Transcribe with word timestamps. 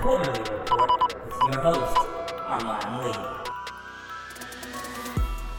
Quarter-Lee 0.00 0.38
Report 0.38 1.14
with 1.26 1.54
your 1.54 1.60
host, 1.60 1.98
Lee. 3.02 3.12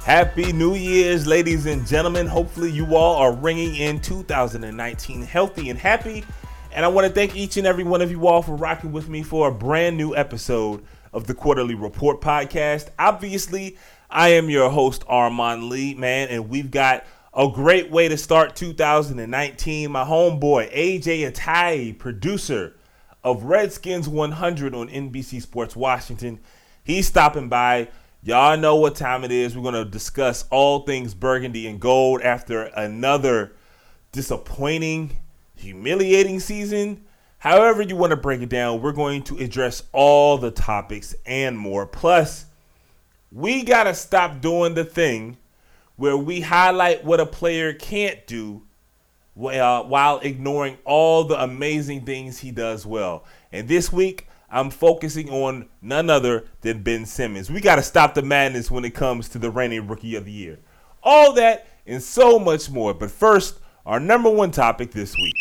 Happy 0.05 0.53
New 0.53 0.75
Year's, 0.75 1.27
ladies 1.27 1.65
and 1.65 1.85
gentlemen. 1.85 2.25
Hopefully, 2.25 2.71
you 2.71 2.95
all 2.95 3.17
are 3.17 3.33
ringing 3.33 3.75
in 3.75 3.99
2019 3.99 5.23
healthy 5.23 5.69
and 5.69 5.77
happy. 5.77 6.23
And 6.71 6.85
I 6.85 6.87
want 6.87 7.05
to 7.05 7.11
thank 7.11 7.35
each 7.35 7.57
and 7.57 7.67
every 7.67 7.83
one 7.83 8.01
of 8.01 8.11
you 8.11 8.27
all 8.27 8.41
for 8.41 8.55
rocking 8.55 8.93
with 8.93 9.09
me 9.09 9.23
for 9.23 9.49
a 9.49 9.51
brand 9.51 9.97
new 9.97 10.15
episode 10.15 10.85
of 11.11 11.27
the 11.27 11.33
Quarter-Lee 11.33 11.73
Report 11.73 12.21
podcast. 12.21 12.87
Obviously, 12.97 13.77
I 14.09 14.29
am 14.29 14.49
your 14.49 14.69
host, 14.69 15.05
Armon 15.07 15.69
Lee, 15.69 15.95
man, 15.95 16.29
and 16.29 16.47
we've 16.47 16.71
got 16.71 17.05
a 17.33 17.49
great 17.49 17.91
way 17.91 18.07
to 18.07 18.15
start 18.15 18.55
2019. 18.55 19.91
My 19.91 20.05
homeboy, 20.05 20.73
AJ 20.73 21.29
Atayee, 21.29 21.97
producer 21.97 22.75
of 23.23 23.43
Redskins 23.43 24.07
100 24.07 24.73
on 24.73 24.89
NBC 24.89 25.41
Sports 25.41 25.75
Washington, 25.75 26.39
he's 26.83 27.07
stopping 27.07 27.49
by. 27.49 27.89
Y'all 28.21 28.57
know 28.57 28.75
what 28.75 28.95
time 28.95 29.23
it 29.23 29.31
is. 29.31 29.55
We're 29.55 29.71
going 29.71 29.85
to 29.85 29.89
discuss 29.89 30.45
all 30.51 30.81
things 30.81 31.13
burgundy 31.13 31.67
and 31.67 31.79
gold 31.79 32.21
after 32.21 32.63
another 32.63 33.53
disappointing, 34.11 35.11
humiliating 35.55 36.41
season. 36.41 37.05
However, 37.37 37.81
you 37.81 37.95
want 37.95 38.11
to 38.11 38.17
break 38.17 38.41
it 38.41 38.49
down, 38.49 38.81
we're 38.81 38.91
going 38.91 39.23
to 39.23 39.37
address 39.37 39.83
all 39.93 40.37
the 40.37 40.51
topics 40.51 41.15
and 41.25 41.57
more. 41.57 41.85
Plus, 41.85 42.45
we 43.31 43.63
got 43.63 43.85
to 43.85 43.93
stop 43.93 44.41
doing 44.41 44.73
the 44.73 44.83
thing 44.83 45.37
where 45.95 46.17
we 46.17 46.41
highlight 46.41 47.05
what 47.05 47.19
a 47.19 47.25
player 47.25 47.73
can't 47.73 48.25
do 48.27 48.63
while, 49.39 49.81
uh, 49.81 49.83
while 49.83 50.19
ignoring 50.19 50.77
all 50.83 51.23
the 51.23 51.41
amazing 51.41 52.05
things 52.05 52.39
he 52.39 52.51
does 52.51 52.85
well. 52.85 53.23
And 53.51 53.67
this 53.67 53.91
week, 53.91 54.27
I'm 54.51 54.69
focusing 54.69 55.29
on 55.29 55.69
none 55.81 56.09
other 56.09 56.45
than 56.61 56.83
Ben 56.83 57.05
Simmons. 57.05 57.49
We 57.49 57.61
got 57.61 57.75
to 57.75 57.83
stop 57.83 58.15
the 58.15 58.21
madness 58.21 58.69
when 58.69 58.83
it 58.83 58.93
comes 58.93 59.29
to 59.29 59.39
the 59.39 59.49
reigning 59.49 59.87
rookie 59.87 60.15
of 60.15 60.25
the 60.25 60.31
year. 60.31 60.59
All 61.01 61.33
that 61.33 61.67
and 61.87 62.03
so 62.03 62.37
much 62.37 62.69
more. 62.69 62.93
But 62.93 63.11
first, 63.11 63.59
our 63.85 63.99
number 63.99 64.29
one 64.29 64.51
topic 64.51 64.91
this 64.91 65.15
week. 65.15 65.33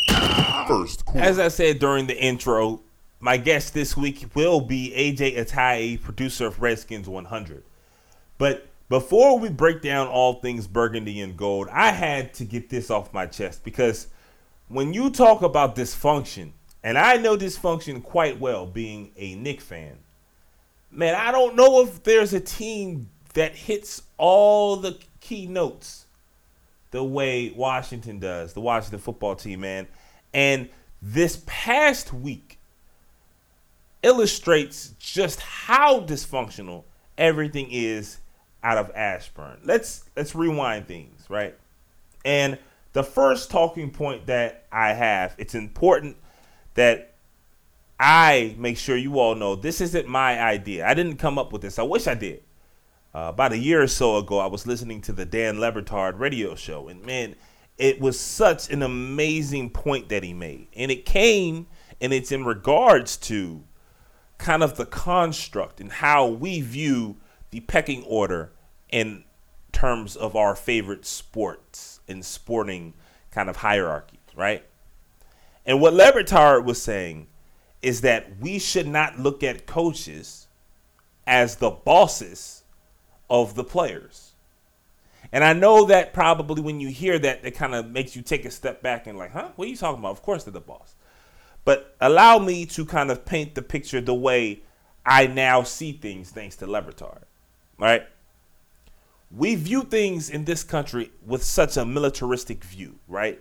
First, 0.69 1.03
As 1.15 1.39
I 1.39 1.49
said 1.49 1.81
during 1.81 2.07
the 2.07 2.23
intro, 2.23 2.83
my 3.19 3.37
guest 3.37 3.75
this 3.75 3.97
week 3.97 4.27
will 4.35 4.61
be 4.61 4.93
AJ 4.97 5.37
Atayee, 5.37 6.01
producer 6.01 6.47
of 6.47 6.62
Redskins 6.62 7.09
100. 7.09 7.65
But 8.37 8.69
before 8.89 9.39
we 9.39 9.48
break 9.50 9.83
down 9.83 10.08
all 10.08 10.34
things 10.34 10.67
burgundy 10.67 11.20
and 11.20 11.36
gold, 11.36 11.69
I 11.70 11.91
had 11.91 12.34
to 12.34 12.44
get 12.44 12.70
this 12.70 12.91
off 12.91 13.12
my 13.12 13.27
chest 13.27 13.64
because 13.64 14.08
when 14.69 14.92
you 14.92 15.11
talk 15.11 15.42
about 15.42 15.77
dysfunction, 15.77 16.53
and 16.83 16.97
I 16.97 17.16
know 17.16 17.36
dysfunction 17.36 18.03
quite 18.03 18.39
well 18.39 18.66
being 18.66 19.12
a 19.16 19.34
Knick 19.34 19.61
fan, 19.61 19.98
man, 20.91 21.14
I 21.14 21.33
don't 21.33 21.56
know 21.56 21.83
if 21.83 22.03
there's 22.03 22.33
a 22.33 22.41
team 22.41 23.11
that 23.34 23.55
hits 23.55 24.03
all 24.16 24.77
the 24.77 24.98
key 25.20 25.47
notes 25.47 26.06
the 26.91 27.05
way 27.05 27.50
Washington 27.50 28.19
does, 28.19 28.55
the 28.55 28.61
Washington 28.61 28.98
football 28.98 29.34
team, 29.34 29.61
man. 29.61 29.86
And 30.33 30.69
this 31.03 31.42
past 31.47 32.12
week 32.12 32.59
illustrates 34.03 34.94
just 34.98 35.41
how 35.41 36.00
dysfunctional 36.00 36.84
everything 37.16 37.69
is 37.70 38.19
out 38.62 38.78
of 38.78 38.91
Ashburn. 38.95 39.61
Let's 39.64 40.05
let's 40.17 40.34
rewind 40.34 40.87
things, 40.87 41.27
right? 41.28 41.55
And 42.25 42.59
the 42.92 43.03
first 43.03 43.50
talking 43.50 43.91
point 43.91 44.27
that 44.27 44.67
I 44.73 44.92
have, 44.92 45.34
it's 45.39 45.55
important 45.55 46.17
that 46.75 47.15
I 48.00 48.55
make 48.59 48.78
sure 48.78 48.97
you 48.97 49.19
all 49.19 49.34
know 49.34 49.55
this 49.56 49.81
isn't 49.81 50.09
my 50.09 50.41
idea. 50.41 50.87
I 50.87 50.94
didn't 50.94 51.16
come 51.16 51.38
up 51.38 51.53
with 51.53 51.62
this. 51.62 51.78
I 51.78 51.83
wish 51.83 52.06
I 52.06 52.15
did. 52.15 52.43
Uh, 53.15 53.31
about 53.31 53.53
a 53.53 53.59
year 53.59 53.83
or 53.83 53.87
so 53.87 54.19
ago, 54.19 54.38
I 54.38 54.47
was 54.47 54.66
listening 54.66 55.00
to 55.03 55.12
the 55.12 55.25
Dan 55.25 55.60
Le 55.60 55.72
Batard 55.72 56.19
radio 56.19 56.54
show, 56.54 56.88
and 56.88 57.04
man, 57.04 57.34
it 57.78 58.00
was 58.00 58.21
such 58.21 58.71
an 58.71 58.83
amazing 58.83 59.71
point 59.71 60.09
that 60.10 60.22
he 60.22 60.34
made. 60.34 60.69
And 60.75 60.91
it 60.91 61.06
came, 61.06 61.66
and 62.00 62.12
it's 62.12 62.31
in 62.31 62.44
regards 62.44 63.16
to 63.16 63.62
kind 64.37 64.62
of 64.62 64.77
the 64.77 64.87
construct 64.87 65.81
and 65.81 65.91
how 65.91 66.27
we 66.27 66.60
view 66.60 67.16
the 67.50 67.60
pecking 67.60 68.03
order 68.04 68.53
in 68.91 69.25
terms 69.72 70.16
of 70.16 70.34
our 70.34 70.54
favorite 70.54 71.04
sports 71.04 72.00
and 72.09 72.25
sporting 72.25 72.94
kind 73.31 73.48
of 73.48 73.56
hierarchies, 73.56 74.19
right? 74.34 74.64
And 75.66 75.81
what 75.81 75.94
Le 75.94 76.62
was 76.62 76.81
saying 76.81 77.26
is 77.82 78.00
that 78.00 78.38
we 78.41 78.59
should 78.59 78.88
not 78.88 79.19
look 79.19 79.42
at 79.42 79.66
coaches 79.66 80.48
as 81.26 81.56
the 81.56 81.70
bosses 81.70 82.64
of 83.28 83.54
the 83.54 83.65
players. 83.65 84.32
And 85.30 85.44
I 85.44 85.53
know 85.53 85.84
that 85.86 86.15
probably 86.15 86.62
when 86.62 86.80
you 86.80 86.88
hear 86.88 87.19
that, 87.19 87.44
it 87.44 87.50
kind 87.53 87.75
of 87.75 87.91
makes 87.91 88.16
you 88.16 88.22
take 88.22 88.47
a 88.47 88.50
step 88.50 88.82
back 88.82 89.06
and 89.06 89.19
like, 89.19 89.32
huh? 89.32 89.50
What 89.56 89.66
are 89.66 89.70
you 89.70 89.76
talking 89.76 89.98
about? 89.98 90.12
Of 90.12 90.22
course 90.22 90.44
they're 90.44 90.53
the 90.53 90.60
boss. 90.60 90.94
But 91.65 91.94
allow 92.00 92.38
me 92.38 92.65
to 92.66 92.86
kind 92.86 93.10
of 93.10 93.26
paint 93.26 93.54
the 93.54 93.62
picture 93.62 94.00
the 94.00 94.15
way 94.15 94.62
I 95.04 95.26
now 95.26 95.62
see 95.65 95.92
things 95.92 96.30
thanks 96.30 96.56
to 96.56 96.66
Le 96.66 96.80
Batard. 96.82 97.25
Right? 97.78 98.06
We 99.31 99.55
view 99.56 99.83
things 99.83 100.31
in 100.31 100.44
this 100.44 100.65
country 100.65 101.12
with 101.27 101.43
such 101.43 101.77
a 101.77 101.84
militaristic 101.84 102.65
view, 102.65 102.99
right? 103.06 103.41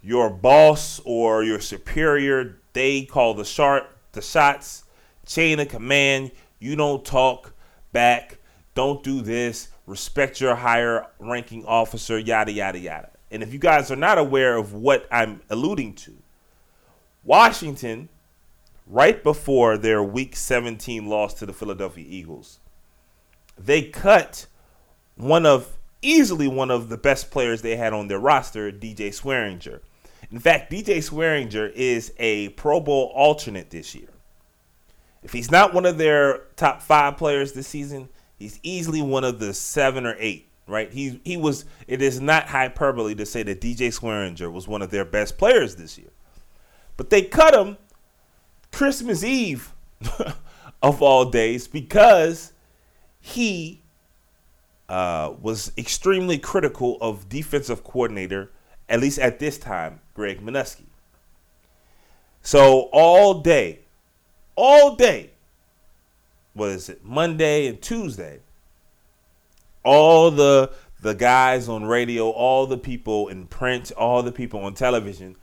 Your 0.00 0.30
boss 0.30 1.00
or 1.04 1.42
your 1.42 1.60
superior, 1.60 2.58
they 2.72 3.04
call 3.04 3.34
the 3.34 3.44
sharp 3.44 3.94
the 4.14 4.22
shots, 4.22 4.84
chain 5.26 5.60
of 5.60 5.68
command, 5.68 6.30
you 6.58 6.76
don't 6.76 7.04
talk 7.04 7.52
back, 7.92 8.38
don't 8.74 9.02
do 9.02 9.20
this, 9.20 9.68
respect 9.86 10.40
your 10.40 10.54
higher 10.54 11.06
ranking 11.18 11.64
officer, 11.66 12.18
yada 12.18 12.52
yada 12.52 12.78
yada. 12.78 13.10
And 13.30 13.42
if 13.42 13.52
you 13.52 13.58
guys 13.58 13.90
are 13.90 13.96
not 13.96 14.18
aware 14.18 14.56
of 14.56 14.72
what 14.72 15.06
I'm 15.10 15.42
alluding 15.50 15.94
to, 15.94 16.14
Washington, 17.24 18.08
right 18.86 19.22
before 19.22 19.76
their 19.76 20.02
week 20.02 20.36
17 20.36 21.06
loss 21.06 21.34
to 21.34 21.46
the 21.46 21.52
Philadelphia 21.52 22.04
Eagles, 22.08 22.60
they 23.58 23.82
cut 23.82 24.46
one 25.16 25.46
of 25.46 25.76
easily 26.02 26.48
one 26.48 26.70
of 26.70 26.88
the 26.88 26.98
best 26.98 27.30
players 27.30 27.62
they 27.62 27.76
had 27.76 27.92
on 27.92 28.08
their 28.08 28.18
roster, 28.18 28.70
DJ 28.70 29.08
Swearinger. 29.08 29.80
In 30.30 30.38
fact, 30.38 30.70
DJ 30.70 30.98
Swearinger 30.98 31.72
is 31.72 32.12
a 32.18 32.50
Pro 32.50 32.80
Bowl 32.80 33.12
alternate 33.14 33.70
this 33.70 33.94
year. 33.94 34.08
If 35.22 35.32
he's 35.32 35.50
not 35.50 35.72
one 35.72 35.86
of 35.86 35.96
their 35.96 36.40
top 36.56 36.82
five 36.82 37.16
players 37.16 37.52
this 37.52 37.66
season, 37.66 38.08
he's 38.36 38.60
easily 38.62 39.00
one 39.00 39.24
of 39.24 39.38
the 39.38 39.54
seven 39.54 40.06
or 40.06 40.16
eight. 40.18 40.50
Right? 40.66 40.90
He 40.90 41.20
he 41.24 41.36
was. 41.36 41.66
It 41.86 42.00
is 42.00 42.22
not 42.22 42.48
hyperbole 42.48 43.14
to 43.16 43.26
say 43.26 43.42
that 43.42 43.60
DJ 43.60 43.88
Swearinger 43.88 44.50
was 44.50 44.66
one 44.66 44.80
of 44.80 44.90
their 44.90 45.04
best 45.04 45.36
players 45.36 45.76
this 45.76 45.98
year. 45.98 46.08
But 46.96 47.10
they 47.10 47.20
cut 47.20 47.54
him 47.54 47.76
Christmas 48.72 49.22
Eve 49.22 49.74
of 50.82 51.02
all 51.02 51.26
days 51.26 51.68
because 51.68 52.53
he 53.26 53.80
uh, 54.86 55.32
was 55.40 55.72
extremely 55.78 56.36
critical 56.36 56.98
of 57.00 57.26
defensive 57.26 57.82
coordinator, 57.82 58.50
at 58.86 59.00
least 59.00 59.18
at 59.18 59.38
this 59.38 59.56
time, 59.56 60.00
Greg 60.12 60.44
Manusky. 60.44 60.84
So 62.42 62.90
all 62.92 63.40
day, 63.40 63.78
all 64.56 64.94
day, 64.94 65.30
what 66.52 66.68
is 66.68 66.90
it, 66.90 67.02
Monday 67.02 67.66
and 67.66 67.80
Tuesday, 67.80 68.40
all 69.82 70.30
the 70.30 70.70
the 71.00 71.14
guys 71.14 71.66
on 71.66 71.86
radio, 71.86 72.28
all 72.28 72.66
the 72.66 72.76
people 72.76 73.28
in 73.28 73.46
print, 73.46 73.90
all 73.92 74.22
the 74.22 74.32
people 74.32 74.60
on 74.60 74.74
television 74.74 75.34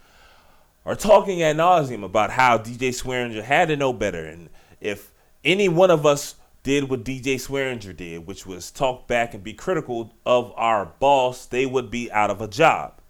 are 0.85 0.95
talking 0.95 1.41
ad 1.41 1.57
nauseum 1.57 2.03
about 2.03 2.29
how 2.29 2.59
DJ 2.59 2.89
Swearinger 2.89 3.41
had 3.41 3.69
to 3.69 3.75
know 3.75 3.91
better. 3.91 4.23
And 4.23 4.49
if 4.79 5.11
any 5.43 5.67
one 5.67 5.89
of 5.89 6.05
us 6.05 6.35
did 6.63 6.89
what 6.89 7.03
DJ 7.03 7.35
Swearinger 7.35 7.95
did, 7.95 8.27
which 8.27 8.45
was 8.45 8.71
talk 8.71 9.07
back 9.07 9.33
and 9.33 9.43
be 9.43 9.53
critical 9.53 10.13
of 10.25 10.53
our 10.55 10.85
boss, 10.85 11.45
they 11.45 11.65
would 11.65 11.89
be 11.89 12.11
out 12.11 12.29
of 12.29 12.41
a 12.41 12.47
job. 12.47 13.01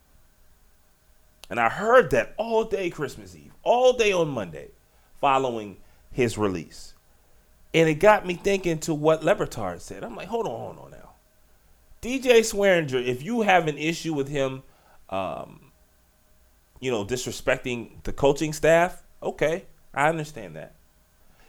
And 1.50 1.60
I 1.60 1.68
heard 1.68 2.12
that 2.12 2.34
all 2.38 2.64
day 2.64 2.90
Christmas 2.90 3.36
Eve, 3.36 3.52
all 3.64 3.94
day 3.94 4.14
on 4.14 4.30
Monday, 4.30 4.70
following 5.20 5.78
his 6.12 6.38
release. 6.38 6.94
And 7.74 7.90
it 7.90 7.96
got 7.96 8.26
me 8.26 8.36
thinking 8.36 8.80
to 8.80 8.94
what 8.94 9.24
Le 9.24 9.36
Batard 9.36 9.82
said. 9.82 10.04
I'm 10.04 10.16
like, 10.16 10.28
hold 10.28 10.46
on, 10.46 10.60
hold 10.60 10.80
on 10.80 10.92
now. 10.92 11.10
DJ 12.02 12.40
Swearinger, 12.40 13.06
if 13.06 13.22
you 13.22 13.42
have 13.42 13.68
an 13.68 13.78
issue 13.78 14.14
with 14.14 14.30
him, 14.30 14.64
um, 15.10 15.72
you 16.80 16.90
know, 16.90 17.06
disrespecting 17.06 18.02
the 18.04 18.14
coaching 18.14 18.54
staff, 18.54 19.04
okay, 19.22 19.66
I 19.94 20.10
understand 20.10 20.56
that. 20.56 20.76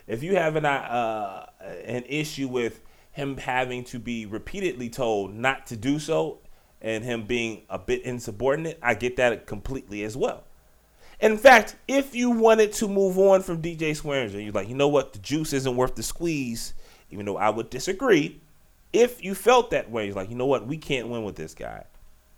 If 0.07 0.23
you 0.23 0.37
have 0.37 0.57
an 0.57 0.67
uh, 0.67 1.47
an 1.85 2.05
issue 2.09 2.49
with 2.49 2.81
him 3.13 3.37
having 3.37 3.85
to 3.85 3.99
be 3.99 4.27
repeatedly 4.27 4.89
told 4.89 5.35
not 5.35 5.67
to 5.67 5.77
do 5.77 5.99
so, 5.99 6.39
and 6.83 7.05
him 7.05 7.25
being 7.25 7.63
a 7.71 7.79
bit 7.79 8.03
insubordinate, 8.03 8.79
I 8.83 8.95
get 8.95 9.17
that 9.17 9.47
completely 9.47 10.03
as 10.03 10.17
well. 10.17 10.45
In 11.21 11.39
fact, 11.39 11.77
if 11.87 12.17
you 12.17 12.31
wanted 12.31 12.73
to 12.75 12.89
move 12.89 13.17
on 13.17 13.43
from 13.43 13.63
DJ 13.63 13.93
Swearinger, 13.93 14.43
you're 14.43 14.53
like, 14.53 14.69
you 14.69 14.75
know 14.75 14.89
what, 14.89 15.13
the 15.13 15.21
juice 15.21 15.53
isn't 15.53 15.77
worth 15.77 15.95
the 15.95 16.03
squeeze, 16.03 16.75
even 17.11 17.25
though 17.25 17.37
I 17.37 17.51
would 17.51 17.71
disagree. 17.71 18.41
If 18.93 19.23
you 19.23 19.37
felt 19.37 19.71
that 19.71 19.89
way, 19.89 20.07
you're 20.07 20.17
like, 20.17 20.29
you 20.29 20.35
know 20.35 20.47
what, 20.47 20.67
we 20.67 20.77
can't 20.77 21.09
win 21.09 21.23
with 21.23 21.37
this 21.37 21.55
guy. 21.55 21.85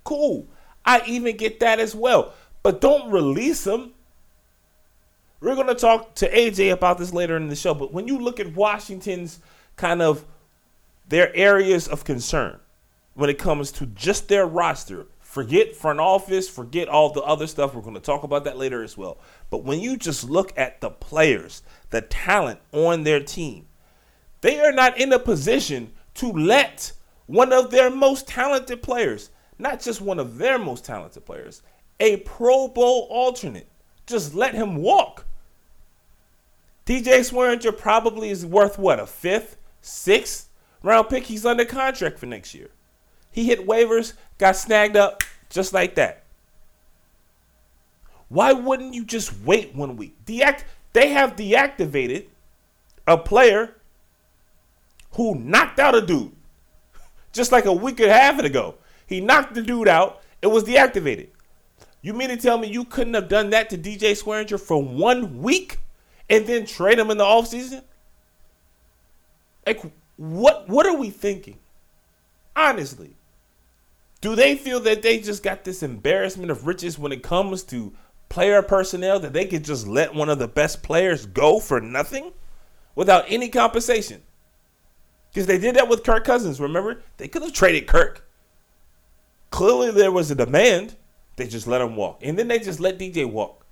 Cool. 0.05 0.47
I 0.85 1.03
even 1.07 1.39
get 1.39 1.61
that 1.61 1.81
as 1.81 1.95
well. 1.95 2.35
But 2.63 2.83
don't 2.83 3.11
release 3.11 3.67
him. 3.67 3.94
We're 5.45 5.57
going 5.57 5.67
to 5.67 5.75
talk 5.75 6.15
to 6.15 6.33
AJ 6.33 6.73
about 6.73 6.97
this 6.97 7.13
later 7.13 7.37
in 7.37 7.49
the 7.49 7.55
show. 7.55 7.75
But 7.75 7.93
when 7.93 8.09
you 8.09 8.17
look 8.17 8.41
at 8.41 8.55
Washington's 8.55 9.41
kind 9.77 10.01
of 10.01 10.25
their 11.07 11.37
areas 11.37 11.87
of 11.87 12.03
concern 12.03 12.61
when 13.13 13.29
it 13.29 13.37
comes 13.37 13.71
to 13.73 13.85
just 13.85 14.29
their 14.29 14.47
roster, 14.47 15.05
forget 15.21 15.77
front 15.77 16.01
office, 16.01 16.49
forget 16.49 16.89
all 16.89 17.11
the 17.11 17.21
other 17.21 17.47
stuff. 17.47 17.75
We're 17.75 17.83
going 17.83 17.93
to 17.93 18.01
talk 18.01 18.23
about 18.23 18.45
that 18.45 18.57
later 18.57 18.83
as 18.83 18.97
well. 18.97 19.19
But 19.51 19.65
when 19.65 19.81
you 19.81 19.99
just 19.99 20.25
look 20.25 20.55
at 20.57 20.81
the 20.81 20.89
players, 20.89 21.63
the 21.91 22.01
talent 22.01 22.61
on 22.73 23.03
their 23.03 23.21
team, 23.21 23.67
they 24.41 24.59
are 24.61 24.73
not 24.73 24.99
in 24.99 25.13
a 25.13 25.19
position 25.19 25.93
to 26.15 26.33
let 26.33 26.91
one 27.27 27.53
of 27.53 27.71
their 27.71 27.91
most 27.91 28.27
talented 28.27 28.83
players, 28.83 29.29
not 29.59 29.83
just 29.83 30.01
one 30.01 30.19
of 30.19 30.39
their 30.39 30.59
most 30.59 30.87
talented 30.87 31.27
players, 31.27 31.61
a 32.01 32.17
Pro 32.17 32.67
Bowl 32.67 33.07
alternate, 33.11 33.69
just 34.07 34.35
let 34.35 34.55
him 34.55 34.77
walk. 34.77 35.27
DJ 36.87 37.21
Swearinger 37.21 37.77
probably 37.77 38.31
is 38.31 38.45
worth 38.45 38.79
what, 38.79 39.01
a 39.01 39.07
fifth, 39.07 39.57
sixth 39.81 40.51
round 40.83 41.09
pick? 41.09 41.25
He's 41.25 41.47
under 41.47 41.65
contract 41.65 42.19
for 42.19 42.27
next 42.27 42.55
year. 42.55 42.71
He 43.31 43.47
hit 43.47 43.67
waivers, 43.67 44.13
got 44.39 44.57
snagged 44.57 44.97
up 44.97 45.23
just 45.49 45.73
like 45.73 45.95
that. 45.95 46.25
Why 48.29 48.53
wouldn't 48.53 48.95
you 48.95 49.05
just 49.05 49.33
wait 49.43 49.75
one 49.75 49.97
week? 49.97 50.17
Deact- 50.27 50.65
they 50.93 51.09
have 51.11 51.37
deactivated 51.37 52.27
a 53.07 53.17
player 53.17 53.77
who 55.13 55.35
knocked 55.35 55.79
out 55.79 55.95
a 55.95 56.05
dude 56.05 56.33
just 57.33 57.53
like 57.53 57.65
a 57.65 57.73
week 57.73 58.01
and 58.01 58.11
a 58.11 58.15
half 58.15 58.39
ago. 58.39 58.77
He 59.07 59.21
knocked 59.21 59.55
the 59.55 59.63
dude 59.63 59.89
out. 59.89 60.23
It 60.43 60.49
was 60.49 60.65
deactivated. 60.65 61.29
You 62.03 62.13
mean 62.13 62.29
to 62.29 62.37
tell 62.37 62.59
me 62.59 62.69
you 62.69 62.85
couldn't 62.85 63.15
have 63.15 63.29
done 63.29 63.51
that 63.51 63.71
to 63.71 63.79
DJ 63.79 64.13
Swearinger 64.13 64.61
for 64.61 64.83
one 64.83 65.41
week 65.41 65.79
and 66.29 66.47
then 66.47 66.67
trade 66.67 66.99
him 66.99 67.11
in 67.11 67.19
the 67.19 67.25
offseason? 67.25 67.83
Like, 69.67 69.83
what 70.17 70.69
what 70.69 70.87
are 70.87 70.97
we 70.97 71.11
thinking? 71.11 71.59
Honestly. 72.55 73.17
Do 74.21 74.35
they 74.35 74.57
feel 74.57 74.81
that 74.81 75.03
they 75.03 75.19
just 75.19 75.43
got 75.43 75.65
this 75.65 75.83
embarrassment 75.83 76.51
of 76.51 76.67
riches 76.67 76.99
when 76.99 77.13
it 77.13 77.23
comes 77.23 77.63
to 77.65 77.93
player 78.31 78.63
personnel 78.63 79.21
that 79.21 79.35
they 79.35 79.45
could 79.45 79.65
just 79.65 79.87
let 79.87 80.15
one 80.15 80.31
of 80.31 80.39
the 80.39 80.49
best 80.49 80.83
players 80.83 81.27
go 81.27 81.61
for 81.61 81.79
nothing 81.79 82.33
without 82.95 83.27
any 83.29 83.51
compensation? 83.51 84.23
Because 85.31 85.47
they 85.47 85.59
did 85.59 85.77
that 85.77 85.89
with 85.89 86.05
Kirk 86.05 86.25
Cousins, 86.25 86.59
remember? 86.59 87.03
They 87.19 87.29
could 87.29 87.43
have 87.43 87.53
traded 87.53 87.87
Kirk. 87.87 88.27
Clearly, 89.51 89.91
there 89.91 90.13
was 90.13 90.31
a 90.31 90.35
demand. 90.35 90.97
They 91.37 91.47
just 91.47 91.67
let 91.67 91.83
him 91.83 91.97
walk. 91.97 92.21
And 92.23 92.39
then 92.39 92.49
they 92.49 92.61
just 92.61 92.81
let 92.81 92.99
DJ 92.99 93.31
walk 93.31 93.64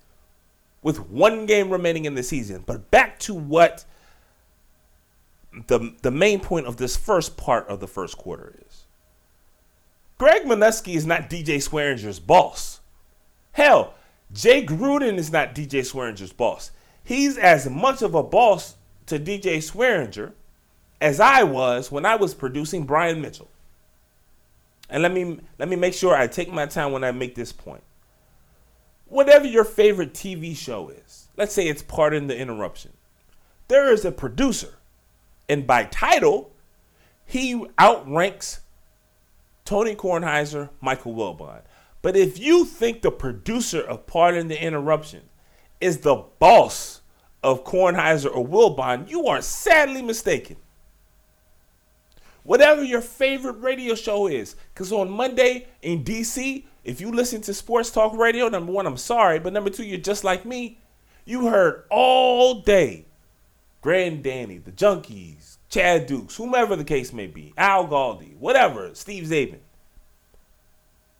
with 0.83 1.09
one 1.09 1.45
game 1.45 1.69
remaining 1.69 2.05
in 2.05 2.15
the 2.15 2.23
season. 2.23 2.63
But 2.65 2.91
back 2.91 3.17
to 3.19 3.33
what 3.33 3.85
the, 5.67 5.95
the 6.01 6.11
main 6.11 6.39
point 6.39 6.67
of 6.67 6.77
this 6.77 6.95
first 6.95 7.37
part 7.37 7.67
of 7.67 7.79
the 7.79 7.87
first 7.87 8.17
quarter 8.17 8.55
is 8.67 8.83
Greg 10.17 10.43
Manusky 10.43 10.95
is 10.95 11.05
not 11.05 11.29
DJ 11.29 11.57
Swearinger's 11.57 12.19
boss. 12.19 12.81
Hell, 13.53 13.93
Jay 14.31 14.65
Gruden 14.65 15.17
is 15.17 15.31
not 15.31 15.55
DJ 15.55 15.81
Swearinger's 15.81 16.33
boss. 16.33 16.71
He's 17.03 17.37
as 17.37 17.69
much 17.69 18.01
of 18.01 18.15
a 18.15 18.23
boss 18.23 18.75
to 19.07 19.19
DJ 19.19 19.57
Swearinger 19.57 20.33
as 21.01 21.19
I 21.19 21.43
was 21.43 21.91
when 21.91 22.05
I 22.05 22.15
was 22.15 22.33
producing 22.33 22.85
Brian 22.85 23.21
Mitchell. 23.21 23.49
And 24.89 25.03
let 25.03 25.11
me 25.11 25.39
let 25.59 25.67
me 25.67 25.75
make 25.75 25.93
sure 25.93 26.15
I 26.15 26.27
take 26.27 26.51
my 26.51 26.65
time 26.65 26.91
when 26.91 27.03
I 27.03 27.11
make 27.11 27.35
this 27.35 27.51
point. 27.51 27.83
Whatever 29.13 29.45
your 29.45 29.63
favorite 29.63 30.15
TV 30.15 30.57
show 30.57 30.89
is, 30.89 31.27
let's 31.37 31.53
say 31.53 31.67
it's 31.67 31.83
Pardon 31.83 32.25
the 32.25 32.35
Interruption. 32.35 32.93
There 33.67 33.93
is 33.93 34.05
a 34.05 34.11
producer, 34.11 34.79
and 35.47 35.67
by 35.67 35.83
title, 35.83 36.51
he 37.23 37.63
outranks 37.77 38.61
Tony 39.65 39.93
Kornheiser, 39.93 40.71
Michael 40.81 41.13
Wilbon. 41.13 41.61
But 42.01 42.17
if 42.17 42.39
you 42.39 42.65
think 42.65 43.03
the 43.03 43.11
producer 43.11 43.81
of 43.81 44.07
Pardon 44.07 44.47
the 44.47 44.59
Interruption 44.59 45.21
is 45.79 45.99
the 45.99 46.23
boss 46.39 47.01
of 47.43 47.63
Kornheiser 47.63 48.35
or 48.35 48.43
Wilbon, 48.43 49.07
you 49.07 49.27
are 49.27 49.43
sadly 49.43 50.01
mistaken 50.01 50.57
whatever 52.41 52.83
your 52.83 53.01
favorite 53.01 53.59
radio 53.59 53.95
show 53.95 54.27
is. 54.27 54.55
Because 54.73 54.91
on 54.91 55.09
Monday 55.09 55.67
in 55.81 56.03
DC, 56.03 56.65
if 56.83 56.99
you 56.99 57.11
listen 57.11 57.41
to 57.41 57.53
sports 57.53 57.91
talk 57.91 58.15
radio, 58.15 58.49
number 58.49 58.71
one, 58.71 58.85
I'm 58.85 58.97
sorry, 58.97 59.39
but 59.39 59.53
number 59.53 59.69
two, 59.69 59.83
you're 59.83 59.99
just 59.99 60.23
like 60.23 60.45
me. 60.45 60.79
You 61.25 61.47
heard 61.47 61.85
all 61.89 62.61
day 62.61 63.05
Grand 63.81 64.23
Danny, 64.23 64.57
the 64.57 64.71
Junkies, 64.71 65.57
Chad 65.69 66.07
Dukes, 66.07 66.35
whomever 66.35 66.75
the 66.75 66.83
case 66.83 67.13
may 67.13 67.27
be, 67.27 67.53
Al 67.57 67.87
Galdi, 67.87 68.35
whatever, 68.37 68.93
Steve 68.93 69.25
Czaban. 69.25 69.59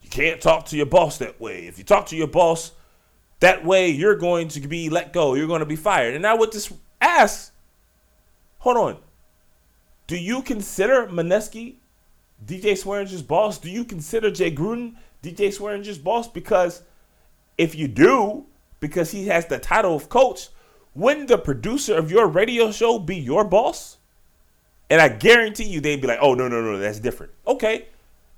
You 0.01 0.09
can't 0.09 0.41
talk 0.41 0.65
to 0.67 0.77
your 0.77 0.85
boss 0.85 1.17
that 1.17 1.39
way. 1.39 1.67
If 1.67 1.77
you 1.77 1.83
talk 1.83 2.07
to 2.07 2.15
your 2.15 2.27
boss 2.27 2.71
that 3.39 3.65
way, 3.65 3.89
you're 3.89 4.15
going 4.15 4.49
to 4.49 4.59
be 4.61 4.89
let 4.89 5.11
go. 5.11 5.33
You're 5.33 5.47
going 5.47 5.61
to 5.61 5.65
be 5.65 5.75
fired. 5.75 6.13
And 6.13 6.21
now 6.21 6.37
with 6.37 6.51
this 6.51 6.71
ass, 7.01 7.51
hold 8.59 8.77
on. 8.77 8.97
Do 10.07 10.17
you 10.17 10.41
consider 10.41 11.07
Manusky 11.07 11.75
DJ 12.45 12.73
Swearinger's 12.73 13.21
boss? 13.21 13.57
Do 13.57 13.69
you 13.69 13.85
consider 13.85 14.29
Jay 14.29 14.53
Gruden 14.53 14.95
DJ 15.23 15.51
Swearing 15.51 15.81
Swearinger's 15.81 15.97
boss? 15.97 16.27
Because 16.27 16.83
if 17.57 17.73
you 17.73 17.87
do, 17.87 18.45
because 18.79 19.11
he 19.11 19.27
has 19.27 19.47
the 19.47 19.57
title 19.57 19.95
of 19.95 20.09
coach, 20.09 20.49
wouldn't 20.93 21.29
the 21.29 21.37
producer 21.37 21.95
of 21.95 22.11
your 22.11 22.27
radio 22.27 22.71
show 22.71 22.99
be 22.99 23.15
your 23.15 23.43
boss? 23.45 23.97
And 24.89 25.01
I 25.01 25.09
guarantee 25.09 25.63
you 25.63 25.81
they'd 25.81 26.01
be 26.01 26.07
like, 26.07 26.19
oh, 26.21 26.35
no, 26.35 26.47
no, 26.47 26.61
no, 26.61 26.77
that's 26.77 26.99
different. 26.99 27.31
Okay. 27.47 27.87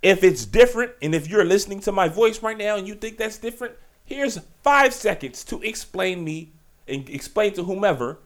If 0.02 0.24
it's 0.24 0.46
different, 0.46 0.92
and 1.02 1.16
if 1.16 1.28
you're 1.28 1.44
listening 1.44 1.80
to 1.82 1.92
my 1.92 2.08
voice 2.08 2.42
right 2.44 2.58
now 2.58 2.78
and 2.78 2.88
you 2.88 2.94
think 2.94 3.18
that's 3.18 3.40
different, 3.40 3.74
here's 4.06 4.40
five 4.62 4.94
seconds 4.94 5.44
to 5.46 5.62
explain 5.64 6.24
me 6.24 6.52
and 6.88 7.10
explain 7.10 7.54
to 7.54 7.64
whomever 7.64 8.20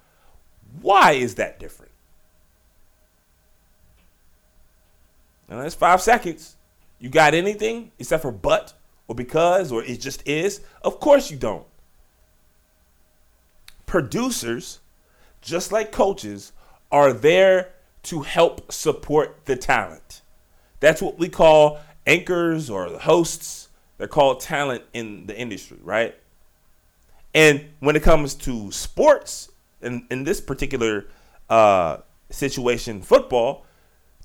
why 0.81 1.13
is 1.13 1.35
that 1.35 1.59
different. 1.59 1.91
Now 5.49 5.61
that's 5.61 5.75
five 5.75 6.01
seconds. 6.01 6.55
You 6.99 7.09
got 7.09 7.33
anything 7.33 7.91
except 7.97 8.21
for 8.21 8.31
but 8.31 8.73
or 9.07 9.15
because 9.15 9.71
or 9.71 9.83
it 9.83 9.99
just 9.99 10.27
is? 10.27 10.61
Of 10.81 10.99
course 10.99 11.31
you 11.31 11.37
don't. 11.37 11.65
Producers, 13.85 14.79
just 15.41 15.71
like 15.71 15.91
coaches, 15.91 16.51
are 16.91 17.13
there 17.13 17.73
to 18.03 18.21
help 18.21 18.71
support 18.71 19.45
the 19.45 19.55
talent. 19.55 20.21
That's 20.79 21.01
what 21.01 21.17
we 21.17 21.29
call 21.29 21.79
anchors 22.05 22.69
or 22.69 22.87
hosts. 22.99 23.69
They're 23.97 24.07
called 24.07 24.39
talent 24.39 24.83
in 24.93 25.25
the 25.25 25.37
industry, 25.37 25.77
right? 25.83 26.15
And 27.33 27.69
when 27.79 27.95
it 27.95 28.03
comes 28.03 28.33
to 28.35 28.71
sports, 28.71 29.49
in, 29.81 30.05
in 30.09 30.23
this 30.23 30.41
particular 30.41 31.07
uh, 31.49 31.97
situation, 32.29 33.01
football, 33.01 33.65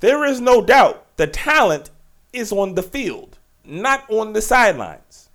there 0.00 0.24
is 0.24 0.40
no 0.40 0.64
doubt 0.64 1.16
the 1.16 1.26
talent 1.26 1.90
is 2.34 2.52
on 2.52 2.74
the 2.74 2.82
field, 2.82 3.38
not 3.64 4.08
on 4.10 4.32
the 4.32 4.42
sidelines. 4.42 5.28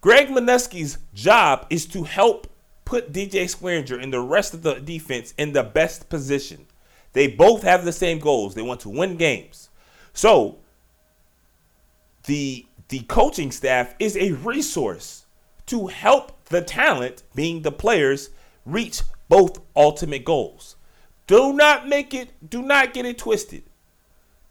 Greg 0.00 0.28
Manusky's 0.28 0.98
job 1.12 1.66
is 1.70 1.84
to 1.86 2.04
help 2.04 2.46
put 2.84 3.12
DJ 3.12 3.44
Swearinger 3.44 4.02
and 4.02 4.12
the 4.12 4.20
rest 4.20 4.54
of 4.54 4.62
the 4.62 4.74
defense 4.74 5.34
in 5.36 5.52
the 5.52 5.62
best 5.62 6.08
position. 6.08 6.66
They 7.12 7.26
both 7.26 7.62
have 7.62 7.84
the 7.84 7.92
same 7.92 8.18
goals. 8.18 8.54
They 8.54 8.62
want 8.62 8.80
to 8.80 8.88
win 8.88 9.16
games. 9.16 9.68
So 10.12 10.58
the 12.24 12.64
the 12.88 13.00
coaching 13.00 13.50
staff 13.50 13.94
is 13.98 14.16
a 14.16 14.32
resource 14.32 15.26
to 15.66 15.88
help 15.88 16.44
the 16.46 16.62
talent, 16.62 17.22
being 17.34 17.60
the 17.60 17.72
players, 17.72 18.30
reach 18.64 19.02
both 19.28 19.60
ultimate 19.76 20.24
goals. 20.24 20.76
Do 21.28 21.52
not 21.52 21.86
make 21.86 22.14
it, 22.14 22.30
do 22.48 22.62
not 22.62 22.94
get 22.94 23.04
it 23.04 23.18
twisted. 23.18 23.62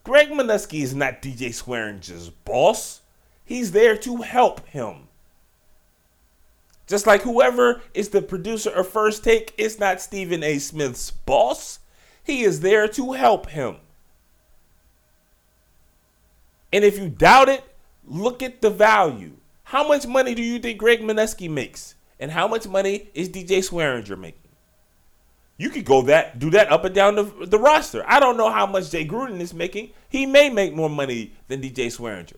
Greg 0.03 0.29
Manusky 0.29 0.83
is 0.83 0.95
not 0.95 1.21
DJ 1.21 1.49
Swearinger's 1.49 2.29
boss. 2.29 3.01
He's 3.43 3.71
there 3.71 3.97
to 3.97 4.17
help 4.17 4.65
him. 4.67 5.07
Just 6.85 7.07
like 7.07 7.23
whoever 7.23 7.81
is 7.93 8.09
the 8.09 8.21
producer 8.21 8.69
of 8.69 8.87
First 8.87 9.23
Take 9.23 9.53
is 9.57 9.79
not 9.79 9.99
Stephen 9.99 10.43
A. 10.43 10.59
Smith's 10.59 11.11
boss, 11.11 11.79
he 12.23 12.43
is 12.43 12.59
there 12.61 12.87
to 12.89 13.13
help 13.13 13.49
him. 13.49 13.77
And 16.71 16.85
if 16.85 16.99
you 16.99 17.09
doubt 17.09 17.49
it, 17.49 17.63
look 18.05 18.43
at 18.43 18.61
the 18.61 18.69
value. 18.69 19.33
How 19.63 19.85
much 19.87 20.05
money 20.05 20.35
do 20.35 20.43
you 20.43 20.59
think 20.59 20.77
Greg 20.77 21.01
Manusky 21.01 21.49
makes? 21.49 21.95
And 22.19 22.31
how 22.31 22.47
much 22.47 22.67
money 22.67 23.09
is 23.13 23.29
DJ 23.29 23.59
Swearinger 23.67 24.17
making? 24.17 24.46
You 25.57 25.69
could 25.71 25.85
go 25.85 26.03
that 26.03 26.37
do 26.37 26.51
that 26.51 26.71
up 26.71 26.85
and 26.85 26.93
down 26.93 27.15
the, 27.15 27.23
the 27.23 27.57
roster. 27.57 28.03
I 28.07 28.19
don't 28.19 28.37
know 28.37 28.51
how 28.51 28.67
much 28.67 28.91
Jay 28.91 29.05
Gruden 29.05 29.39
is 29.39 29.53
making. 29.53 29.91
He 30.07 30.25
may 30.25 30.49
make 30.49 30.73
more 30.73 30.89
money 30.89 31.33
than 31.47 31.61
DJ 31.61 31.87
Swearinger. 31.87 32.37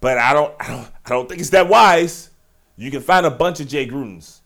But 0.00 0.18
I 0.18 0.34
don't, 0.34 0.54
I 0.60 0.68
don't 0.68 0.88
I 1.06 1.08
don't 1.10 1.28
think 1.28 1.40
it's 1.40 1.50
that 1.50 1.68
wise. 1.68 2.30
You 2.76 2.90
can 2.90 3.00
find 3.00 3.24
a 3.24 3.30
bunch 3.30 3.60
of 3.60 3.68
Jay 3.68 3.88
Grudens. 3.88 4.40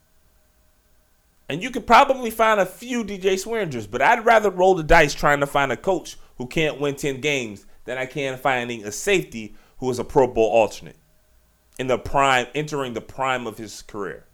And 1.48 1.62
you 1.62 1.70
could 1.70 1.86
probably 1.86 2.30
find 2.30 2.60
a 2.60 2.66
few 2.66 3.02
DJ 3.02 3.34
Swearingers, 3.34 3.90
but 3.90 4.02
I'd 4.02 4.26
rather 4.26 4.50
roll 4.50 4.74
the 4.74 4.82
dice 4.82 5.14
trying 5.14 5.40
to 5.40 5.46
find 5.46 5.72
a 5.72 5.78
coach 5.78 6.18
who 6.36 6.46
can't 6.46 6.78
win 6.78 6.94
10 6.94 7.20
games 7.20 7.64
than 7.86 7.96
I 7.96 8.04
can 8.04 8.36
finding 8.36 8.84
a 8.84 8.92
safety 8.92 9.56
who 9.78 9.90
is 9.90 9.98
a 9.98 10.04
Pro 10.04 10.26
Bowl 10.26 10.50
alternate 10.50 10.96
in 11.78 11.86
the 11.86 11.98
prime, 11.98 12.46
entering 12.54 12.92
the 12.92 13.00
prime 13.00 13.46
of 13.46 13.56
his 13.56 13.82
career. 13.82 14.27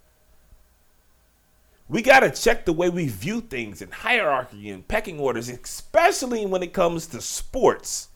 We 1.88 2.00
got 2.00 2.20
to 2.20 2.30
check 2.30 2.64
the 2.64 2.72
way 2.72 2.88
we 2.88 3.08
view 3.08 3.42
things 3.42 3.82
and 3.82 3.92
hierarchy 3.92 4.70
and 4.70 4.86
pecking 4.88 5.20
orders, 5.20 5.50
especially 5.50 6.46
when 6.46 6.62
it 6.62 6.72
comes 6.72 7.06
to 7.08 7.20
sports, 7.20 8.08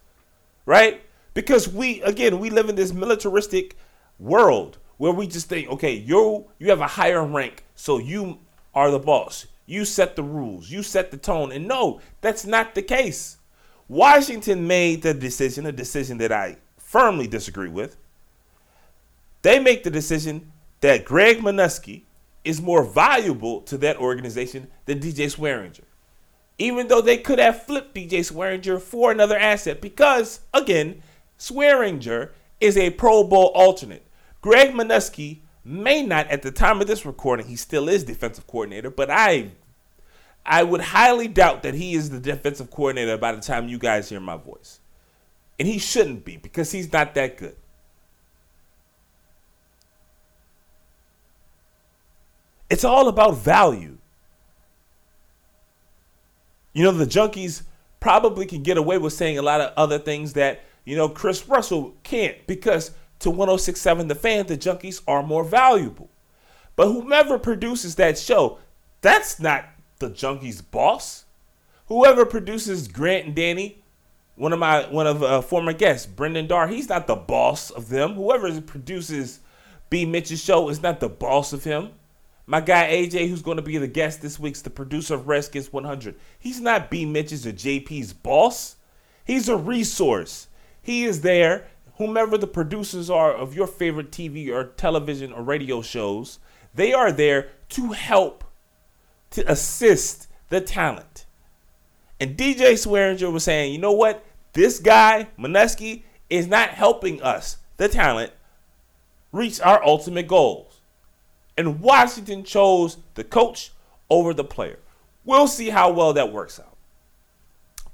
right? 0.64 1.02
Because 1.34 1.68
we, 1.68 2.00
again, 2.02 2.38
we 2.38 2.48
live 2.48 2.68
in 2.68 2.76
this 2.76 2.92
militaristic 2.92 3.76
world 4.18 4.78
where 4.96 5.12
we 5.12 5.26
just 5.26 5.48
think, 5.48 5.68
okay, 5.68 5.92
you 5.92 6.46
you 6.58 6.70
have 6.70 6.80
a 6.80 6.87
higher 6.87 7.25
rank, 7.25 7.64
so 7.75 7.98
you 7.98 8.38
are 8.75 8.90
the 8.90 8.98
boss. 8.98 9.46
You 9.66 9.84
set 9.84 10.16
the 10.16 10.22
rules, 10.22 10.70
you 10.70 10.82
set 10.82 11.10
the 11.10 11.18
tone. 11.18 11.52
And 11.52 11.68
no, 11.68 12.00
that's 12.22 12.46
not 12.46 12.75
the 12.75 12.82
case. 12.82 13.37
Washington 13.87 14.66
made 14.66 15.02
the 15.02 15.12
decision, 15.12 15.66
a 15.66 15.72
decision 15.72 16.18
that 16.18 16.32
I 16.32 16.56
firmly 16.76 17.26
disagree 17.26 17.68
with. 17.68 17.96
They 19.42 19.58
make 19.58 19.84
the 19.84 19.90
decision 19.90 20.52
that 20.80 21.04
Greg 21.04 21.38
Manusky 21.38 22.02
is 22.49 22.62
more 22.62 22.83
valuable 22.83 23.61
to 23.61 23.76
that 23.76 23.99
organization 23.99 24.69
than 24.87 24.99
DJ 24.99 25.26
Swearinger. 25.26 25.85
Even 26.57 26.88
though 26.88 27.02
they 27.02 27.19
could 27.19 27.38
have 27.38 27.62
flipped 27.64 27.95
DJ 27.95 28.21
Swearinger 28.21 28.81
for 28.81 29.12
another 29.12 29.37
asset, 29.37 29.83
because 29.83 30.40
again, 30.55 31.02
Swearinger 31.38 32.31
is 32.59 32.78
a 32.78 32.88
Pro 32.90 33.23
Bowl 33.23 33.52
alternate. 33.55 34.07
Greg 34.40 34.73
Manusky 34.73 35.40
may 35.62 36.02
not, 36.02 36.26
at 36.28 36.40
the 36.40 36.50
time 36.50 36.81
of 36.81 36.87
this 36.87 37.05
recording, 37.05 37.47
he 37.47 37.55
still 37.55 37.87
is 37.87 38.02
defensive 38.02 38.47
coordinator, 38.47 38.90
but 38.90 39.11
I, 39.11 39.50
I 40.47 40.62
would 40.62 40.81
highly 40.81 41.28
doubt 41.28 41.62
that 41.64 41.75
he 41.75 41.93
is 41.93 42.09
the 42.09 42.19
defensive 42.19 42.71
coordinator 42.71 43.19
by 43.19 43.33
the 43.33 43.43
time 43.43 43.69
you 43.69 43.78
guys 43.78 44.09
hear 44.09 44.21
my 44.21 44.38
voice, 44.38 44.81
and 45.59 45.69
he 45.69 45.78
shouldn't 45.78 46.25
be 46.25 46.38
because 46.38 46.73
he's 46.73 46.90
not 46.90 47.14
that 47.14 47.37
good. 47.37 47.57
It's 52.70 52.84
all 52.84 53.08
about 53.08 53.38
value. 53.38 53.98
You 56.72 56.84
know, 56.84 56.92
the 56.92 57.06
junkies 57.06 57.62
probably 58.00 58.46
can 58.46 58.62
get 58.62 58.76
away 58.76 58.98
with 58.98 59.12
saying 59.12 59.38
a 59.38 59.42
lot 59.42 59.60
of 59.60 59.72
other 59.76 59.98
things 59.98 60.34
that, 60.34 60.62
you 60.84 60.96
know, 60.96 61.08
Chris 61.08 61.48
Russell 61.48 61.96
can't 62.02 62.46
because 62.46 62.92
to 63.20 63.30
1067 63.30 64.08
The 64.08 64.14
Fan, 64.14 64.46
the 64.46 64.56
junkies 64.56 65.02
are 65.08 65.22
more 65.22 65.44
valuable. 65.44 66.08
But 66.76 66.92
whomever 66.92 67.38
produces 67.38 67.96
that 67.96 68.18
show, 68.18 68.58
that's 69.00 69.40
not 69.40 69.64
the 69.98 70.10
junkies' 70.10 70.62
boss. 70.70 71.25
Whoever 71.87 72.25
produces 72.25 72.87
Grant 72.87 73.26
and 73.26 73.34
Danny, 73.34 73.82
one 74.37 74.52
of 74.52 74.58
my 74.60 74.87
one 74.88 75.06
of 75.06 75.22
uh, 75.22 75.40
former 75.40 75.72
guests, 75.72 76.06
Brendan 76.06 76.46
Dar, 76.46 76.68
he's 76.68 76.88
not 76.88 77.06
the 77.06 77.16
boss 77.16 77.70
of 77.70 77.88
them. 77.88 78.12
Whoever 78.14 78.60
produces 78.60 79.40
B 79.90 80.04
Mitch's 80.04 80.40
show 80.42 80.68
is 80.68 80.82
not 80.82 81.00
the 81.00 81.08
boss 81.08 81.52
of 81.52 81.64
him. 81.64 81.90
My 82.50 82.62
guy 82.62 82.90
AJ, 82.90 83.28
who's 83.28 83.43
going 83.43 83.59
to 83.59 83.62
be 83.62 83.76
the 83.76 83.87
guest 83.87 84.23
this 84.23 84.40
week's 84.40 84.62
the 84.62 84.71
producer 84.71 85.12
of 85.12 85.28
Redskins 85.28 85.71
100. 85.71 86.14
He's 86.38 86.62
not 86.62 86.88
B 86.88 87.05
Mitch's 87.05 87.47
or 87.47 87.52
JP's 87.52 88.14
boss. 88.14 88.76
He's 89.23 89.50
a 89.50 89.57
resource. 89.57 90.49
He 90.81 91.05
is 91.05 91.21
there. 91.21 91.67
Whomever 91.99 92.38
the 92.38 92.47
producers 92.47 93.11
are 93.11 93.35
of 93.35 93.55
your 93.55 93.67
favorite 93.67 94.11
TV 94.11 94.49
or 94.49 94.64
television 94.64 95.31
or 95.31 95.43
radio 95.43 95.83
shows, 95.83 96.38
they 96.75 96.95
are 96.95 97.12
there 97.12 97.50
to 97.71 97.93
help, 97.93 98.45
to 99.33 99.47
assist 99.52 100.26
the 100.49 100.62
talent. 100.62 101.26
And 102.19 102.35
DJ 102.35 102.73
Swearinger 102.73 103.31
was 103.31 103.45
saying, 103.45 103.75
you 103.75 103.78
know 103.78 103.93
what? 103.93 104.25
This 104.55 104.78
guy, 104.78 105.28
Manusky, 105.38 106.05
is 106.31 106.47
not 106.47 106.71
helping 106.71 107.21
us, 107.21 107.59
the 107.76 107.88
talent, 107.88 108.33
reach 109.33 109.61
our 109.61 109.85
ultimate 109.85 110.26
goal 110.26 110.67
and 111.59 111.81
Washington 111.81 112.45
chose 112.45 112.97
the 113.15 113.25
coach 113.25 113.73
over 114.09 114.33
the 114.33 114.45
player. 114.45 114.79
We'll 115.25 115.49
see 115.49 115.69
how 115.69 115.91
well 115.91 116.15
that 116.15 116.33
works 116.33 116.59
out. 116.59 116.77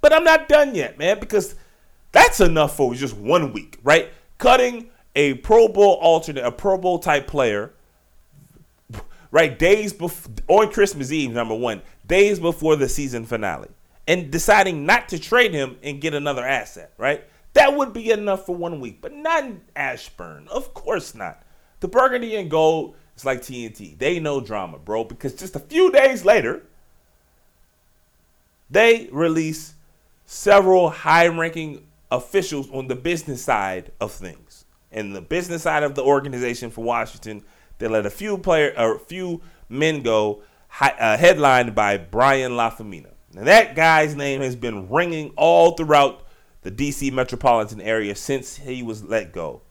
But 0.00 0.12
I'm 0.12 0.22
not 0.22 0.48
done 0.48 0.74
yet, 0.74 0.98
man, 0.98 1.18
because 1.18 1.56
that's 2.12 2.40
enough 2.40 2.76
for 2.76 2.94
just 2.94 3.16
one 3.16 3.54
week, 3.54 3.78
right? 3.82 4.12
Cutting 4.36 4.90
a 5.16 5.34
Pro 5.34 5.66
Bowl 5.66 5.94
alternate, 5.94 6.44
a 6.44 6.52
Pro 6.52 6.76
Bowl 6.76 6.98
type 6.98 7.26
player, 7.26 7.72
right? 9.30 9.58
Days 9.58 9.94
before, 9.94 10.32
on 10.46 10.70
Christmas 10.70 11.10
Eve, 11.10 11.32
number 11.32 11.54
one, 11.54 11.80
days 12.06 12.38
before 12.38 12.76
the 12.76 12.88
season 12.88 13.24
finale, 13.24 13.70
and 14.06 14.30
deciding 14.30 14.84
not 14.84 15.08
to 15.08 15.18
trade 15.18 15.54
him 15.54 15.78
and 15.82 16.02
get 16.02 16.12
another 16.12 16.44
asset, 16.44 16.92
right? 16.98 17.24
That 17.54 17.74
would 17.74 17.94
be 17.94 18.10
enough 18.10 18.44
for 18.44 18.54
one 18.54 18.78
week, 18.78 19.00
but 19.00 19.14
not 19.14 19.44
Ashburn. 19.74 20.48
Of 20.48 20.74
course 20.74 21.14
not. 21.14 21.42
The 21.80 21.88
burgundy 21.88 22.36
and 22.36 22.50
gold 22.50 22.96
it's 23.14 23.24
like 23.24 23.40
TNT. 23.40 23.96
They 23.96 24.18
know 24.18 24.40
drama, 24.40 24.78
bro, 24.78 25.04
because 25.04 25.34
just 25.34 25.54
a 25.56 25.60
few 25.60 25.90
days 25.90 26.24
later, 26.24 26.62
they 28.70 29.08
release 29.12 29.74
several 30.24 30.90
high 30.90 31.28
ranking 31.28 31.86
officials 32.10 32.68
on 32.70 32.88
the 32.88 32.96
business 32.96 33.42
side 33.42 33.92
of 34.00 34.12
things. 34.12 34.64
And 34.90 35.14
the 35.14 35.20
business 35.20 35.62
side 35.62 35.82
of 35.82 35.94
the 35.94 36.02
organization 36.02 36.70
for 36.70 36.84
Washington, 36.84 37.44
they 37.78 37.88
let 37.88 38.06
a 38.06 38.10
few 38.10 38.38
player 38.38 38.72
a 38.76 38.98
few 38.98 39.42
men 39.68 40.02
go, 40.02 40.42
uh, 40.80 41.16
headlined 41.16 41.74
by 41.74 41.96
Brian 41.98 42.52
Lafemina. 42.52 43.10
And 43.36 43.46
that 43.46 43.74
guy's 43.74 44.14
name 44.14 44.40
has 44.40 44.54
been 44.54 44.88
ringing 44.88 45.32
all 45.36 45.72
throughout 45.72 46.24
the 46.62 46.70
DC 46.70 47.12
metropolitan 47.12 47.80
area 47.80 48.14
since 48.14 48.56
he 48.56 48.82
was 48.82 49.02
let 49.04 49.32
go. 49.32 49.62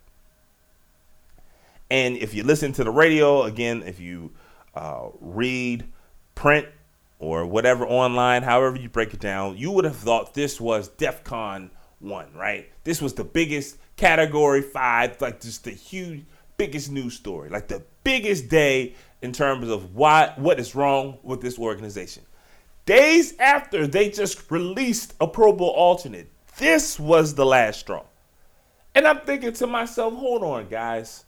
And 1.93 2.17
if 2.17 2.33
you 2.33 2.41
listen 2.41 2.73
to 2.73 2.83
the 2.83 2.89
radio, 2.89 3.43
again, 3.43 3.83
if 3.85 3.99
you 3.99 4.31
uh, 4.73 5.09
read, 5.21 5.85
print, 6.33 6.65
or 7.19 7.45
whatever 7.45 7.85
online, 7.85 8.41
however 8.41 8.77
you 8.77 8.89
break 8.89 9.13
it 9.13 9.19
down, 9.19 9.57
you 9.57 9.69
would 9.69 9.85
have 9.85 9.97
thought 9.97 10.33
this 10.33 10.59
was 10.59 10.87
DEF 10.87 11.23
CON 11.23 11.69
1, 11.99 12.33
right? 12.33 12.67
This 12.83 12.99
was 12.99 13.13
the 13.13 13.23
biggest 13.23 13.77
category 13.95 14.63
five, 14.63 15.21
like 15.21 15.39
just 15.39 15.65
the 15.65 15.69
huge, 15.69 16.25
biggest 16.57 16.91
news 16.91 17.13
story, 17.13 17.49
like 17.49 17.67
the 17.67 17.83
biggest 18.03 18.49
day 18.49 18.95
in 19.21 19.31
terms 19.31 19.69
of 19.69 19.93
why, 19.93 20.33
what 20.37 20.59
is 20.59 20.73
wrong 20.73 21.19
with 21.21 21.41
this 21.41 21.59
organization. 21.59 22.23
Days 22.87 23.37
after 23.37 23.85
they 23.85 24.09
just 24.09 24.49
released 24.49 25.13
a 25.21 25.27
Pro 25.27 25.53
Bowl 25.53 25.69
alternate, 25.69 26.31
this 26.57 26.99
was 26.99 27.35
the 27.35 27.45
last 27.45 27.81
straw. 27.81 28.03
And 28.95 29.05
I'm 29.05 29.19
thinking 29.19 29.53
to 29.53 29.67
myself, 29.67 30.15
hold 30.15 30.41
on, 30.41 30.69
guys. 30.69 31.25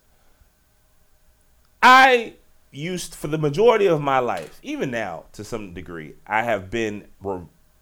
I 1.87 2.33
used 2.71 3.13
for 3.13 3.27
the 3.27 3.37
majority 3.37 3.85
of 3.85 4.01
my 4.01 4.17
life, 4.17 4.59
even 4.63 4.89
now 4.89 5.25
to 5.33 5.43
some 5.43 5.75
degree, 5.75 6.15
I 6.25 6.41
have 6.41 6.71
been 6.71 7.07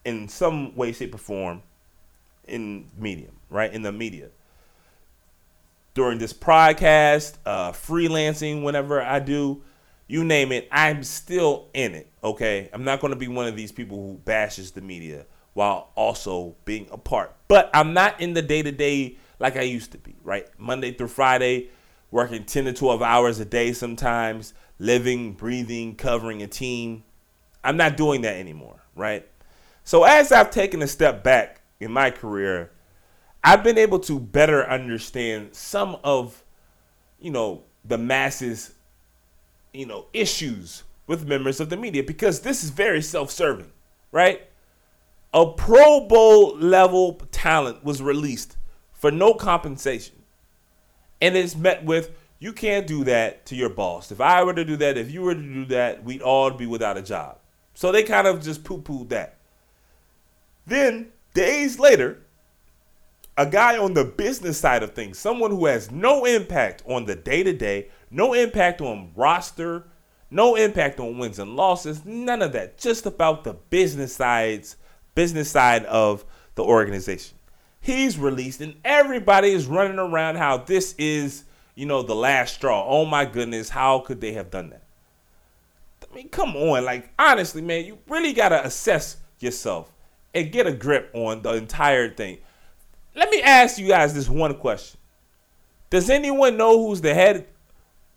in 0.04 0.28
some 0.28 0.76
way, 0.76 0.92
shape, 0.92 1.16
or 1.16 1.20
form 1.20 1.62
in 2.46 2.90
medium, 2.98 3.32
right? 3.50 3.72
In 3.72 3.82
the 3.82 3.94
media. 3.94 4.28
During 5.94 6.18
this 6.18 6.34
podcast, 6.34 7.38
uh, 7.46 7.72
freelancing, 7.72 8.64
whenever 8.64 9.02
I 9.02 9.20
do, 9.20 9.62
you 10.08 10.26
name 10.26 10.52
it, 10.52 10.68
I'm 10.70 11.04
still 11.04 11.70
in 11.74 11.96
it, 11.96 12.12
okay? 12.22 12.70
I'm 12.74 12.84
not 12.84 13.00
to 13.00 13.16
be 13.16 13.30
one 13.30 13.48
of 13.48 13.56
these 13.56 13.72
people 13.72 13.96
who 13.96 14.18
bashes 14.26 14.72
the 14.72 14.82
media 14.82 15.26
while 15.54 15.92
also 15.96 16.58
being 16.66 16.90
a 16.92 16.98
part. 16.98 17.34
But 17.48 17.70
I'm 17.74 17.94
not 17.94 18.20
in 18.20 18.34
the 18.34 18.42
day 18.42 18.64
to 18.64 18.72
day 18.74 19.16
like 19.40 19.56
I 19.56 19.62
used 19.62 19.94
to 19.94 19.98
be, 19.98 20.14
right? 20.26 20.46
Monday 20.58 20.92
through 20.92 21.08
Friday, 21.08 21.70
working 22.14 22.46
10 22.46 22.66
to 22.66 22.74
12 22.74 23.02
hours 23.02 23.40
a 23.40 23.46
day 23.46 23.74
sometimes, 23.74 24.54
living, 24.78 25.34
breathing, 25.34 25.96
covering 25.96 26.44
a 26.44 26.48
team. 26.48 27.04
I'm 27.64 27.76
not 27.76 27.98
doing 27.98 28.22
that 28.22 28.36
anymore, 28.36 28.84
right? 28.96 29.28
So 29.84 30.04
as 30.04 30.32
I've 30.32 30.52
taken 30.52 30.84
a 30.84 30.88
step 30.88 31.24
back 31.24 31.62
in 31.80 31.92
my 31.92 32.12
career, 32.12 32.70
I've 33.44 33.64
been 33.64 33.80
able 33.80 33.98
to 34.02 34.20
better 34.20 34.64
understand 34.70 35.56
some 35.56 35.98
of, 36.04 36.44
you 37.20 37.32
know, 37.32 37.64
the 37.84 37.98
masses, 37.98 38.76
you 39.74 39.88
know, 39.88 40.06
issues 40.14 40.84
with 41.08 41.28
members 41.28 41.60
of 41.60 41.72
the 41.72 41.78
media 41.78 42.04
because 42.04 42.42
this 42.42 42.64
is 42.64 42.70
very 42.70 43.02
self-serving, 43.02 43.72
right? 44.12 44.48
A 45.34 45.48
Pro 45.52 46.08
Bowl 46.08 46.56
level 46.58 47.14
talent 47.32 47.84
was 47.84 48.04
released 48.04 48.56
for 48.92 49.10
no 49.10 49.34
compensation 49.34 50.23
And 51.22 51.36
it's 51.38 51.56
met 51.56 51.84
with, 51.84 52.12
you 52.40 52.52
can't 52.54 52.86
do 52.86 53.04
that 53.06 53.46
to 53.48 53.56
your 53.56 53.70
boss. 53.70 54.12
If 54.12 54.20
I 54.20 54.44
were 54.44 54.54
to 54.54 54.66
do 54.66 54.76
that, 54.78 54.98
if 54.98 55.10
you 55.12 55.22
were 55.22 55.36
to 55.36 55.42
do 55.42 55.66
that, 55.66 56.04
we'd 56.04 56.22
all 56.22 56.52
be 56.52 56.66
without 56.66 56.98
a 56.98 57.02
job. 57.02 57.38
So 57.74 57.92
they 57.92 58.04
kind 58.04 58.28
of 58.28 58.44
just 58.44 58.64
poo 58.64 58.82
pooed 58.82 59.10
that. 59.10 59.38
Then, 60.66 61.12
days 61.34 61.80
later, 61.80 62.22
a 63.38 63.46
guy 63.46 63.78
on 63.78 63.94
the 63.94 64.06
business 64.06 64.58
side 64.58 64.84
of 64.84 64.94
things, 64.94 65.18
someone 65.18 65.52
who 65.52 65.66
has 65.66 65.92
no 65.92 66.26
impact 66.26 66.84
on 66.86 67.06
the 67.06 67.16
day 67.16 67.44
to 67.44 67.54
day, 67.54 67.90
no 68.12 68.34
impact 68.34 68.82
on 68.82 69.12
roster, 69.16 69.88
no 70.30 70.56
impact 70.56 71.00
on 71.00 71.18
wins 71.18 71.40
and 71.40 71.56
losses, 71.56 72.06
none 72.06 72.42
of 72.42 72.52
that. 72.54 72.78
Just 72.78 73.06
about 73.06 73.44
the 73.44 73.54
business 73.54 74.16
sides, 74.16 74.76
business 75.16 75.50
side 75.50 75.86
of 75.86 76.26
the 76.56 76.64
organization. 76.64 77.38
He's 77.84 78.18
released, 78.18 78.62
and 78.62 78.76
everybody 78.86 79.52
is 79.52 79.66
running 79.66 80.00
around 80.00 80.38
how 80.38 80.56
this 80.56 80.96
is, 80.98 81.44
you 81.76 81.86
know, 81.86 82.02
the 82.02 82.16
last 82.16 82.56
straw. 82.56 82.88
Oh 82.88 83.04
my 83.04 83.26
goodness, 83.26 83.68
how 83.68 84.00
could 84.00 84.22
they 84.22 84.32
have 84.32 84.50
done 84.50 84.70
that? 84.70 84.84
I 86.02 86.16
mean, 86.16 86.30
come 86.30 86.56
on. 86.56 86.86
Like, 86.86 87.12
honestly, 87.20 87.62
man, 87.62 87.84
you 87.84 87.98
really 88.08 88.32
got 88.32 88.50
to 88.50 88.66
assess 88.66 89.18
yourself 89.40 89.92
and 90.34 90.50
get 90.50 90.66
a 90.66 90.72
grip 90.72 91.12
on 91.14 91.42
the 91.42 91.56
entire 91.56 92.10
thing. 92.10 92.38
Let 93.16 93.30
me 93.30 93.42
ask 93.42 93.78
you 93.78 93.90
guys 93.90 94.14
this 94.14 94.30
one 94.30 94.56
question 94.56 94.98
Does 95.90 96.10
anyone 96.10 96.56
know 96.56 96.88
who's 96.88 97.02
the 97.02 97.14
head 97.14 97.48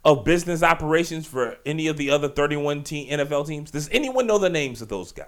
of 0.05 0.25
business 0.25 0.63
operations 0.63 1.27
for 1.27 1.57
any 1.67 1.89
of 1.89 1.97
the 1.97 2.11
other 2.11 2.29
31 2.29 2.85
team 2.85 3.11
NFL 3.11 3.49
teams? 3.49 3.73
Does 3.73 3.89
anyone 3.91 4.29
know 4.29 4.39
the 4.39 4.49
names 4.49 4.81
of 4.81 4.87
those 4.87 5.11
guys? 5.11 5.27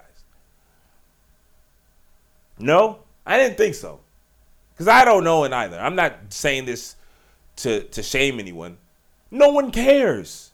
No, 2.57 2.99
I 3.25 3.35
didn't 3.37 3.57
think 3.57 3.75
so. 3.75 3.99
Because 4.79 4.87
I 4.87 5.03
don't 5.03 5.25
know 5.25 5.43
it 5.43 5.51
either. 5.51 5.77
I'm 5.77 5.97
not 5.97 6.13
saying 6.29 6.63
this 6.63 6.95
to, 7.57 7.83
to 7.83 8.01
shame 8.01 8.39
anyone. 8.39 8.77
No 9.29 9.49
one 9.49 9.71
cares. 9.71 10.51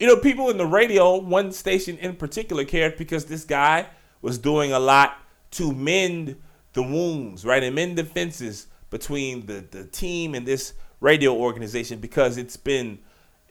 You 0.00 0.08
know, 0.08 0.16
people 0.16 0.50
in 0.50 0.58
the 0.58 0.66
radio, 0.66 1.16
one 1.16 1.52
station 1.52 1.96
in 1.98 2.16
particular, 2.16 2.64
cared 2.64 2.96
because 2.96 3.26
this 3.26 3.44
guy 3.44 3.86
was 4.20 4.36
doing 4.36 4.72
a 4.72 4.80
lot 4.80 5.16
to 5.52 5.72
mend 5.72 6.42
the 6.72 6.82
wounds, 6.82 7.44
right, 7.44 7.62
and 7.62 7.76
mend 7.76 7.98
the 7.98 8.04
fences 8.04 8.66
between 8.90 9.46
the, 9.46 9.64
the 9.70 9.84
team 9.84 10.34
and 10.34 10.44
this 10.44 10.72
radio 10.98 11.36
organization 11.36 12.00
because 12.00 12.36
it's 12.36 12.56
been, 12.56 12.98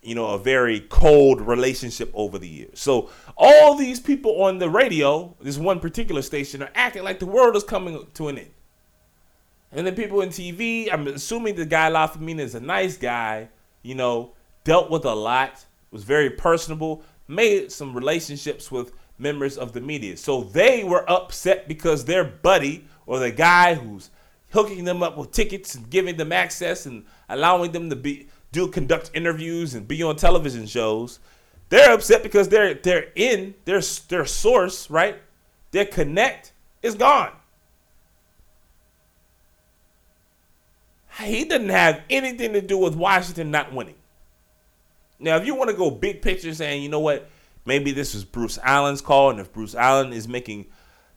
you 0.03 0.13
know, 0.13 0.31
a 0.31 0.37
very 0.37 0.81
cold 0.81 1.39
relationship 1.39 2.11
over 2.13 2.37
the 2.37 2.49
years. 2.49 2.81
So 2.81 3.09
all 3.37 3.75
these 3.75 4.01
people 4.01 4.43
on 4.43 4.57
the 4.57 4.69
radio, 4.69 5.37
this 5.39 5.57
one 5.57 5.79
particular 5.79 6.21
station, 6.21 6.61
are 6.61 6.71
acting 6.75 7.05
like 7.05 7.19
the 7.19 7.25
world 7.25 7.55
is 7.55 7.63
coming 7.63 8.05
to 8.15 8.27
an 8.27 8.39
end. 8.39 8.49
And 9.75 9.85
then 9.85 9.93
people 9.93 10.21
in 10.21 10.29
TV, 10.29 10.91
I'm 10.91 11.05
assuming 11.07 11.55
the 11.55 11.65
guy 11.65 11.91
Lafemina 11.91 12.39
is 12.39 12.55
a 12.55 12.61
nice 12.61 12.97
guy, 12.97 13.49
you 13.83 13.93
know, 13.93 14.31
dealt 14.63 14.89
with 14.89 15.05
a 15.05 15.13
lot 15.13 15.65
was 15.91 16.03
very 16.03 16.29
personable, 16.29 17.03
made 17.27 17.71
some 17.71 17.95
relationships 17.95 18.69
with 18.69 18.91
members 19.17 19.57
of 19.57 19.71
the 19.71 19.79
media. 19.79 20.17
So 20.17 20.43
they 20.43 20.83
were 20.83 21.09
upset 21.09 21.69
because 21.69 22.03
their 22.03 22.25
buddy 22.25 22.85
or 23.05 23.19
the 23.19 23.31
guy 23.31 23.75
who's 23.75 24.09
hooking 24.51 24.83
them 24.83 25.01
up 25.01 25.17
with 25.17 25.31
tickets 25.31 25.75
and 25.75 25.89
giving 25.89 26.17
them 26.17 26.33
access 26.33 26.85
and 26.85 27.05
allowing 27.29 27.71
them 27.71 27.89
to 27.89 27.95
be 27.95 28.27
do 28.51 28.67
conduct 28.67 29.11
interviews 29.13 29.73
and 29.73 29.87
be 29.87 30.03
on 30.03 30.15
television 30.15 30.65
shows. 30.65 31.19
They're 31.69 31.93
upset 31.93 32.23
because 32.23 32.49
they're 32.49 32.73
they're 32.73 33.11
in 33.15 33.55
their 33.65 33.81
their 34.09 34.25
source, 34.25 34.89
right? 34.89 35.17
Their 35.71 35.85
connect 35.85 36.51
is 36.81 36.95
gone. 36.95 37.31
He 41.23 41.45
didn't 41.45 41.69
have 41.69 42.01
anything 42.09 42.53
to 42.53 42.61
do 42.61 42.77
with 42.77 42.95
Washington 42.95 43.51
not 43.51 43.73
winning. 43.73 43.95
Now, 45.19 45.37
if 45.37 45.45
you 45.45 45.55
want 45.55 45.69
to 45.69 45.75
go 45.75 45.89
big 45.89 46.21
picture, 46.21 46.53
saying 46.53 46.83
you 46.83 46.89
know 46.89 46.99
what, 46.99 47.29
maybe 47.63 47.91
this 47.91 48.13
was 48.13 48.25
Bruce 48.25 48.59
Allen's 48.63 49.01
call, 49.01 49.29
and 49.29 49.39
if 49.39 49.53
Bruce 49.53 49.75
Allen 49.75 50.11
is 50.11 50.27
making 50.27 50.65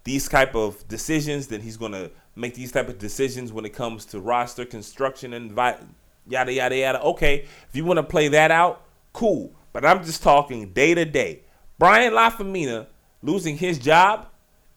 these 0.04 0.28
type 0.28 0.54
of 0.54 0.86
decisions, 0.86 1.48
then 1.48 1.60
he's 1.60 1.76
going 1.76 1.92
to 1.92 2.10
make 2.36 2.54
these 2.54 2.70
type 2.70 2.88
of 2.88 2.98
decisions 2.98 3.52
when 3.52 3.64
it 3.64 3.70
comes 3.70 4.04
to 4.06 4.20
roster 4.20 4.64
construction 4.64 5.32
and 5.32 5.56
yada 5.56 6.52
yada 6.52 6.76
yada. 6.76 7.02
Okay, 7.02 7.40
if 7.68 7.74
you 7.74 7.84
want 7.84 7.96
to 7.96 8.04
play 8.04 8.28
that 8.28 8.52
out, 8.52 8.84
cool. 9.12 9.52
But 9.72 9.84
I'm 9.84 10.04
just 10.04 10.22
talking 10.22 10.72
day 10.72 10.94
to 10.94 11.04
day. 11.04 11.40
Brian 11.78 12.12
Lafemina 12.12 12.86
losing 13.22 13.58
his 13.58 13.78
job 13.78 14.28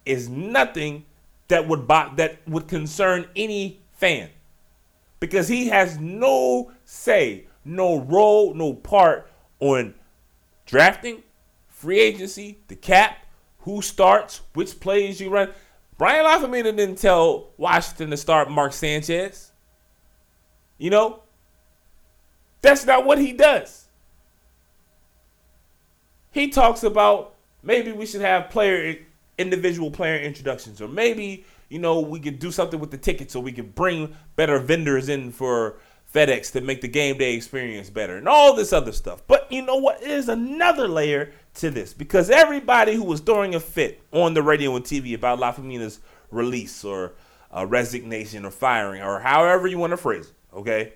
is 0.03 0.27
nothing 0.27 1.05
that 1.47 1.67
would 1.67 1.87
that 1.87 2.39
would 2.47 2.67
concern 2.67 3.27
any 3.35 3.79
fan 3.93 4.29
because 5.21 5.47
he 5.47 5.67
has 5.67 5.97
no 5.99 6.73
say 6.83 7.45
no 7.63 7.99
role, 8.01 8.53
no 8.53 8.73
part 8.73 9.31
on 9.61 9.93
drafting, 10.65 11.23
free 11.69 12.01
agency, 12.01 12.57
the 12.67 12.75
cap, 12.75 13.25
who 13.59 13.81
starts, 13.81 14.41
which 14.53 14.79
plays 14.81 15.21
you 15.21 15.29
run. 15.29 15.49
Brian 15.97 16.25
Lafemina 16.25 16.75
didn't 16.75 16.97
tell 16.97 17.51
Washington 17.57 18.09
to 18.09 18.17
start 18.17 18.49
Mark 18.49 18.73
Sanchez. 18.73 19.51
You 20.79 20.89
know, 20.89 21.21
that's 22.61 22.85
not 22.85 23.05
what 23.05 23.19
he 23.19 23.33
does. 23.33 23.85
He 26.31 26.47
talks 26.47 26.81
about 26.81 27.35
maybe 27.61 27.91
we 27.91 28.07
should 28.07 28.21
have 28.21 28.49
player 28.49 28.97
individual 29.37 29.91
player 29.91 30.17
introductions, 30.17 30.81
or 30.81 30.87
maybe 30.87 31.45
you 31.71 31.79
know 31.79 32.01
we 32.01 32.19
could 32.19 32.37
do 32.37 32.51
something 32.51 32.79
with 32.79 32.91
the 32.91 32.97
tickets, 32.97 33.31
so 33.31 33.39
we 33.39 33.53
could 33.53 33.73
bring 33.73 34.13
better 34.35 34.59
vendors 34.59 35.07
in 35.07 35.31
for 35.31 35.77
FedEx 36.13 36.51
to 36.51 36.61
make 36.61 36.81
the 36.81 36.87
game 36.89 37.17
day 37.17 37.33
experience 37.33 37.89
better 37.89 38.17
and 38.17 38.27
all 38.27 38.53
this 38.53 38.73
other 38.73 38.91
stuff. 38.91 39.23
But 39.25 39.49
you 39.49 39.61
know 39.61 39.77
what? 39.77 40.01
There's 40.01 40.27
another 40.27 40.87
layer 40.87 41.31
to 41.55 41.69
this 41.69 41.93
because 41.93 42.29
everybody 42.29 42.93
who 42.93 43.05
was 43.05 43.21
throwing 43.21 43.55
a 43.55 43.59
fit 43.61 44.01
on 44.11 44.33
the 44.33 44.43
radio 44.43 44.75
and 44.75 44.83
TV 44.83 45.13
about 45.15 45.39
Lafemina's 45.39 46.01
release 46.29 46.83
or 46.83 47.13
uh, 47.55 47.65
resignation 47.65 48.45
or 48.45 48.51
firing 48.51 49.01
or 49.01 49.21
however 49.21 49.67
you 49.67 49.77
want 49.77 49.91
to 49.91 49.97
phrase 49.97 50.27
it, 50.27 50.55
okay? 50.57 50.93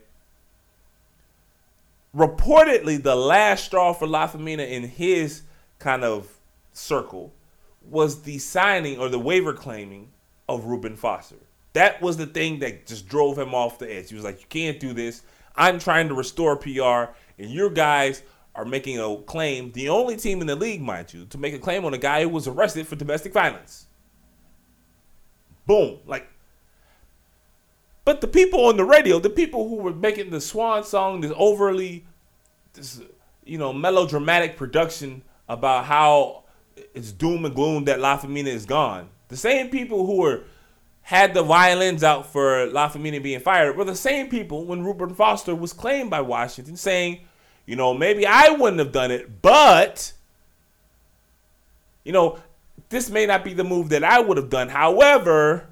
Reportedly, 2.13 3.01
the 3.01 3.15
last 3.15 3.65
straw 3.65 3.93
for 3.93 4.07
Lafemina 4.07 4.69
in 4.69 4.83
his 4.83 5.43
kind 5.79 6.03
of 6.03 6.37
circle 6.73 7.33
was 7.81 8.23
the 8.23 8.39
signing 8.39 8.99
or 8.99 9.07
the 9.07 9.19
waiver 9.19 9.53
claiming 9.53 10.09
of 10.47 10.65
Reuben 10.65 10.95
Foster. 10.95 11.37
That 11.73 12.01
was 12.01 12.17
the 12.17 12.25
thing 12.25 12.59
that 12.59 12.85
just 12.85 13.07
drove 13.07 13.37
him 13.37 13.53
off 13.53 13.79
the 13.79 13.93
edge. 13.93 14.09
He 14.09 14.15
was 14.15 14.23
like, 14.23 14.39
"You 14.41 14.47
can't 14.47 14.79
do 14.79 14.93
this. 14.93 15.23
I'm 15.55 15.79
trying 15.79 16.07
to 16.09 16.13
restore 16.13 16.55
PR, 16.55 17.13
and 17.37 17.51
your 17.51 17.69
guys 17.69 18.23
are 18.53 18.65
making 18.65 18.99
a 18.99 19.17
claim. 19.17 19.71
The 19.73 19.89
only 19.89 20.15
team 20.15 20.41
in 20.41 20.47
the 20.47 20.55
league, 20.55 20.81
mind 20.81 21.13
you, 21.13 21.25
to 21.25 21.37
make 21.37 21.53
a 21.53 21.59
claim 21.59 21.83
on 21.83 21.93
a 21.93 21.97
guy 21.97 22.21
who 22.21 22.29
was 22.29 22.47
arrested 22.47 22.87
for 22.87 22.95
domestic 22.95 23.33
violence. 23.33 23.87
Boom, 25.65 25.99
like." 26.05 26.27
But 28.05 28.21
the 28.21 28.27
people 28.27 28.65
on 28.67 28.77
the 28.77 28.85
radio, 28.85 29.19
the 29.19 29.31
people 29.31 29.67
who 29.67 29.75
were 29.77 29.93
making 29.93 30.29
the 30.29 30.39
swan 30.39 30.83
song, 30.83 31.21
this 31.21 31.33
overly, 31.35 32.05
this 32.73 33.01
you 33.45 33.57
know, 33.57 33.71
melodramatic 33.71 34.57
production 34.57 35.23
about 35.47 35.85
how 35.85 36.43
it's 36.93 37.11
doom 37.11 37.45
and 37.45 37.55
gloom 37.55 37.85
that 37.85 37.99
Lafemina 37.99 38.47
is 38.47 38.65
gone. 38.65 39.09
The 39.27 39.37
same 39.37 39.69
people 39.69 40.05
who 40.05 40.17
were 40.17 40.43
had 41.01 41.35
the 41.35 41.43
violins 41.43 42.03
out 42.03 42.25
for 42.25 42.67
Lafemina 42.67 43.21
being 43.21 43.39
fired 43.39 43.77
were 43.77 43.85
the 43.85 43.95
same 43.95 44.27
people 44.27 44.65
when 44.65 44.83
Rupert 44.83 45.15
Foster 45.15 45.53
was 45.53 45.71
claimed 45.71 46.09
by 46.09 46.21
Washington 46.21 46.75
saying, 46.75 47.19
you 47.67 47.75
know, 47.75 47.93
maybe 47.93 48.25
I 48.25 48.49
wouldn't 48.49 48.79
have 48.79 48.91
done 48.91 49.11
it, 49.11 49.41
but, 49.41 50.13
you 52.03 52.11
know, 52.11 52.39
this 52.89 53.09
may 53.09 53.27
not 53.27 53.43
be 53.43 53.53
the 53.53 53.63
move 53.63 53.89
that 53.89 54.03
I 54.03 54.19
would 54.19 54.37
have 54.37 54.49
done. 54.49 54.69
However, 54.69 55.67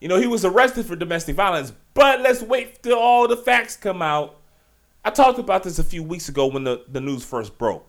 you 0.00 0.08
know, 0.08 0.20
he 0.20 0.26
was 0.26 0.44
arrested 0.44 0.86
for 0.86 0.96
domestic 0.96 1.36
violence, 1.36 1.72
but 1.94 2.20
let's 2.20 2.42
wait 2.42 2.82
till 2.82 2.98
all 2.98 3.28
the 3.28 3.36
facts 3.36 3.76
come 3.76 4.02
out. 4.02 4.40
I 5.04 5.10
talked 5.10 5.38
about 5.38 5.62
this 5.62 5.78
a 5.78 5.84
few 5.84 6.02
weeks 6.02 6.28
ago 6.28 6.46
when 6.46 6.64
the, 6.64 6.84
the 6.88 7.00
news 7.00 7.24
first 7.24 7.56
broke. 7.58 7.88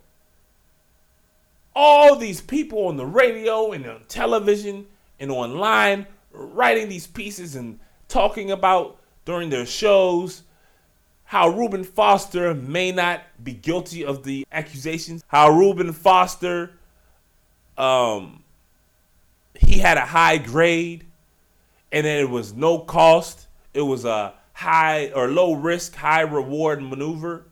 All 1.75 2.15
these 2.15 2.41
people 2.41 2.87
on 2.87 2.97
the 2.97 3.05
radio 3.05 3.71
and 3.71 3.85
on 3.85 4.03
television 4.07 4.87
and 5.19 5.29
online 5.29 6.07
writing 6.31 6.89
these 6.89 7.07
pieces 7.07 7.55
and 7.55 7.79
talking 8.07 8.51
about 8.51 8.97
during 9.25 9.49
their 9.49 9.65
shows 9.65 10.43
how 11.25 11.49
Reuben 11.49 11.83
Foster 11.83 12.53
may 12.53 12.91
not 12.91 13.21
be 13.43 13.53
guilty 13.53 14.05
of 14.05 14.23
the 14.23 14.45
accusations, 14.51 15.23
how 15.27 15.49
Reuben 15.49 15.91
Foster 15.91 16.71
um 17.77 18.43
he 19.55 19.79
had 19.79 19.97
a 19.97 20.05
high 20.05 20.37
grade 20.37 21.05
and 21.91 22.05
it 22.05 22.29
was 22.29 22.53
no 22.53 22.79
cost. 22.79 23.47
It 23.73 23.81
was 23.81 24.05
a 24.05 24.33
high 24.53 25.11
or 25.15 25.27
low 25.27 25.53
risk, 25.53 25.95
high 25.95 26.21
reward 26.21 26.81
maneuver. 26.81 27.45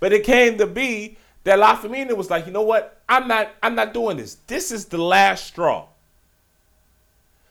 But 0.00 0.12
it 0.12 0.24
came 0.24 0.58
to 0.58 0.66
be 0.66 1.16
that 1.44 1.58
Lafemina 1.58 2.16
was 2.16 2.30
like, 2.30 2.46
you 2.46 2.52
know 2.52 2.62
what? 2.62 3.02
I'm 3.08 3.28
not 3.28 3.50
I'm 3.62 3.74
not 3.74 3.94
doing 3.94 4.16
this. 4.16 4.36
This 4.46 4.70
is 4.70 4.86
the 4.86 4.98
last 4.98 5.46
straw. 5.46 5.88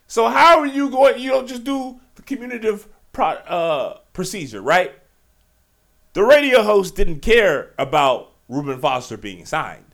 So 0.07 0.27
how 0.27 0.59
are 0.59 0.67
you 0.67 0.89
going? 0.89 1.19
You 1.19 1.31
don't 1.31 1.47
just 1.47 1.63
do 1.63 1.99
the 2.15 2.21
communicative 2.21 2.87
pro, 3.11 3.27
uh, 3.27 3.97
procedure, 4.13 4.61
right? 4.61 4.93
The 6.13 6.23
radio 6.23 6.61
host 6.61 6.95
didn't 6.95 7.21
care 7.21 7.71
about 7.79 8.31
Reuben 8.47 8.79
Foster 8.79 9.17
being 9.17 9.45
signed. 9.45 9.85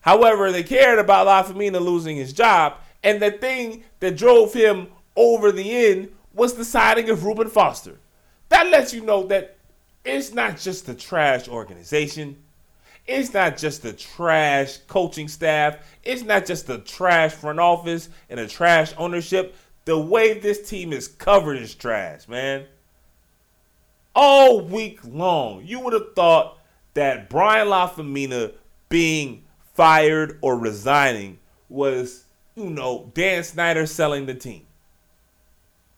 However, 0.00 0.52
they 0.52 0.62
cared 0.62 0.98
about 0.98 1.26
Lafemina 1.26 1.80
losing 1.80 2.16
his 2.16 2.34
job, 2.34 2.74
and 3.02 3.22
the 3.22 3.30
thing 3.30 3.84
that 4.00 4.18
drove 4.18 4.52
him 4.52 4.88
over 5.16 5.50
the 5.50 5.70
end 5.86 6.10
was 6.34 6.54
the 6.54 6.64
signing 6.64 7.08
of 7.08 7.24
Reuben 7.24 7.48
Foster. 7.48 7.98
That 8.50 8.66
lets 8.66 8.92
you 8.92 9.02
know 9.02 9.26
that 9.28 9.56
it's 10.04 10.32
not 10.32 10.58
just 10.58 10.86
the 10.86 10.94
trash 10.94 11.48
organization. 11.48 12.36
It's 13.06 13.32
not 13.32 13.56
just 13.56 13.82
the 13.82 13.92
trash 13.92 14.78
coaching 14.86 15.28
staff. 15.28 15.76
It's 16.02 16.22
not 16.22 16.46
just 16.46 16.66
the 16.66 16.78
trash 16.78 17.32
front 17.32 17.60
office 17.60 18.08
and 18.30 18.40
a 18.40 18.46
trash 18.46 18.92
ownership. 18.96 19.56
The 19.84 19.98
way 19.98 20.38
this 20.38 20.68
team 20.68 20.92
is 20.92 21.08
covered 21.08 21.58
is 21.58 21.74
trash, 21.74 22.28
man. 22.28 22.64
All 24.14 24.60
week 24.60 25.00
long, 25.04 25.64
you 25.64 25.80
would 25.80 25.92
have 25.92 26.14
thought 26.14 26.58
that 26.94 27.28
Brian 27.28 27.68
Lafemina 27.68 28.52
being 28.88 29.44
fired 29.74 30.38
or 30.40 30.56
resigning 30.56 31.38
was, 31.68 32.24
you 32.54 32.70
know, 32.70 33.10
Dan 33.12 33.42
Snyder 33.42 33.86
selling 33.86 34.26
the 34.26 34.34
team. 34.34 34.66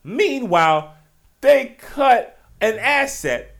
Meanwhile, 0.02 0.94
they 1.40 1.76
cut 1.78 2.38
an 2.60 2.78
asset 2.78 3.55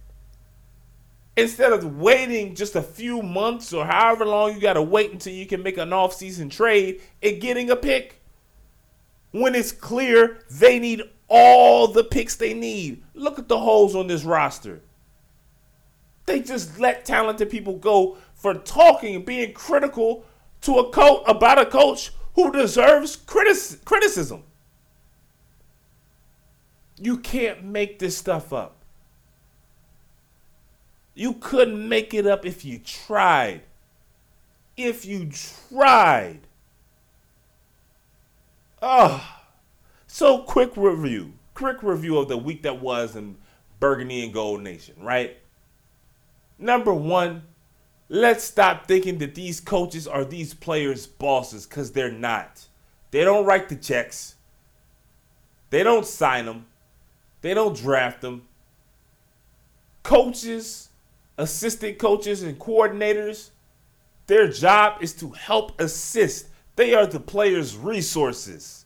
instead 1.36 1.72
of 1.72 1.98
waiting 1.98 2.54
just 2.54 2.74
a 2.76 2.82
few 2.82 3.22
months 3.22 3.72
or 3.72 3.84
however 3.84 4.24
long 4.24 4.54
you 4.54 4.60
got 4.60 4.74
to 4.74 4.82
wait 4.82 5.12
until 5.12 5.34
you 5.34 5.46
can 5.46 5.62
make 5.62 5.76
an 5.76 5.92
off-season 5.92 6.48
trade 6.48 7.02
and 7.22 7.40
getting 7.40 7.70
a 7.70 7.76
pick 7.76 8.22
when 9.32 9.54
it's 9.54 9.72
clear 9.72 10.38
they 10.50 10.78
need 10.78 11.02
all 11.28 11.88
the 11.88 12.04
picks 12.04 12.36
they 12.36 12.54
need. 12.54 13.02
Look 13.14 13.38
at 13.38 13.48
the 13.48 13.58
holes 13.58 13.94
on 13.94 14.06
this 14.06 14.24
roster. 14.24 14.80
They 16.24 16.40
just 16.40 16.78
let 16.78 17.04
talented 17.04 17.50
people 17.50 17.76
go 17.76 18.16
for 18.34 18.54
talking 18.54 19.24
being 19.24 19.52
critical 19.52 20.24
to 20.62 20.78
a 20.78 20.90
coach 20.90 21.22
about 21.26 21.58
a 21.58 21.66
coach 21.66 22.12
who 22.34 22.50
deserves 22.50 23.16
critic- 23.16 23.84
criticism. 23.84 24.42
You 26.98 27.18
can't 27.18 27.64
make 27.64 27.98
this 27.98 28.16
stuff 28.16 28.52
up. 28.52 28.75
You 31.16 31.32
couldn't 31.32 31.88
make 31.88 32.12
it 32.12 32.26
up 32.26 32.44
if 32.44 32.62
you 32.62 32.78
tried. 32.78 33.62
If 34.76 35.06
you 35.06 35.30
tried. 35.70 36.40
Oh. 38.82 39.26
So 40.06 40.40
quick 40.40 40.76
review. 40.76 41.32
Quick 41.54 41.82
review 41.82 42.18
of 42.18 42.28
the 42.28 42.36
week 42.36 42.62
that 42.64 42.82
was 42.82 43.16
in 43.16 43.38
Burgundy 43.80 44.24
and 44.24 44.32
Gold 44.32 44.62
Nation, 44.62 44.94
right? 45.00 45.38
Number 46.58 46.92
one, 46.92 47.44
let's 48.10 48.44
stop 48.44 48.86
thinking 48.86 49.16
that 49.18 49.34
these 49.34 49.58
coaches 49.58 50.06
are 50.06 50.24
these 50.24 50.52
players' 50.52 51.06
bosses 51.06 51.66
because 51.66 51.92
they're 51.92 52.12
not. 52.12 52.66
They 53.10 53.24
don't 53.24 53.46
write 53.46 53.70
the 53.70 53.76
checks. 53.76 54.34
They 55.70 55.82
don't 55.82 56.06
sign 56.06 56.44
them. 56.44 56.66
They 57.40 57.54
don't 57.54 57.74
draft 57.74 58.20
them. 58.20 58.42
Coaches 60.02 60.85
assistant 61.38 61.98
coaches 61.98 62.42
and 62.42 62.58
coordinators, 62.58 63.50
their 64.26 64.48
job 64.48 65.02
is 65.02 65.12
to 65.14 65.30
help 65.30 65.80
assist. 65.80 66.48
They 66.76 66.94
are 66.94 67.06
the 67.06 67.20
players' 67.20 67.76
resources. 67.76 68.84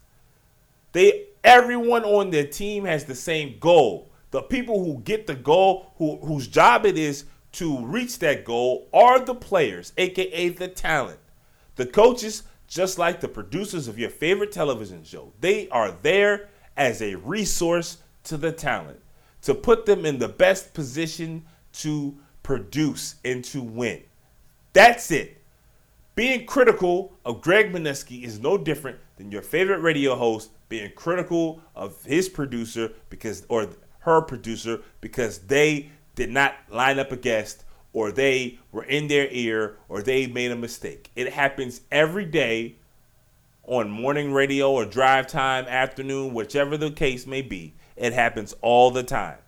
They 0.92 1.26
everyone 1.42 2.04
on 2.04 2.30
their 2.30 2.46
team 2.46 2.84
has 2.84 3.04
the 3.04 3.14
same 3.14 3.56
goal. 3.58 4.10
The 4.30 4.42
people 4.42 4.84
who 4.84 5.00
get 5.00 5.26
the 5.26 5.34
goal, 5.34 5.92
who, 5.96 6.18
whose 6.18 6.46
job 6.46 6.86
it 6.86 6.98
is 6.98 7.24
to 7.52 7.84
reach 7.84 8.18
that 8.20 8.44
goal, 8.44 8.88
are 8.92 9.18
the 9.18 9.34
players, 9.34 9.92
aka 9.96 10.48
the 10.50 10.68
talent. 10.68 11.18
The 11.76 11.86
coaches, 11.86 12.44
just 12.68 12.98
like 12.98 13.20
the 13.20 13.28
producers 13.28 13.88
of 13.88 13.98
your 13.98 14.10
favorite 14.10 14.52
television 14.52 15.02
show, 15.02 15.32
they 15.40 15.68
are 15.70 15.92
there 16.02 16.48
as 16.76 17.02
a 17.02 17.16
resource 17.16 17.98
to 18.24 18.36
the 18.36 18.52
talent 18.52 19.00
to 19.42 19.54
put 19.54 19.86
them 19.86 20.04
in 20.04 20.18
the 20.18 20.28
best 20.28 20.74
position 20.74 21.44
to 21.72 22.18
produce, 22.42 23.16
and 23.24 23.44
to 23.44 23.62
win. 23.62 24.02
That's 24.72 25.10
it. 25.10 25.40
Being 26.14 26.46
critical 26.46 27.12
of 27.24 27.40
Greg 27.40 27.72
Manusky 27.72 28.24
is 28.24 28.40
no 28.40 28.58
different 28.58 28.98
than 29.16 29.32
your 29.32 29.42
favorite 29.42 29.80
radio 29.80 30.16
host 30.16 30.50
being 30.68 30.92
critical 30.94 31.60
of 31.74 32.02
his 32.04 32.28
producer 32.28 32.92
because 33.08 33.44
or 33.48 33.68
her 34.00 34.20
producer 34.22 34.80
because 35.00 35.38
they 35.38 35.90
did 36.14 36.30
not 36.30 36.54
line 36.70 36.98
up 36.98 37.12
a 37.12 37.16
guest 37.16 37.64
or 37.92 38.12
they 38.12 38.58
were 38.72 38.84
in 38.84 39.08
their 39.08 39.28
ear 39.30 39.76
or 39.88 40.02
they 40.02 40.26
made 40.26 40.50
a 40.50 40.56
mistake. 40.56 41.10
It 41.16 41.32
happens 41.32 41.80
every 41.90 42.24
day 42.24 42.76
on 43.64 43.90
morning 43.90 44.32
radio 44.32 44.70
or 44.70 44.84
drive 44.84 45.26
time, 45.26 45.66
afternoon, 45.66 46.34
whichever 46.34 46.76
the 46.76 46.90
case 46.90 47.26
may 47.26 47.42
be. 47.42 47.74
It 47.96 48.12
happens 48.12 48.54
all 48.62 48.90
the 48.90 49.02
time. 49.02 49.38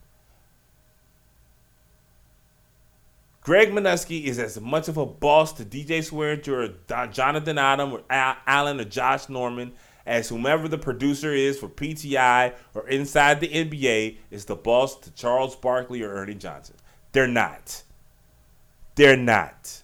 Greg 3.43 3.73
Manusky 3.73 4.25
is 4.25 4.39
as 4.39 4.61
much 4.61 4.89
of 4.89 4.97
a 4.97 5.05
boss 5.05 5.53
to 5.55 5.65
DJ 5.65 5.99
Swearinger 5.99 6.75
or 6.91 7.07
Jonathan 7.09 7.59
Adam 7.59 7.93
or 7.93 8.03
Allen 8.09 8.81
or 8.81 8.85
Josh 8.85 9.29
Norman 9.29 9.73
as 10.07 10.29
whomever 10.29 10.69
the 10.69 10.79
producer 10.79 11.33
is 11.33 11.59
for 11.59 11.69
PTI 11.69 12.55
or 12.75 12.89
inside 12.89 13.41
the 13.41 13.49
NBA 13.49 14.19
is 14.31 14.45
the 14.45 14.55
boss 14.55 14.97
to 15.01 15.11
Charles 15.15 15.57
Barkley 15.57 16.03
or 16.03 16.13
Ernie 16.13 16.35
Johnson. 16.35 16.77
They're 17.11 17.27
not. 17.27 17.83
They're 18.95 19.17
not. 19.17 19.83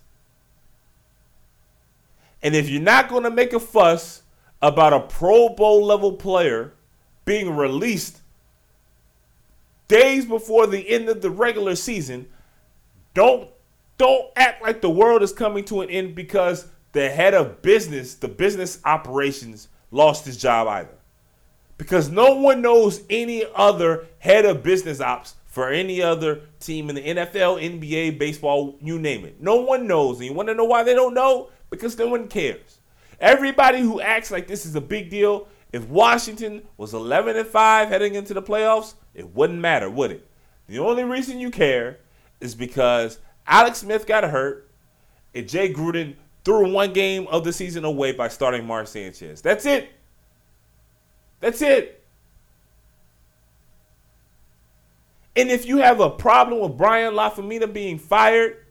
And 2.42 2.54
if 2.54 2.68
you're 2.68 2.80
not 2.80 3.08
going 3.08 3.24
to 3.24 3.30
make 3.30 3.52
a 3.52 3.60
fuss 3.60 4.22
about 4.62 4.92
a 4.92 5.00
Pro 5.00 5.48
Bowl 5.48 5.84
level 5.84 6.12
player 6.12 6.74
being 7.24 7.56
released 7.56 8.20
days 9.88 10.26
before 10.26 10.68
the 10.68 10.88
end 10.88 11.08
of 11.08 11.22
the 11.22 11.30
regular 11.30 11.74
season, 11.74 12.28
don't 13.14 13.50
don't 13.98 14.26
act 14.36 14.62
like 14.62 14.80
the 14.80 14.88
world 14.88 15.22
is 15.22 15.32
coming 15.32 15.64
to 15.64 15.80
an 15.80 15.90
end 15.90 16.14
because 16.14 16.68
the 16.92 17.10
head 17.10 17.34
of 17.34 17.60
business, 17.62 18.14
the 18.14 18.28
business 18.28 18.80
operations, 18.84 19.68
lost 19.90 20.24
his 20.24 20.36
job 20.36 20.68
either. 20.68 20.94
Because 21.76 22.08
no 22.08 22.34
one 22.34 22.62
knows 22.62 23.02
any 23.10 23.44
other 23.54 24.06
head 24.18 24.44
of 24.44 24.62
business 24.62 25.00
ops 25.00 25.34
for 25.46 25.70
any 25.70 26.00
other 26.00 26.42
team 26.60 26.88
in 26.88 26.94
the 26.94 27.02
NFL, 27.02 27.80
NBA, 27.80 28.18
baseball, 28.18 28.76
you 28.80 28.98
name 28.98 29.24
it. 29.24 29.40
No 29.40 29.56
one 29.56 29.86
knows. 29.86 30.18
And 30.18 30.26
you 30.26 30.32
want 30.32 30.48
to 30.48 30.54
know 30.54 30.64
why 30.64 30.82
they 30.82 30.94
don't 30.94 31.14
know? 31.14 31.50
Because 31.70 31.98
no 31.98 32.08
one 32.08 32.28
cares. 32.28 32.78
Everybody 33.20 33.80
who 33.80 34.00
acts 34.00 34.30
like 34.30 34.46
this 34.46 34.64
is 34.66 34.76
a 34.76 34.80
big 34.80 35.10
deal, 35.10 35.48
if 35.72 35.88
Washington 35.88 36.62
was 36.76 36.94
11 36.94 37.36
and 37.36 37.46
5 37.46 37.88
heading 37.88 38.14
into 38.14 38.34
the 38.34 38.42
playoffs, 38.42 38.94
it 39.14 39.34
wouldn't 39.34 39.58
matter, 39.58 39.90
would 39.90 40.12
it? 40.12 40.28
The 40.68 40.78
only 40.78 41.04
reason 41.04 41.40
you 41.40 41.50
care 41.50 41.98
is 42.40 42.54
because 42.54 43.18
Alex 43.46 43.78
Smith 43.78 44.06
got 44.06 44.24
hurt, 44.24 44.70
and 45.34 45.48
Jay 45.48 45.72
Gruden 45.72 46.14
threw 46.44 46.70
one 46.70 46.92
game 46.92 47.26
of 47.28 47.44
the 47.44 47.52
season 47.52 47.84
away 47.84 48.12
by 48.12 48.28
starting 48.28 48.66
Mark 48.66 48.86
Sanchez. 48.86 49.42
That's 49.42 49.66
it. 49.66 49.90
That's 51.40 51.62
it. 51.62 52.04
And 55.36 55.50
if 55.50 55.66
you 55.66 55.78
have 55.78 56.00
a 56.00 56.10
problem 56.10 56.60
with 56.60 56.76
Brian 56.76 57.14
Lafemina 57.14 57.72
being 57.72 57.96
fired, 57.96 58.64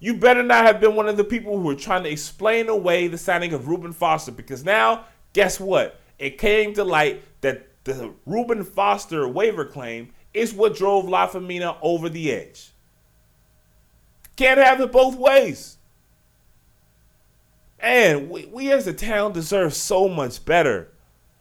you 0.00 0.14
better 0.14 0.42
not 0.42 0.64
have 0.64 0.80
been 0.80 0.96
one 0.96 1.06
of 1.06 1.18
the 1.18 1.24
people 1.24 1.60
who 1.60 1.68
are 1.68 1.74
trying 1.74 2.02
to 2.04 2.10
explain 2.10 2.70
away 2.70 3.08
the 3.08 3.18
signing 3.18 3.52
of 3.52 3.68
Reuben 3.68 3.92
Foster 3.92 4.32
because 4.32 4.64
now, 4.64 5.04
guess 5.34 5.60
what? 5.60 6.00
It 6.18 6.38
came 6.38 6.72
to 6.74 6.84
light 6.84 7.22
that 7.42 7.68
the 7.84 8.14
Reuben 8.24 8.64
Foster 8.64 9.28
waiver 9.28 9.66
claim 9.66 10.13
is 10.34 10.52
what 10.52 10.76
drove 10.76 11.06
Lafemina 11.06 11.76
over 11.80 12.08
the 12.08 12.32
edge. 12.32 12.72
Can't 14.36 14.58
have 14.58 14.80
it 14.80 14.90
both 14.90 15.14
ways. 15.16 15.78
And 17.78 18.28
we, 18.28 18.46
we 18.46 18.72
as 18.72 18.86
a 18.86 18.92
town 18.92 19.32
deserve 19.32 19.74
so 19.74 20.08
much 20.08 20.44
better. 20.44 20.90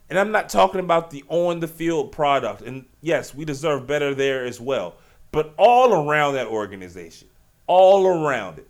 And 0.09 0.19
I'm 0.19 0.31
not 0.31 0.49
talking 0.49 0.79
about 0.79 1.09
the 1.09 1.23
on 1.27 1.59
the 1.59 1.67
field 1.67 2.11
product. 2.11 2.61
And 2.61 2.85
yes, 3.01 3.33
we 3.33 3.45
deserve 3.45 3.87
better 3.87 4.13
there 4.13 4.45
as 4.45 4.61
well. 4.61 4.95
But 5.31 5.53
all 5.57 6.07
around 6.07 6.35
that 6.35 6.47
organization, 6.47 7.27
all 7.65 8.05
around 8.05 8.61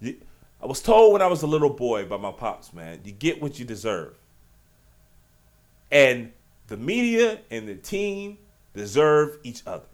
it. 0.00 0.22
I 0.60 0.66
was 0.66 0.82
told 0.82 1.12
when 1.12 1.22
I 1.22 1.28
was 1.28 1.42
a 1.42 1.46
little 1.46 1.70
boy 1.70 2.04
by 2.06 2.16
my 2.16 2.32
pops, 2.32 2.72
man, 2.72 2.98
you 3.04 3.12
get 3.12 3.40
what 3.40 3.60
you 3.60 3.64
deserve. 3.64 4.18
And 5.92 6.32
the 6.66 6.76
media 6.76 7.40
and 7.50 7.68
the 7.68 7.76
team 7.76 8.38
deserve 8.78 9.38
each 9.42 9.62
other. 9.66 9.84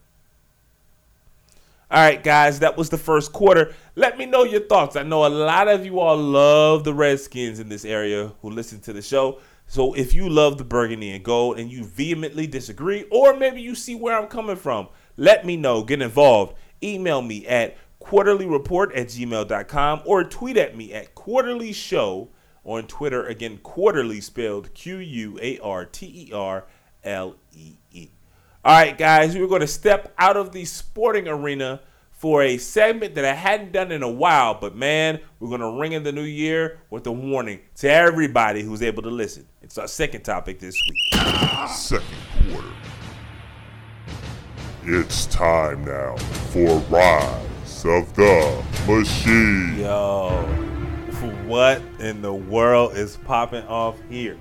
All 1.90 2.00
right, 2.00 2.22
guys, 2.22 2.60
that 2.60 2.76
was 2.76 2.88
the 2.88 2.98
first 2.98 3.32
quarter. 3.32 3.74
Let 3.94 4.18
me 4.18 4.26
know 4.26 4.42
your 4.42 4.62
thoughts. 4.62 4.96
I 4.96 5.02
know 5.02 5.26
a 5.26 5.28
lot 5.28 5.68
of 5.68 5.84
you 5.84 6.00
all 6.00 6.16
love 6.16 6.82
the 6.82 6.94
Redskins 6.94 7.60
in 7.60 7.68
this 7.68 7.84
area 7.84 8.32
who 8.42 8.50
listen 8.50 8.80
to 8.80 8.92
the 8.92 9.02
show. 9.02 9.38
So 9.66 9.94
if 9.94 10.14
you 10.14 10.28
love 10.28 10.58
the 10.58 10.64
burgundy 10.64 11.10
and 11.10 11.24
gold 11.24 11.58
and 11.58 11.70
you 11.70 11.84
vehemently 11.84 12.46
disagree, 12.46 13.04
or 13.10 13.36
maybe 13.36 13.60
you 13.60 13.74
see 13.74 13.94
where 13.94 14.18
I'm 14.18 14.28
coming 14.28 14.56
from, 14.56 14.88
let 15.16 15.44
me 15.44 15.56
know. 15.56 15.84
Get 15.84 16.02
involved. 16.02 16.54
Email 16.82 17.22
me 17.22 17.46
at 17.46 17.76
quarterlyreport 18.00 18.96
at 18.96 19.08
gmail.com 19.08 20.02
or 20.04 20.24
tweet 20.24 20.56
at 20.56 20.76
me 20.76 20.92
at 20.92 21.14
quarterly 21.14 21.72
show 21.72 22.28
on 22.64 22.86
Twitter. 22.86 23.26
Again, 23.26 23.58
quarterly 23.62 24.20
spelled 24.20 24.74
Q 24.74 24.98
U 24.98 25.38
A 25.40 25.58
R 25.60 25.84
T 25.84 26.28
E 26.28 26.32
R 26.32 26.64
L 27.04 27.36
E 27.52 27.74
E. 27.92 28.08
All 28.66 28.72
right, 28.72 28.96
guys, 28.96 29.36
we're 29.36 29.46
going 29.46 29.60
to 29.60 29.66
step 29.66 30.14
out 30.16 30.38
of 30.38 30.52
the 30.52 30.64
sporting 30.64 31.28
arena 31.28 31.82
for 32.12 32.42
a 32.42 32.56
segment 32.56 33.14
that 33.16 33.24
I 33.26 33.34
hadn't 33.34 33.72
done 33.72 33.92
in 33.92 34.02
a 34.02 34.08
while, 34.08 34.54
but 34.54 34.74
man, 34.74 35.20
we're 35.38 35.50
going 35.50 35.60
to 35.60 35.78
ring 35.78 35.92
in 35.92 36.02
the 36.02 36.12
new 36.12 36.22
year 36.22 36.80
with 36.88 37.06
a 37.06 37.12
warning 37.12 37.60
to 37.74 37.90
everybody 37.90 38.62
who's 38.62 38.80
able 38.80 39.02
to 39.02 39.10
listen. 39.10 39.46
It's 39.60 39.76
our 39.76 39.86
second 39.86 40.22
topic 40.22 40.60
this 40.60 40.74
week. 40.88 41.20
Second 41.68 42.16
quarter. 42.50 42.68
It's 44.84 45.26
time 45.26 45.84
now 45.84 46.16
for 46.16 46.78
Rise 46.88 47.84
of 47.84 48.16
the 48.16 48.64
Machine. 48.86 49.80
Yo, 49.80 50.42
what 51.46 51.82
in 52.00 52.22
the 52.22 52.32
world 52.32 52.96
is 52.96 53.18
popping 53.26 53.66
off 53.66 53.98
here? 54.08 54.38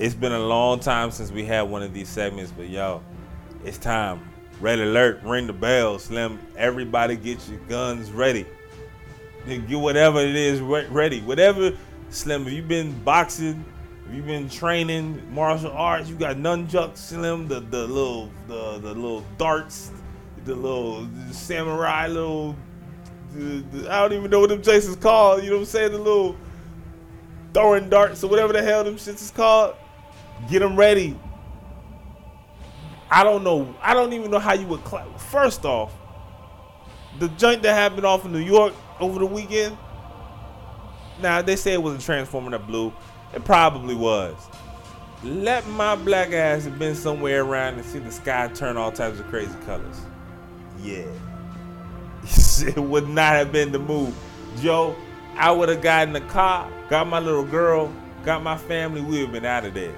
It's 0.00 0.14
been 0.14 0.32
a 0.32 0.38
long 0.38 0.80
time 0.80 1.10
since 1.10 1.30
we 1.30 1.44
had 1.44 1.60
one 1.60 1.82
of 1.82 1.92
these 1.92 2.08
segments, 2.08 2.50
but 2.50 2.70
yo, 2.70 3.02
it's 3.66 3.76
time. 3.76 4.26
Red 4.58 4.78
alert, 4.78 5.20
ring 5.22 5.46
the 5.46 5.52
bell, 5.52 5.98
Slim. 5.98 6.38
Everybody 6.56 7.16
get 7.16 7.46
your 7.50 7.58
guns 7.68 8.10
ready. 8.10 8.46
Get 9.46 9.78
whatever 9.78 10.20
it 10.20 10.34
is 10.34 10.62
ready. 10.62 11.20
Whatever, 11.20 11.76
Slim, 12.08 12.46
if 12.46 12.54
you've 12.54 12.66
been 12.66 12.98
boxing, 13.04 13.62
if 14.08 14.14
you've 14.14 14.24
been 14.24 14.48
training 14.48 15.22
martial 15.34 15.72
arts, 15.72 16.08
you 16.08 16.16
got 16.16 16.36
nunchucks, 16.36 16.96
Slim, 16.96 17.46
the, 17.46 17.60
the 17.60 17.86
little 17.86 18.30
the, 18.48 18.78
the 18.78 18.94
little 18.94 19.22
darts, 19.36 19.90
the 20.46 20.54
little 20.54 21.06
samurai 21.30 22.06
little 22.06 22.56
the, 23.34 23.62
the, 23.70 23.92
I 23.92 24.00
don't 24.00 24.14
even 24.14 24.30
know 24.30 24.40
what 24.40 24.48
them 24.48 24.62
is 24.64 24.96
called. 24.96 25.44
You 25.44 25.50
know 25.50 25.56
what 25.56 25.60
I'm 25.60 25.66
saying? 25.66 25.92
The 25.92 25.98
little 25.98 26.36
throwing 27.52 27.90
darts 27.90 28.24
or 28.24 28.30
whatever 28.30 28.54
the 28.54 28.62
hell 28.62 28.82
them 28.82 28.94
shits 28.94 29.20
is 29.20 29.30
called. 29.30 29.74
Get 30.48 30.60
them 30.60 30.76
ready. 30.76 31.18
I 33.10 33.24
don't 33.24 33.42
know. 33.42 33.74
I 33.82 33.92
don't 33.92 34.12
even 34.12 34.30
know 34.30 34.38
how 34.38 34.54
you 34.54 34.66
would. 34.68 34.80
First 35.16 35.64
off, 35.64 35.92
the 37.18 37.28
joint 37.28 37.62
that 37.62 37.74
happened 37.74 38.06
off 38.06 38.24
in 38.24 38.32
New 38.32 38.38
York 38.38 38.72
over 39.00 39.18
the 39.18 39.26
weekend. 39.26 39.76
Now 41.20 41.42
they 41.42 41.56
say 41.56 41.72
it 41.72 41.82
was 41.82 42.02
a 42.02 42.04
transformer 42.04 42.50
that 42.52 42.66
blew. 42.66 42.92
It 43.34 43.44
probably 43.44 43.94
was. 43.94 44.36
Let 45.22 45.66
my 45.68 45.96
black 45.96 46.32
ass 46.32 46.64
have 46.64 46.78
been 46.78 46.94
somewhere 46.94 47.42
around 47.42 47.74
and 47.74 47.84
see 47.84 47.98
the 47.98 48.10
sky 48.10 48.48
turn 48.48 48.76
all 48.76 48.90
types 48.90 49.20
of 49.20 49.26
crazy 49.26 49.54
colors. 49.66 50.00
Yeah. 50.80 51.04
it 52.66 52.78
would 52.78 53.08
not 53.08 53.34
have 53.34 53.52
been 53.52 53.72
the 53.72 53.78
move. 53.78 54.14
Joe, 54.60 54.96
I 55.36 55.50
would 55.50 55.68
have 55.68 55.82
gotten 55.82 56.12
the 56.12 56.20
car, 56.22 56.70
got 56.88 57.06
my 57.06 57.18
little 57.18 57.44
girl, 57.44 57.92
got 58.24 58.42
my 58.42 58.56
family, 58.56 59.00
we 59.00 59.10
would 59.10 59.20
have 59.20 59.32
been 59.32 59.44
out 59.44 59.64
of 59.64 59.74
there. 59.74 59.94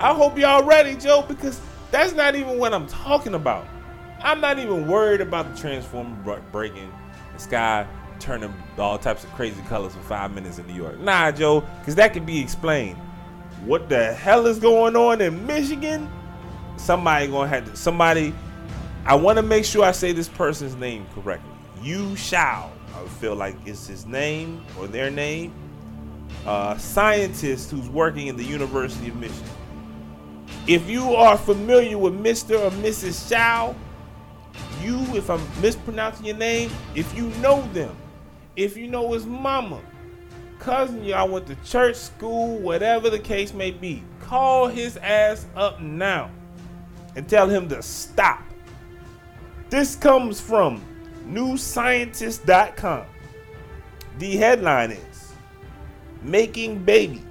I 0.00 0.14
hope 0.14 0.38
y'all 0.38 0.64
ready, 0.64 0.96
Joe, 0.96 1.20
because 1.28 1.60
that's 1.90 2.14
not 2.14 2.34
even 2.34 2.56
what 2.56 2.72
I'm 2.72 2.86
talking 2.86 3.34
about. 3.34 3.66
I'm 4.22 4.40
not 4.40 4.58
even 4.58 4.86
worried 4.86 5.20
about 5.20 5.54
the 5.54 5.60
transformer 5.60 6.40
breaking, 6.50 6.90
the 7.34 7.38
sky 7.38 7.86
turning 8.18 8.54
all 8.78 8.96
types 8.96 9.24
of 9.24 9.30
crazy 9.32 9.60
colors 9.68 9.94
for 9.94 10.00
five 10.00 10.32
minutes 10.32 10.58
in 10.58 10.66
New 10.66 10.72
York. 10.72 10.98
Nah, 11.00 11.30
Joe, 11.32 11.60
because 11.80 11.96
that 11.96 12.14
can 12.14 12.24
be 12.24 12.40
explained. 12.40 12.96
What 13.66 13.90
the 13.90 14.14
hell 14.14 14.46
is 14.46 14.58
going 14.58 14.96
on 14.96 15.20
in 15.20 15.46
Michigan? 15.46 16.10
Somebody 16.78 17.26
gonna 17.26 17.48
have 17.48 17.70
to. 17.70 17.76
Somebody. 17.76 18.32
I 19.04 19.16
want 19.16 19.36
to 19.36 19.42
make 19.42 19.66
sure 19.66 19.84
I 19.84 19.92
say 19.92 20.12
this 20.12 20.28
person's 20.28 20.76
name 20.76 21.06
correctly. 21.14 21.52
Yue 21.82 22.16
Shao. 22.16 22.70
I 22.96 23.06
feel 23.20 23.34
like 23.34 23.54
it's 23.66 23.86
his 23.86 24.06
name 24.06 24.64
or 24.78 24.86
their 24.86 25.10
name. 25.10 25.52
A 26.46 26.76
scientist 26.78 27.70
who's 27.70 27.88
working 27.90 28.28
in 28.28 28.38
the 28.38 28.44
University 28.44 29.08
of 29.08 29.16
Michigan. 29.16 29.50
If 30.66 30.88
you 30.88 31.14
are 31.14 31.36
familiar 31.38 31.98
with 31.98 32.14
Mr. 32.14 32.60
or 32.60 32.70
Mrs. 32.82 33.28
Shao, 33.28 33.74
you, 34.82 34.98
if 35.16 35.30
I'm 35.30 35.40
mispronouncing 35.60 36.26
your 36.26 36.36
name, 36.36 36.70
if 36.94 37.14
you 37.16 37.28
know 37.40 37.62
them, 37.72 37.96
if 38.56 38.76
you 38.76 38.86
know 38.86 39.12
his 39.12 39.26
mama, 39.26 39.80
cousin, 40.58 41.02
y'all 41.04 41.28
went 41.28 41.46
to 41.46 41.54
church, 41.64 41.96
school, 41.96 42.58
whatever 42.58 43.10
the 43.10 43.18
case 43.18 43.52
may 43.54 43.70
be, 43.70 44.02
call 44.20 44.68
his 44.68 44.96
ass 44.98 45.46
up 45.56 45.80
now 45.80 46.30
and 47.16 47.28
tell 47.28 47.48
him 47.48 47.68
to 47.68 47.82
stop. 47.82 48.42
This 49.70 49.96
comes 49.96 50.40
from 50.40 50.82
newscientist.com. 51.26 53.04
The 54.18 54.36
headline 54.36 54.90
is 54.92 55.32
Making 56.22 56.84
Babies 56.84 57.29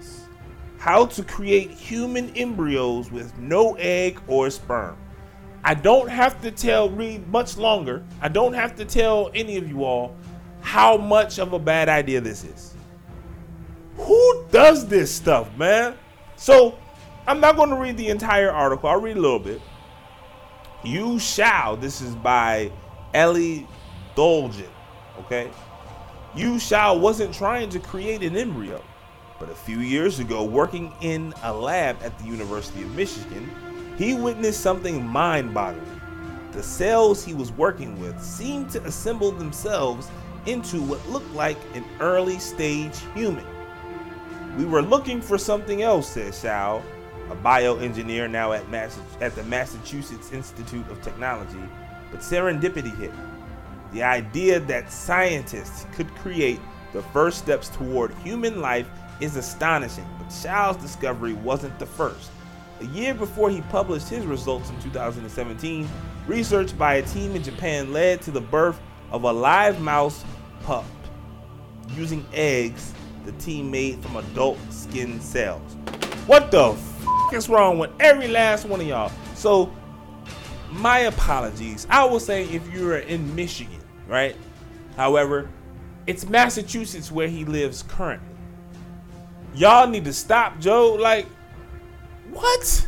how 0.79 1.05
to 1.05 1.23
create 1.23 1.69
human 1.71 2.33
embryos 2.37 3.11
with 3.11 3.37
no 3.37 3.75
egg 3.75 4.19
or 4.27 4.49
sperm. 4.49 4.97
I 5.61 5.73
don't 5.73 6.07
have 6.07 6.41
to 6.41 6.51
tell 6.51 6.89
Reed 6.89 7.27
much 7.27 7.57
longer. 7.57 8.01
I 8.21 8.29
don't 8.29 8.53
have 8.53 8.77
to 8.77 8.85
tell 8.85 9.29
any 9.35 9.57
of 9.57 9.67
you 9.67 9.83
all 9.83 10.15
how 10.61 10.95
much 10.95 11.37
of 11.37 11.51
a 11.51 11.59
bad 11.59 11.89
idea 11.89 12.21
this 12.21 12.45
is. 12.45 12.73
Who 13.97 14.45
does 14.51 14.87
this 14.87 15.13
stuff, 15.13 15.53
man? 15.57 15.97
So, 16.37 16.77
I'm 17.27 17.41
not 17.41 17.57
going 17.57 17.71
to 17.71 17.75
read 17.75 17.97
the 17.97 18.07
entire 18.07 18.49
article. 18.49 18.87
I'll 18.87 19.01
read 19.01 19.17
a 19.17 19.21
little 19.21 19.37
bit. 19.37 19.61
Yue 20.85 21.19
Shao. 21.19 21.75
This 21.75 21.99
is 21.99 22.15
by 22.15 22.71
Elie 23.13 23.67
Dolgin. 24.15 24.69
Okay? 25.19 25.51
Yue 26.35 26.57
Shao 26.57 26.95
wasn't 26.95 27.33
trying 27.33 27.67
to 27.69 27.79
create 27.79 28.23
an 28.23 28.37
embryo. 28.37 28.81
But 29.39 29.49
a 29.49 29.55
few 29.55 29.79
years 29.79 30.19
ago, 30.19 30.43
working 30.43 30.93
in 31.01 31.33
a 31.43 31.53
lab 31.53 31.97
at 32.03 32.17
the 32.19 32.25
University 32.25 32.83
of 32.83 32.93
Michigan, 32.93 33.49
he 33.97 34.13
witnessed 34.13 34.61
something 34.61 35.05
mind 35.05 35.53
boggling. 35.53 36.01
The 36.51 36.61
cells 36.63 37.23
he 37.23 37.33
was 37.33 37.51
working 37.51 37.99
with 38.01 38.21
seemed 38.21 38.69
to 38.71 38.83
assemble 38.83 39.31
themselves 39.31 40.09
into 40.45 40.81
what 40.81 41.07
looked 41.07 41.31
like 41.33 41.57
an 41.73 41.85
early 41.99 42.39
stage 42.39 42.97
human. 43.13 43.45
We 44.57 44.65
were 44.65 44.81
looking 44.81 45.21
for 45.21 45.37
something 45.37 45.83
else, 45.83 46.09
said 46.09 46.33
Shao, 46.33 46.81
a 47.29 47.35
bioengineer 47.35 48.29
now 48.29 48.51
at, 48.53 48.67
Mass- 48.69 48.99
at 49.21 49.35
the 49.35 49.43
Massachusetts 49.43 50.33
Institute 50.33 50.89
of 50.89 51.01
Technology, 51.01 51.61
but 52.11 52.21
serendipity 52.21 52.95
hit. 52.97 53.11
The 53.93 54.03
idea 54.03 54.59
that 54.59 54.91
scientists 54.91 55.85
could 55.93 56.13
create 56.15 56.59
the 56.93 57.03
first 57.03 57.37
steps 57.37 57.69
toward 57.69 58.13
human 58.15 58.61
life 58.61 58.89
is 59.19 59.35
astonishing, 59.35 60.07
but 60.17 60.31
Shao's 60.31 60.77
discovery 60.77 61.33
wasn't 61.33 61.77
the 61.79 61.85
first. 61.85 62.31
A 62.81 62.85
year 62.85 63.13
before 63.13 63.49
he 63.49 63.61
published 63.63 64.07
his 64.07 64.25
results 64.25 64.69
in 64.69 64.79
2017, 64.81 65.87
research 66.27 66.77
by 66.77 66.95
a 66.95 67.01
team 67.01 67.35
in 67.35 67.43
Japan 67.43 67.91
led 67.91 68.21
to 68.21 68.31
the 68.31 68.41
birth 68.41 68.79
of 69.11 69.23
a 69.23 69.31
live 69.31 69.81
mouse 69.81 70.23
pup 70.63 70.85
using 71.89 72.25
eggs 72.33 72.93
the 73.25 73.31
team 73.33 73.69
made 73.69 74.01
from 74.01 74.15
adult 74.15 74.57
skin 74.71 75.19
cells. 75.19 75.75
What 76.25 76.51
the 76.51 76.71
f 76.71 77.33
is 77.33 77.49
wrong 77.49 77.79
with 77.79 77.91
every 77.99 78.27
last 78.27 78.65
one 78.65 78.79
of 78.79 78.87
y'all? 78.87 79.11
So, 79.35 79.73
my 80.71 80.99
apologies. 80.99 81.85
I 81.89 82.05
will 82.05 82.19
say 82.19 82.45
if 82.45 82.71
you're 82.71 82.99
in 82.99 83.35
Michigan, 83.35 83.81
right? 84.07 84.35
However, 84.95 85.49
it's 86.07 86.27
Massachusetts 86.27 87.11
where 87.11 87.27
he 87.27 87.45
lives 87.45 87.83
currently 87.83 88.38
y'all 89.53 89.87
need 89.87 90.05
to 90.05 90.13
stop 90.13 90.59
Joe. 90.59 90.93
Like, 90.93 91.25
what? 92.31 92.87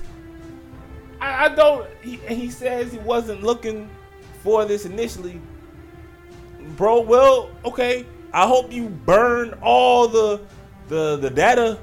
I, 1.20 1.46
I 1.46 1.56
don't. 1.56 1.88
He, 2.02 2.18
he 2.28 2.50
says 2.50 2.92
he 2.92 3.00
wasn't 3.00 3.44
looking 3.44 3.90
for 4.44 4.66
this 4.66 4.86
initially, 4.86 5.40
bro. 6.78 7.02
Well, 7.02 7.52
okay. 7.66 8.06
I 8.34 8.48
hope 8.48 8.72
you 8.72 8.88
burn 8.88 9.54
all 9.62 10.08
the 10.08 10.42
the 10.88 11.18
the 11.18 11.30
data, 11.30 11.80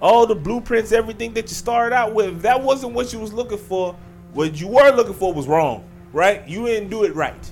all 0.00 0.26
the 0.26 0.34
blueprints, 0.34 0.92
everything 0.92 1.34
that 1.34 1.42
you 1.42 1.54
started 1.54 1.94
out 1.94 2.14
with. 2.14 2.42
That 2.42 2.62
wasn't 2.62 2.94
what 2.94 3.12
you 3.12 3.18
was 3.18 3.32
looking 3.32 3.58
for, 3.58 3.96
what 4.32 4.60
you 4.60 4.68
were 4.68 4.90
looking 4.90 5.14
for 5.14 5.32
was 5.32 5.46
wrong, 5.46 5.84
right? 6.12 6.46
You 6.48 6.66
didn't 6.66 6.88
do 6.90 7.04
it 7.04 7.14
right. 7.14 7.50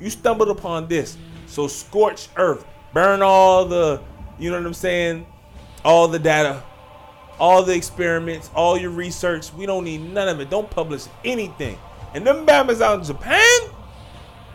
You 0.00 0.10
stumbled 0.10 0.48
upon 0.48 0.88
this. 0.88 1.16
So 1.46 1.68
scorch 1.68 2.28
earth, 2.36 2.66
burn 2.92 3.22
all 3.22 3.64
the, 3.64 4.02
you 4.38 4.50
know 4.50 4.58
what 4.58 4.66
I'm 4.66 4.74
saying? 4.74 5.26
All 5.84 6.08
the 6.08 6.18
data, 6.18 6.62
all 7.38 7.62
the 7.62 7.74
experiments, 7.74 8.50
all 8.54 8.78
your 8.78 8.90
research. 8.90 9.52
We 9.52 9.66
don't 9.66 9.84
need 9.84 10.00
none 10.12 10.28
of 10.28 10.40
it. 10.40 10.50
Don't 10.50 10.70
publish 10.70 11.04
anything. 11.24 11.78
And 12.14 12.26
them 12.26 12.46
bammers 12.46 12.80
out 12.80 13.00
in 13.00 13.04
Japan, 13.04 13.60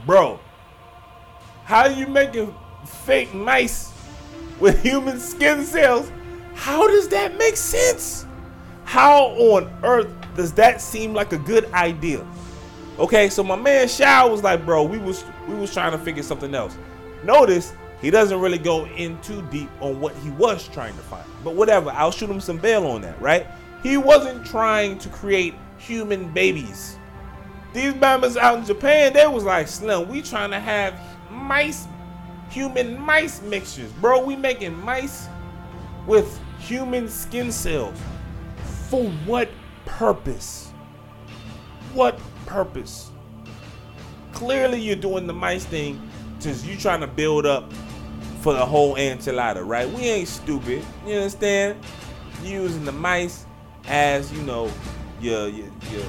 bro. 0.06 0.40
How 1.66 1.88
you 1.88 2.08
making 2.08 2.56
fake 2.86 3.34
mice 3.34 3.94
with 4.60 4.82
human 4.82 5.20
skin 5.20 5.64
cells? 5.64 6.12
How 6.56 6.88
does 6.88 7.08
that 7.10 7.38
make 7.38 7.58
sense? 7.58 8.26
How 8.86 9.26
on 9.28 9.72
earth 9.84 10.12
does 10.36 10.52
that 10.54 10.82
seem 10.82 11.14
like 11.14 11.32
a 11.32 11.38
good 11.38 11.72
idea? 11.74 12.26
Okay, 12.98 13.30
so 13.30 13.44
my 13.44 13.56
man 13.56 13.88
Shao 13.88 14.30
was 14.30 14.44
like, 14.44 14.66
bro, 14.66 14.84
we 14.84 14.98
was 14.98 15.24
we 15.48 15.56
was 15.56 15.72
trying 15.72 15.92
to 15.92 15.98
figure 15.98 16.24
something 16.24 16.54
else. 16.56 16.76
Notice 17.24 17.74
he 18.02 18.10
doesn't 18.10 18.40
really 18.40 18.58
go 18.58 18.86
in 18.86 19.20
too 19.22 19.42
deep 19.52 19.70
on 19.82 20.00
what 20.00 20.16
he 20.18 20.30
was 20.32 20.68
trying 20.70 20.96
to 20.96 21.02
find. 21.02 21.26
But 21.44 21.56
whatever, 21.56 21.90
I'll 21.92 22.12
shoot 22.12 22.30
him 22.30 22.40
some 22.40 22.58
bail 22.58 22.86
on 22.88 23.02
that, 23.02 23.22
right? 23.22 23.46
He 23.84 23.98
wasn't 23.98 24.46
trying 24.46 24.98
to 25.00 25.10
create 25.10 25.54
human 25.78 26.32
babies. 26.32 26.98
These 27.74 27.96
members 27.96 28.38
out 28.38 28.58
in 28.58 28.66
Japan, 28.66 29.14
they 29.14 29.28
was 29.28 29.44
like, 29.44 29.68
Slim, 29.68 30.08
we 30.08 30.22
trying 30.22 30.52
to 30.52 30.60
have 30.60 31.00
mice, 31.30 31.88
human 32.50 33.00
mice 33.00 33.42
mixtures. 33.42 33.92
Bro, 33.94 34.26
we 34.26 34.36
making 34.36 34.80
mice 34.82 35.28
with 36.08 36.40
human 36.58 37.08
skin 37.10 37.52
cells. 37.52 37.98
For 38.90 39.04
what 39.26 39.50
purpose? 39.86 40.72
What 41.94 42.20
purpose? 42.46 43.12
Clearly 44.32 44.80
you're 44.80 44.96
doing 44.96 45.28
the 45.28 45.34
mice 45.34 45.66
thing 45.66 46.02
because 46.38 46.66
you 46.66 46.78
trying 46.78 47.02
to 47.02 47.08
build 47.08 47.46
up 47.46 47.72
for 48.40 48.54
the 48.54 48.66
whole 48.66 48.96
enchilada, 48.96 49.66
right? 49.66 49.90
We 49.90 50.02
ain't 50.04 50.28
stupid. 50.28 50.84
You 51.06 51.16
understand? 51.16 51.78
Using 52.44 52.86
the 52.86 52.92
mice 52.92 53.46
as, 53.88 54.32
you 54.32 54.42
know, 54.44 54.72
your 55.20 55.50
your 55.50 55.68
your, 55.92 56.04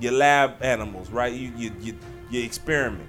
your 0.00 0.12
lab 0.12 0.62
animals, 0.62 1.10
right? 1.10 1.32
You 1.32 1.52
you 1.56 1.96
you, 2.30 2.42
experiment. 2.42 3.08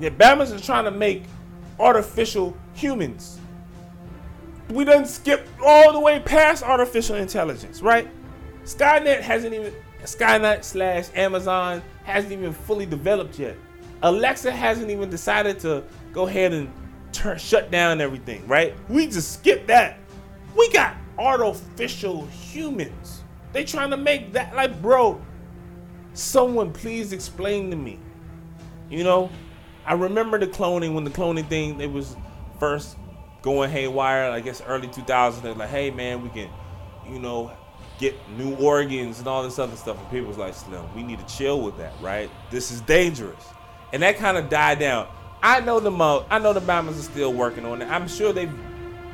The 0.00 0.10
Bamas 0.10 0.52
is 0.52 0.64
trying 0.64 0.84
to 0.84 0.90
make 0.90 1.24
artificial 1.80 2.56
humans. 2.74 3.38
We 4.68 4.84
done 4.84 5.06
skip 5.06 5.48
all 5.64 5.92
the 5.92 6.00
way 6.00 6.20
past 6.20 6.62
artificial 6.62 7.16
intelligence, 7.16 7.80
right? 7.80 8.08
Skynet 8.64 9.20
hasn't 9.22 9.54
even 9.54 9.72
Skynet 10.02 10.62
slash 10.62 11.06
Amazon 11.14 11.82
hasn't 12.04 12.32
even 12.32 12.52
fully 12.52 12.84
developed 12.84 13.38
yet. 13.38 13.56
Alexa 14.02 14.50
hasn't 14.50 14.90
even 14.90 15.10
decided 15.10 15.58
to 15.60 15.84
go 16.12 16.26
ahead 16.26 16.52
and 16.52 16.72
turn 17.12 17.38
shut 17.38 17.70
down 17.70 18.00
everything, 18.00 18.46
right? 18.46 18.74
We 18.88 19.06
just 19.06 19.32
skip 19.32 19.66
that. 19.66 19.98
We 20.56 20.70
got 20.70 20.96
artificial 21.18 22.26
humans. 22.26 23.22
They 23.52 23.64
trying 23.64 23.90
to 23.90 23.96
make 23.96 24.32
that 24.32 24.54
like, 24.54 24.80
bro. 24.80 25.20
Someone 26.14 26.72
please 26.72 27.12
explain 27.12 27.70
to 27.70 27.76
me. 27.76 27.98
You 28.90 29.04
know, 29.04 29.30
I 29.86 29.94
remember 29.94 30.38
the 30.38 30.46
cloning 30.46 30.94
when 30.94 31.04
the 31.04 31.10
cloning 31.10 31.48
thing 31.48 31.80
it 31.80 31.90
was 31.90 32.16
first 32.58 32.96
going 33.42 33.70
haywire. 33.70 34.30
I 34.30 34.40
guess 34.40 34.62
early 34.62 34.88
2000s. 34.88 35.42
They're 35.42 35.54
like, 35.54 35.70
hey 35.70 35.90
man, 35.90 36.22
we 36.22 36.28
can, 36.30 36.50
you 37.08 37.18
know, 37.18 37.52
get 37.98 38.14
new 38.36 38.54
organs 38.56 39.18
and 39.18 39.28
all 39.28 39.42
this 39.42 39.58
other 39.58 39.76
stuff. 39.76 39.98
And 39.98 40.10
people 40.10 40.28
was 40.28 40.38
like, 40.38 40.54
Slim, 40.54 40.84
we 40.94 41.02
need 41.02 41.18
to 41.18 41.26
chill 41.26 41.60
with 41.60 41.76
that, 41.78 41.92
right? 42.00 42.30
This 42.50 42.70
is 42.70 42.80
dangerous. 42.82 43.44
And 43.92 44.02
that 44.02 44.16
kind 44.16 44.36
of 44.36 44.48
died 44.48 44.78
down. 44.78 45.08
I 45.42 45.60
know 45.60 45.80
the 45.80 45.90
mo 45.90 46.26
I 46.30 46.38
know 46.38 46.52
the 46.52 46.60
Bombers 46.60 46.98
are 46.98 47.02
still 47.02 47.32
working 47.32 47.64
on 47.64 47.80
it. 47.82 47.86
I'm 47.86 48.08
sure 48.08 48.32
they've 48.32 48.52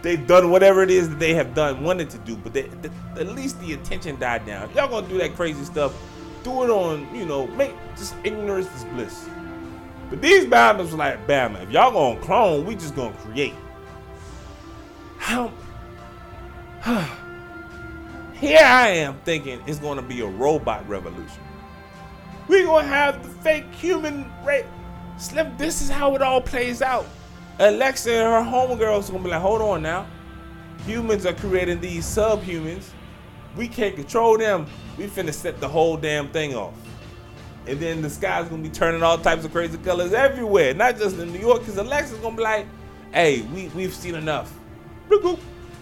they've 0.02 0.26
done 0.26 0.50
whatever 0.50 0.82
it 0.82 0.90
is 0.90 1.08
that 1.08 1.18
they 1.18 1.34
have 1.34 1.54
done 1.54 1.82
wanted 1.82 2.10
to 2.10 2.18
do, 2.18 2.36
but 2.36 2.52
they, 2.52 2.62
the, 2.62 2.90
at 3.16 3.28
least 3.28 3.60
the 3.60 3.74
attention 3.74 4.18
died 4.18 4.46
down. 4.46 4.70
Y'all 4.74 4.88
gonna 4.88 5.08
do 5.08 5.18
that 5.18 5.34
crazy 5.36 5.64
stuff, 5.64 5.94
do 6.42 6.64
it 6.64 6.70
on 6.70 7.14
you 7.14 7.26
know 7.26 7.46
make 7.48 7.72
just 7.96 8.14
ignorance 8.24 8.68
is 8.74 8.84
bliss. 8.84 9.28
But 10.10 10.22
these 10.22 10.46
Bombers 10.46 10.92
were 10.92 10.98
like 10.98 11.26
Bama. 11.26 11.62
If 11.62 11.70
y'all 11.70 11.92
gonna 11.92 12.20
clone, 12.20 12.64
we 12.64 12.74
just 12.74 12.94
gonna 12.94 13.16
create. 13.16 13.54
How? 15.18 15.52
Here 18.34 18.60
I 18.62 18.88
am 18.88 19.18
thinking 19.24 19.62
it's 19.66 19.78
gonna 19.78 20.02
be 20.02 20.20
a 20.20 20.26
robot 20.26 20.88
revolution. 20.88 21.42
We 22.48 22.64
gonna 22.64 22.86
have 22.86 23.22
the 23.22 23.28
fake 23.42 23.72
human 23.72 24.30
race. 24.44 24.66
Slim, 25.16 25.56
this 25.56 25.80
is 25.80 25.88
how 25.88 26.14
it 26.14 26.22
all 26.22 26.40
plays 26.40 26.82
out. 26.82 27.06
Alexa 27.58 28.12
and 28.12 28.44
her 28.44 28.50
homegirls 28.50 29.08
are 29.08 29.12
gonna 29.12 29.24
be 29.24 29.30
like, 29.30 29.40
hold 29.40 29.62
on 29.62 29.82
now. 29.82 30.06
Humans 30.86 31.24
are 31.24 31.32
creating 31.32 31.80
these 31.80 32.04
subhumans. 32.04 32.88
We 33.56 33.68
can't 33.68 33.94
control 33.94 34.36
them. 34.36 34.66
We 34.98 35.06
finna 35.06 35.32
set 35.32 35.60
the 35.60 35.68
whole 35.68 35.96
damn 35.96 36.28
thing 36.28 36.54
off. 36.54 36.74
And 37.66 37.80
then 37.80 38.02
the 38.02 38.10
sky's 38.10 38.48
gonna 38.48 38.62
be 38.62 38.68
turning 38.68 39.02
all 39.02 39.16
types 39.16 39.44
of 39.44 39.52
crazy 39.52 39.78
colors 39.78 40.12
everywhere, 40.12 40.74
not 40.74 40.98
just 40.98 41.18
in 41.18 41.32
New 41.32 41.38
York, 41.38 41.60
because 41.60 41.78
Alexa's 41.78 42.18
gonna 42.18 42.36
be 42.36 42.42
like, 42.42 42.66
hey, 43.12 43.42
we, 43.42 43.68
we've 43.68 43.94
seen 43.94 44.16
enough. 44.16 44.52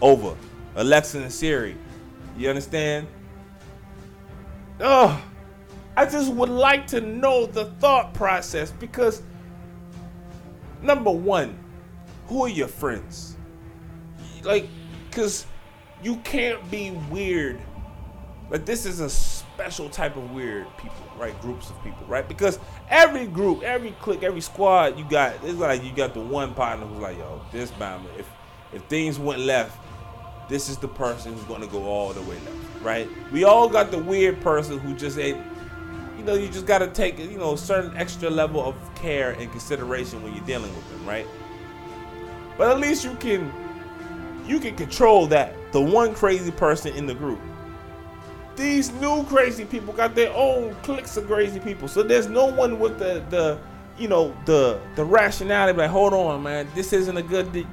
Over. 0.00 0.36
Alexa 0.76 1.18
and 1.18 1.32
Siri. 1.32 1.76
You 2.36 2.48
understand? 2.48 3.06
Oh, 4.80 5.22
I 5.96 6.06
just 6.06 6.32
would 6.32 6.48
like 6.48 6.86
to 6.88 7.00
know 7.00 7.46
the 7.46 7.66
thought 7.66 8.14
process 8.14 8.70
because 8.70 9.22
number 10.82 11.10
one, 11.10 11.58
who 12.26 12.44
are 12.44 12.48
your 12.48 12.68
friends? 12.68 13.36
Like, 14.42 14.68
cause 15.10 15.46
you 16.02 16.16
can't 16.18 16.70
be 16.70 16.90
weird. 17.10 17.60
Like 18.50 18.64
this 18.64 18.86
is 18.86 19.00
a 19.00 19.08
special 19.08 19.88
type 19.88 20.16
of 20.16 20.30
weird 20.32 20.66
people, 20.76 21.04
right? 21.18 21.38
Groups 21.40 21.70
of 21.70 21.82
people, 21.84 22.04
right? 22.06 22.26
Because 22.26 22.58
every 22.88 23.26
group, 23.26 23.62
every 23.62 23.92
clique, 24.00 24.22
every 24.22 24.40
squad 24.40 24.98
you 24.98 25.04
got, 25.08 25.34
it's 25.42 25.58
like 25.58 25.84
you 25.84 25.92
got 25.92 26.14
the 26.14 26.20
one 26.20 26.54
partner 26.54 26.86
who's 26.86 26.98
like, 27.00 27.16
yo, 27.16 27.40
this 27.52 27.70
bomber, 27.72 28.10
if 28.18 28.28
if 28.72 28.82
things 28.84 29.18
went 29.18 29.40
left, 29.40 29.78
this 30.48 30.68
is 30.68 30.78
the 30.78 30.88
person 30.88 31.34
who's 31.34 31.44
gonna 31.44 31.66
go 31.66 31.84
all 31.84 32.12
the 32.12 32.22
way 32.22 32.36
left, 32.36 32.82
right? 32.82 33.08
We 33.30 33.44
all 33.44 33.68
got 33.68 33.90
the 33.90 33.98
weird 33.98 34.40
person 34.40 34.78
who 34.78 34.94
just 34.94 35.18
ain't 35.18 35.38
you 36.22 36.28
know, 36.28 36.34
you 36.34 36.48
just 36.48 36.66
got 36.66 36.78
to 36.78 36.86
take, 36.86 37.18
you 37.18 37.36
know, 37.36 37.54
a 37.54 37.58
certain 37.58 37.96
extra 37.96 38.30
level 38.30 38.64
of 38.64 38.76
care 38.94 39.32
and 39.32 39.50
consideration 39.50 40.22
when 40.22 40.32
you're 40.32 40.44
dealing 40.44 40.72
with 40.76 40.88
them, 40.90 41.04
right? 41.04 41.26
But 42.56 42.70
at 42.70 42.78
least 42.78 43.04
you 43.04 43.14
can, 43.16 43.52
you 44.46 44.60
can 44.60 44.76
control 44.76 45.26
that. 45.28 45.56
The 45.72 45.80
one 45.80 46.14
crazy 46.14 46.52
person 46.52 46.94
in 46.94 47.06
the 47.06 47.14
group. 47.14 47.40
These 48.54 48.92
new 48.92 49.24
crazy 49.24 49.64
people 49.64 49.92
got 49.94 50.14
their 50.14 50.32
own 50.32 50.76
cliques 50.84 51.16
of 51.16 51.26
crazy 51.26 51.58
people. 51.58 51.88
So 51.88 52.04
there's 52.04 52.28
no 52.28 52.46
one 52.46 52.78
with 52.78 53.00
the 53.00 53.24
the, 53.30 53.58
you 53.98 54.06
know, 54.06 54.36
the 54.44 54.78
the 54.94 55.04
rationality. 55.04 55.76
Like, 55.76 55.90
hold 55.90 56.12
on, 56.12 56.42
man, 56.44 56.68
this 56.74 56.92
isn't 56.92 57.16
a 57.16 57.22
good, 57.22 57.66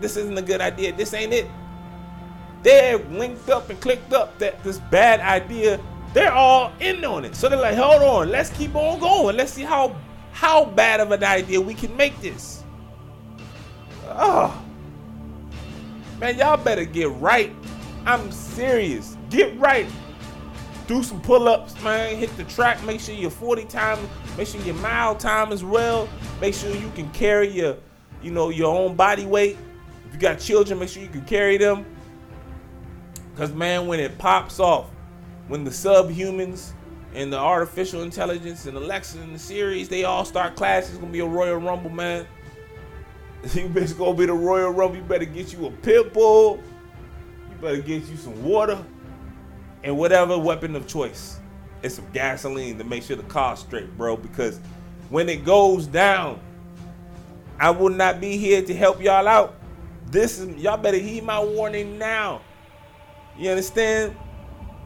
this 0.00 0.16
isn't 0.16 0.36
a 0.36 0.42
good 0.42 0.60
idea. 0.60 0.92
This 0.92 1.14
ain't 1.14 1.32
it. 1.32 1.46
They're 2.64 2.98
linked 2.98 3.48
up 3.50 3.70
and 3.70 3.80
clicked 3.80 4.12
up 4.12 4.38
that 4.38 4.64
this 4.64 4.78
bad 4.90 5.20
idea 5.20 5.78
they're 6.12 6.32
all 6.32 6.72
in 6.80 7.04
on 7.04 7.24
it. 7.24 7.34
So 7.34 7.48
they're 7.48 7.60
like, 7.60 7.76
hold 7.76 8.02
on, 8.02 8.30
let's 8.30 8.50
keep 8.50 8.74
on 8.74 9.00
going. 9.00 9.36
Let's 9.36 9.52
see 9.52 9.62
how 9.62 9.96
how 10.32 10.64
bad 10.64 11.00
of 11.00 11.10
an 11.12 11.22
idea 11.22 11.60
we 11.60 11.74
can 11.74 11.94
make 11.96 12.18
this. 12.20 12.64
Oh. 14.08 14.62
Man, 16.20 16.38
y'all 16.38 16.56
better 16.56 16.84
get 16.84 17.10
right. 17.12 17.54
I'm 18.06 18.30
serious. 18.32 19.16
Get 19.30 19.58
right. 19.58 19.86
Do 20.86 21.02
some 21.02 21.20
pull-ups, 21.20 21.80
man. 21.82 22.16
Hit 22.16 22.36
the 22.36 22.44
track. 22.44 22.82
Make 22.84 23.00
sure 23.00 23.14
your 23.14 23.30
40 23.30 23.64
time, 23.64 23.98
make 24.36 24.48
sure 24.48 24.60
your 24.62 24.74
mile 24.76 25.14
time 25.14 25.52
is 25.52 25.62
well. 25.64 26.08
Make 26.40 26.54
sure 26.54 26.74
you 26.74 26.90
can 26.94 27.10
carry 27.10 27.48
your, 27.48 27.76
you 28.22 28.30
know, 28.30 28.50
your 28.50 28.74
own 28.74 28.96
body 28.96 29.26
weight. 29.26 29.56
If 30.06 30.14
you 30.14 30.20
got 30.20 30.38
children, 30.38 30.78
make 30.78 30.88
sure 30.88 31.02
you 31.02 31.08
can 31.08 31.24
carry 31.24 31.56
them. 31.56 31.86
Cause 33.36 33.52
man, 33.52 33.86
when 33.86 33.98
it 33.98 34.18
pops 34.18 34.60
off, 34.60 34.90
when 35.48 35.64
the 35.64 35.70
subhumans 35.70 36.72
and 37.14 37.32
the 37.32 37.38
artificial 37.38 38.02
intelligence 38.02 38.66
and 38.66 38.76
Alexa 38.76 39.20
and 39.20 39.34
the 39.34 39.38
series, 39.38 39.88
they 39.88 40.04
all 40.04 40.24
start 40.24 40.56
classes. 40.56 40.90
It's 40.90 40.98
gonna 40.98 41.12
be 41.12 41.20
a 41.20 41.26
Royal 41.26 41.56
Rumble, 41.56 41.90
man. 41.90 42.26
You 43.54 43.68
better 43.68 43.92
gonna 43.94 44.14
be 44.16 44.26
the 44.26 44.32
Royal 44.32 44.70
Rumble. 44.70 44.98
You 44.98 45.02
better 45.02 45.24
get 45.24 45.52
you 45.52 45.66
a 45.66 45.70
pit 45.70 46.12
bull. 46.12 46.60
You 47.50 47.56
better 47.60 47.82
get 47.82 48.04
you 48.04 48.16
some 48.16 48.40
water 48.44 48.78
and 49.82 49.98
whatever 49.98 50.38
weapon 50.38 50.76
of 50.76 50.86
choice. 50.86 51.40
And 51.82 51.90
some 51.90 52.06
gasoline 52.12 52.78
to 52.78 52.84
make 52.84 53.02
sure 53.02 53.16
the 53.16 53.24
car's 53.24 53.58
straight, 53.58 53.98
bro. 53.98 54.16
Because 54.16 54.60
when 55.10 55.28
it 55.28 55.44
goes 55.44 55.88
down, 55.88 56.38
I 57.58 57.70
will 57.70 57.90
not 57.90 58.20
be 58.20 58.36
here 58.36 58.62
to 58.62 58.74
help 58.74 59.02
y'all 59.02 59.26
out. 59.26 59.56
This 60.06 60.38
is 60.38 60.48
y'all 60.62 60.76
better 60.76 60.98
heed 60.98 61.24
my 61.24 61.42
warning 61.42 61.98
now. 61.98 62.42
You 63.36 63.50
understand? 63.50 64.14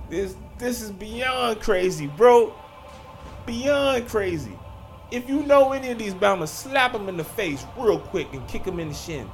This 0.09 0.35
this 0.59 0.81
is 0.81 0.91
beyond 0.91 1.61
crazy, 1.61 2.07
bro. 2.07 2.55
Beyond 3.45 4.09
crazy. 4.09 4.59
If 5.11 5.29
you 5.29 5.43
know 5.43 5.73
any 5.73 5.91
of 5.91 5.99
these 5.99 6.15
bombers, 6.15 6.51
slap 6.51 6.93
them 6.93 7.09
in 7.09 7.17
the 7.17 7.25
face 7.25 7.65
real 7.79 7.99
quick 7.99 8.33
and 8.33 8.47
kick 8.49 8.65
them 8.65 8.81
in 8.81 8.89
the 8.89 8.95
shin. 8.95 9.31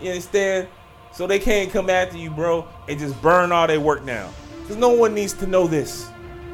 You 0.00 0.10
understand? 0.10 0.68
So 1.12 1.26
they 1.26 1.38
can't 1.38 1.70
come 1.70 1.88
after 1.88 2.16
you, 2.16 2.30
bro, 2.30 2.66
and 2.88 2.98
just 2.98 3.20
burn 3.22 3.52
all 3.52 3.66
their 3.66 3.80
work 3.80 4.04
down. 4.04 4.32
Because 4.60 4.76
no 4.76 4.88
one 4.88 5.14
needs 5.14 5.32
to 5.34 5.46
know 5.46 5.66
this. 5.66 6.08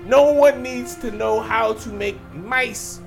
No 0.05 0.33
one 0.33 0.63
needs 0.63 0.97
to 0.97 1.11
know 1.11 1.41
how 1.41 1.73
to 1.75 1.89
make 1.91 2.19
mice 2.35 3.01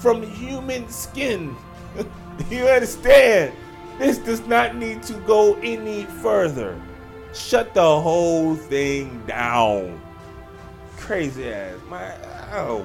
from 0.00 0.22
human 0.22 0.88
skin. 0.88 1.54
you 2.50 2.66
understand? 2.66 3.52
This 3.98 4.18
does 4.18 4.46
not 4.46 4.76
need 4.76 5.02
to 5.04 5.14
go 5.20 5.54
any 5.62 6.04
further. 6.04 6.80
Shut 7.32 7.74
the 7.74 8.00
whole 8.00 8.56
thing 8.56 9.22
down. 9.26 10.00
Crazy 11.06 11.48
ass. 11.48 11.78
My 11.88 12.12
oh. 12.52 12.84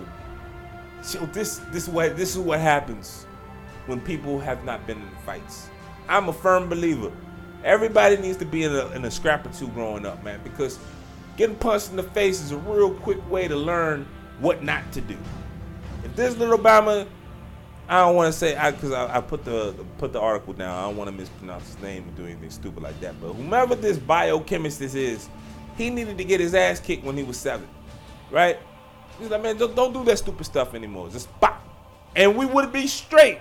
So 1.01 1.25
this 1.33 1.57
this 1.71 1.87
what 1.87 2.15
this 2.15 2.35
is 2.35 2.37
what 2.37 2.59
happens 2.59 3.25
when 3.87 3.99
people 3.99 4.39
have 4.39 4.63
not 4.63 4.85
been 4.85 4.97
in 4.99 5.09
fights. 5.25 5.69
I'm 6.07 6.29
a 6.29 6.33
firm 6.33 6.69
believer. 6.69 7.11
Everybody 7.63 8.17
needs 8.17 8.37
to 8.37 8.45
be 8.45 8.63
in 8.63 8.75
a, 8.75 8.87
in 8.91 9.05
a 9.05 9.11
scrap 9.11 9.47
or 9.47 9.49
two 9.49 9.69
growing 9.69 10.05
up, 10.05 10.23
man, 10.23 10.39
because 10.43 10.77
getting 11.35 11.55
punched 11.55 11.89
in 11.89 11.95
the 11.95 12.03
face 12.03 12.41
is 12.41 12.51
a 12.51 12.57
real 12.57 12.93
quick 12.93 13.17
way 13.29 13.47
to 13.47 13.55
learn 13.55 14.05
what 14.39 14.63
not 14.63 14.91
to 14.91 15.01
do. 15.01 15.17
If 16.03 16.15
this 16.15 16.37
little 16.37 16.59
Obama, 16.59 17.07
I 17.89 18.01
don't 18.01 18.15
want 18.15 18.31
to 18.31 18.37
say 18.37 18.53
because 18.71 18.91
I, 18.91 19.17
I, 19.17 19.21
put 19.21 19.43
the 19.45 19.73
put 19.97 20.13
the 20.13 20.19
article 20.19 20.53
down. 20.53 20.77
I 20.77 20.83
don't 20.83 20.95
want 20.95 21.09
to 21.09 21.15
mispronounce 21.15 21.73
his 21.73 21.81
name 21.81 22.07
or 22.07 22.11
do 22.11 22.25
anything 22.25 22.51
stupid 22.51 22.83
like 22.83 22.99
that. 22.99 23.19
But 23.19 23.33
whomever 23.33 23.73
this 23.73 23.97
biochemist 23.97 24.77
this 24.77 24.93
is, 24.93 25.27
he 25.75 25.89
needed 25.89 26.19
to 26.19 26.23
get 26.23 26.39
his 26.39 26.53
ass 26.53 26.79
kicked 26.79 27.03
when 27.03 27.17
he 27.17 27.23
was 27.23 27.37
seven, 27.37 27.67
right? 28.31 28.57
He's 29.19 29.29
like, 29.29 29.43
man, 29.43 29.57
don't, 29.57 29.75
don't 29.75 29.93
do 29.93 30.03
that 30.05 30.17
stupid 30.17 30.45
stuff 30.45 30.73
anymore. 30.73 31.09
Just 31.09 31.29
pop, 31.39 31.61
and 32.15 32.35
we 32.35 32.45
would 32.45 32.71
be 32.71 32.87
straight. 32.87 33.39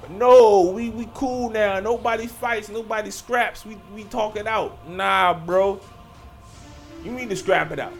But 0.00 0.10
no, 0.10 0.72
we 0.74 0.90
we 0.90 1.08
cool 1.14 1.48
now. 1.50 1.80
Nobody 1.80 2.26
fights. 2.26 2.68
Nobody 2.68 3.10
scraps. 3.10 3.64
We 3.64 3.78
we 3.94 4.04
talk 4.04 4.36
it 4.36 4.46
out. 4.46 4.88
Nah, 4.88 5.32
bro. 5.34 5.80
You 7.04 7.12
need 7.12 7.30
to 7.30 7.36
scrap 7.36 7.72
it 7.72 7.78
out, 7.78 7.92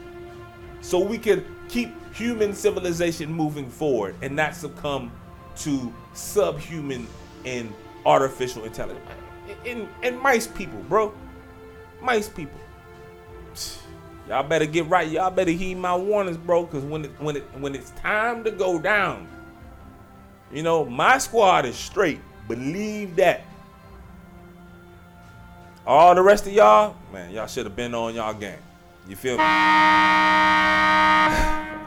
so 0.80 0.98
we 0.98 1.18
can 1.18 1.44
keep 1.68 1.90
human 2.14 2.53
civilization 2.53 3.32
moving 3.32 3.68
forward 3.68 4.14
and 4.22 4.36
not 4.36 4.55
succumb 4.55 5.11
to 5.57 5.92
subhuman 6.12 7.07
and 7.44 7.72
artificial 8.05 8.64
intelligence. 8.64 9.05
And, 9.66 9.88
and 10.03 10.20
mice 10.20 10.46
people, 10.46 10.78
bro. 10.88 11.12
Mice 12.00 12.28
people. 12.28 12.59
Y'all 14.32 14.42
better 14.42 14.64
get 14.64 14.88
right. 14.88 15.10
Y'all 15.10 15.30
better 15.30 15.50
heed 15.50 15.74
my 15.74 15.94
warnings, 15.94 16.38
bro. 16.38 16.64
Cause 16.64 16.82
when 16.84 17.04
it 17.04 17.10
when 17.18 17.36
it 17.36 17.42
when 17.58 17.74
it's 17.74 17.90
time 17.90 18.42
to 18.44 18.50
go 18.50 18.78
down, 18.78 19.28
you 20.50 20.62
know, 20.62 20.86
my 20.86 21.18
squad 21.18 21.66
is 21.66 21.76
straight. 21.76 22.18
Believe 22.48 23.14
that. 23.16 23.42
All 25.86 26.14
the 26.14 26.22
rest 26.22 26.46
of 26.46 26.54
y'all, 26.54 26.96
man, 27.12 27.30
y'all 27.30 27.46
should 27.46 27.66
have 27.66 27.76
been 27.76 27.94
on 27.94 28.14
y'all 28.14 28.32
game. 28.32 28.56
You 29.06 29.16
feel 29.16 29.36
me? 29.36 29.42
All 29.42 29.48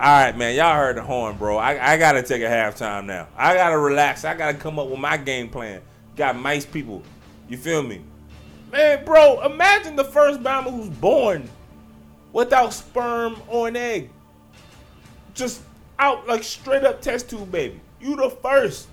right, 0.03 0.37
man. 0.37 0.53
Y'all 0.55 0.75
heard 0.75 0.97
the 0.97 1.01
horn, 1.01 1.37
bro. 1.37 1.57
I, 1.57 1.93
I 1.93 1.97
gotta 1.97 2.21
take 2.21 2.43
a 2.43 2.45
halftime 2.45 3.05
now. 3.05 3.27
I 3.35 3.55
gotta 3.55 3.79
relax. 3.79 4.23
I 4.23 4.35
gotta 4.35 4.55
come 4.55 4.77
up 4.77 4.87
with 4.87 4.99
my 4.99 5.17
game 5.17 5.49
plan. 5.49 5.81
Got 6.15 6.37
mice 6.37 6.63
people. 6.63 7.01
You 7.49 7.57
feel 7.57 7.81
me? 7.81 8.03
Man, 8.71 9.03
bro, 9.03 9.43
imagine 9.43 9.95
the 9.95 10.03
first 10.03 10.43
bomber 10.43 10.69
who's 10.69 10.89
born 10.89 11.49
without 12.35 12.73
sperm 12.73 13.41
or 13.47 13.69
an 13.69 13.77
egg. 13.77 14.09
Just 15.33 15.61
out 15.97 16.27
like 16.27 16.43
straight 16.43 16.83
up 16.83 17.01
test 17.01 17.29
tube 17.29 17.49
baby. 17.49 17.79
You 18.01 18.17
the 18.17 18.29
first. 18.29 18.89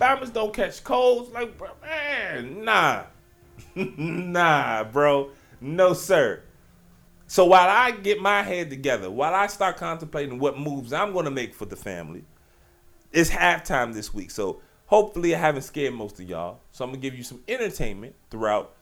Bamas 0.00 0.32
don't 0.32 0.54
catch 0.54 0.84
colds. 0.84 1.30
Like, 1.32 1.58
bro, 1.58 1.70
man, 1.82 2.64
nah. 2.64 3.02
nah, 3.74 4.84
bro. 4.84 5.30
No, 5.60 5.92
sir. 5.92 6.40
So 7.26 7.46
while 7.46 7.68
I 7.68 7.90
get 7.90 8.22
my 8.22 8.44
head 8.44 8.70
together, 8.70 9.10
while 9.10 9.34
I 9.34 9.48
start 9.48 9.76
contemplating 9.76 10.38
what 10.38 10.56
moves 10.56 10.92
I'm 10.92 11.12
going 11.12 11.24
to 11.24 11.32
make 11.32 11.54
for 11.54 11.66
the 11.66 11.74
family, 11.74 12.24
it's 13.12 13.28
halftime 13.28 13.92
this 13.92 14.14
week. 14.14 14.30
So 14.30 14.62
hopefully 14.86 15.34
I 15.34 15.38
haven't 15.38 15.62
scared 15.62 15.94
most 15.94 16.20
of 16.20 16.28
y'all. 16.28 16.60
So 16.70 16.84
I'm 16.84 16.90
going 16.90 17.00
to 17.00 17.10
give 17.10 17.18
you 17.18 17.24
some 17.24 17.42
entertainment 17.48 18.14
throughout 18.30 18.76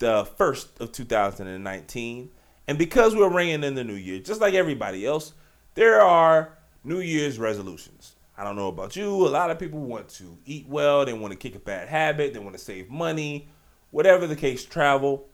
the 0.00 0.24
first 0.36 0.80
of 0.80 0.90
2019. 0.90 2.30
And 2.68 2.78
because 2.78 3.14
we're 3.14 3.32
ringing 3.32 3.62
in 3.62 3.74
the 3.74 3.84
new 3.84 3.94
year, 3.94 4.18
just 4.18 4.40
like 4.40 4.54
everybody 4.54 5.06
else, 5.06 5.32
there 5.74 6.00
are 6.00 6.56
New 6.84 7.00
Year's 7.00 7.38
resolutions. 7.38 8.16
I 8.38 8.44
don't 8.44 8.56
know 8.56 8.68
about 8.68 8.96
you. 8.96 9.08
A 9.08 9.28
lot 9.28 9.50
of 9.50 9.58
people 9.58 9.80
want 9.80 10.08
to 10.10 10.36
eat 10.44 10.66
well, 10.68 11.04
they 11.04 11.12
want 11.12 11.32
to 11.32 11.38
kick 11.38 11.54
a 11.54 11.58
bad 11.58 11.88
habit, 11.88 12.34
they 12.34 12.38
want 12.40 12.56
to 12.56 12.62
save 12.62 12.90
money, 12.90 13.48
whatever 13.90 14.26
the 14.26 14.36
case, 14.36 14.64
travel. 14.64 15.28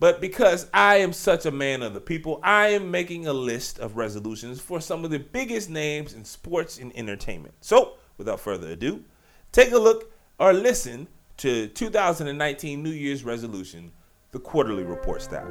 But 0.00 0.20
because 0.20 0.68
I 0.74 0.96
am 0.96 1.12
such 1.12 1.46
a 1.46 1.52
man 1.52 1.82
of 1.82 1.94
the 1.94 2.00
people, 2.00 2.40
I 2.42 2.68
am 2.68 2.90
making 2.90 3.28
a 3.28 3.32
list 3.32 3.78
of 3.78 3.96
resolutions 3.96 4.60
for 4.60 4.80
some 4.80 5.04
of 5.04 5.12
the 5.12 5.20
biggest 5.20 5.70
names 5.70 6.14
in 6.14 6.24
sports 6.24 6.78
and 6.78 6.90
entertainment. 6.96 7.54
So, 7.60 7.94
without 8.18 8.40
further 8.40 8.72
ado, 8.72 9.04
take 9.52 9.70
a 9.70 9.78
look 9.78 10.12
or 10.40 10.52
listen 10.52 11.06
to 11.36 11.68
2019 11.68 12.82
New 12.82 12.90
Year's 12.90 13.22
resolution, 13.22 13.92
the 14.32 14.40
Quarter-Lee 14.40 14.82
Report 14.82 15.22
style. 15.22 15.46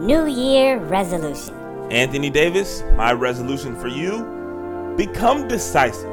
New 0.00 0.26
Year 0.26 0.78
resolution. 0.78 1.54
Anthony 1.90 2.28
Davis, 2.28 2.82
my 2.96 3.12
resolution 3.12 3.76
for 3.76 3.86
you 3.86 4.94
become 4.96 5.46
decisive. 5.46 6.10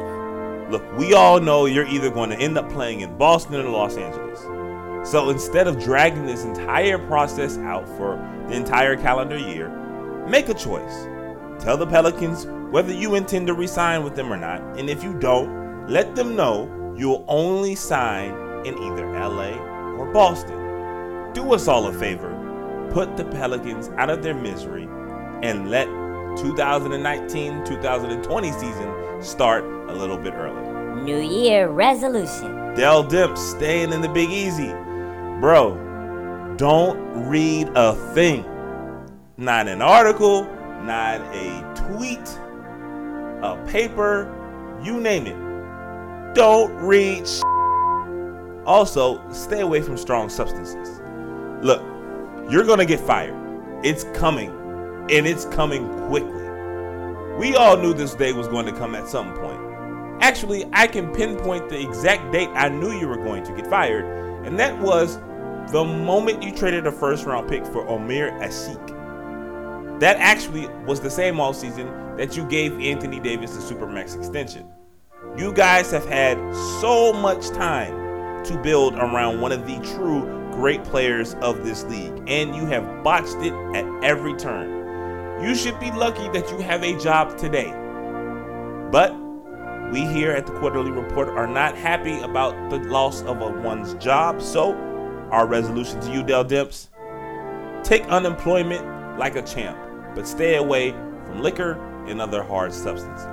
Look, 0.69 0.83
we 0.97 1.13
all 1.13 1.39
know 1.39 1.65
you're 1.65 1.87
either 1.87 2.11
going 2.11 2.29
to 2.29 2.37
end 2.37 2.59
up 2.59 2.69
playing 2.69 3.01
in 3.01 3.17
Boston 3.17 3.55
or 3.55 3.69
Los 3.69 3.97
Angeles. 3.97 4.39
So 5.09 5.31
instead 5.31 5.67
of 5.67 5.79
dragging 5.79 6.27
this 6.27 6.43
entire 6.43 6.99
process 6.99 7.57
out 7.57 7.87
for 7.97 8.17
the 8.47 8.53
entire 8.53 8.95
calendar 8.95 9.37
year, 9.37 9.69
make 10.27 10.47
a 10.49 10.53
choice. 10.53 11.07
Tell 11.59 11.75
the 11.75 11.87
Pelicans 11.87 12.45
whether 12.71 12.93
you 12.93 13.15
intend 13.15 13.47
to 13.47 13.55
resign 13.55 14.03
with 14.03 14.15
them 14.15 14.31
or 14.31 14.37
not, 14.37 14.61
and 14.77 14.91
if 14.91 15.03
you 15.03 15.17
don't, 15.17 15.87
let 15.87 16.15
them 16.15 16.35
know 16.35 16.93
you'll 16.95 17.25
only 17.27 17.73
sign 17.73 18.31
in 18.63 18.77
either 18.77 19.11
LA 19.11 19.57
or 19.97 20.05
Boston. 20.13 21.33
Do 21.33 21.51
us 21.53 21.67
all 21.67 21.87
a 21.87 21.93
favor. 21.93 22.30
Put 22.91 23.15
the 23.15 23.23
Pelicans 23.25 23.89
out 23.97 24.09
of 24.09 24.21
their 24.21 24.33
misery 24.33 24.87
and 25.43 25.69
let 25.69 25.87
2019 26.37 27.65
2020 27.65 28.51
season 28.51 29.21
start 29.21 29.63
a 29.63 29.93
little 29.93 30.17
bit 30.17 30.33
early. 30.33 31.01
New 31.01 31.19
Year 31.19 31.69
resolution. 31.69 32.75
Dell 32.75 33.03
Demps 33.03 33.37
staying 33.37 33.93
in 33.93 34.01
the 34.01 34.09
Big 34.09 34.29
Easy. 34.29 34.71
Bro, 35.39 36.55
don't 36.57 37.27
read 37.27 37.69
a 37.75 37.95
thing. 38.13 38.45
Not 39.37 39.67
an 39.67 39.81
article, 39.81 40.43
not 40.83 41.21
a 41.33 41.73
tweet, 41.75 42.39
a 43.41 43.63
paper, 43.67 44.29
you 44.83 44.99
name 44.99 45.27
it. 45.27 46.35
Don't 46.35 46.73
read. 46.75 47.27
Shit. 47.27 47.43
Also, 48.65 49.27
stay 49.31 49.61
away 49.61 49.81
from 49.81 49.97
strong 49.97 50.29
substances. 50.29 51.01
Look, 51.61 51.81
you're 52.49 52.65
gonna 52.65 52.85
get 52.85 52.99
fired. 52.99 53.35
It's 53.83 54.03
coming, 54.13 54.49
and 55.09 55.27
it's 55.27 55.45
coming 55.45 55.87
quickly. 56.07 56.41
We 57.37 57.55
all 57.55 57.77
knew 57.77 57.93
this 57.93 58.13
day 58.13 58.33
was 58.33 58.47
going 58.47 58.65
to 58.67 58.71
come 58.71 58.93
at 58.93 59.07
some 59.07 59.33
point. 59.35 59.59
Actually, 60.21 60.65
I 60.73 60.85
can 60.85 61.11
pinpoint 61.11 61.69
the 61.69 61.81
exact 61.81 62.31
date 62.31 62.49
I 62.49 62.69
knew 62.69 62.91
you 62.91 63.07
were 63.07 63.17
going 63.17 63.43
to 63.45 63.55
get 63.55 63.65
fired, 63.67 64.05
and 64.45 64.59
that 64.59 64.77
was 64.79 65.17
the 65.71 65.83
moment 65.83 66.43
you 66.43 66.51
traded 66.51 66.85
a 66.85 66.91
first 66.91 67.25
round 67.25 67.49
pick 67.49 67.65
for 67.65 67.87
Omer 67.87 68.31
Asik. 68.39 69.99
That 69.99 70.17
actually 70.17 70.67
was 70.85 70.99
the 70.99 71.09
same 71.09 71.39
all 71.39 71.53
season 71.53 71.87
that 72.17 72.35
you 72.35 72.45
gave 72.45 72.79
Anthony 72.79 73.19
Davis 73.19 73.55
the 73.55 73.75
Supermax 73.75 74.15
extension. 74.15 74.67
You 75.37 75.53
guys 75.53 75.91
have 75.91 76.05
had 76.05 76.37
so 76.81 77.13
much 77.13 77.49
time 77.49 78.43
to 78.45 78.57
build 78.57 78.95
around 78.95 79.41
one 79.41 79.51
of 79.51 79.65
the 79.65 79.79
true 79.95 80.40
great 80.61 80.83
players 80.83 81.33
of 81.41 81.65
this 81.65 81.83
league, 81.85 82.13
and 82.27 82.55
you 82.55 82.67
have 82.67 83.03
botched 83.03 83.37
it 83.37 83.51
at 83.75 84.03
every 84.03 84.35
turn. 84.35 85.43
You 85.43 85.55
should 85.55 85.79
be 85.79 85.89
lucky 85.89 86.29
that 86.37 86.51
you 86.51 86.59
have 86.59 86.83
a 86.83 86.95
job 86.99 87.35
today. 87.35 87.71
But 88.91 89.11
we 89.91 90.01
here 90.05 90.31
at 90.33 90.45
the 90.45 90.51
Quarter-Lee 90.59 90.91
Report 90.91 91.29
are 91.29 91.47
not 91.47 91.75
happy 91.75 92.19
about 92.19 92.69
the 92.69 92.77
loss 92.77 93.23
of 93.23 93.41
a 93.41 93.49
one's 93.49 93.95
job, 93.95 94.39
so 94.39 94.73
our 95.31 95.47
resolution 95.47 95.99
to 96.01 96.11
you, 96.11 96.21
Dell 96.21 96.45
Demps 96.45 96.89
take 97.83 98.03
unemployment 98.09 99.17
like 99.17 99.35
a 99.35 99.41
champ, 99.41 99.79
but 100.13 100.27
stay 100.27 100.57
away 100.57 100.91
from 100.91 101.41
liquor 101.41 101.73
and 102.05 102.21
other 102.21 102.43
hard 102.43 102.71
substances. 102.71 103.25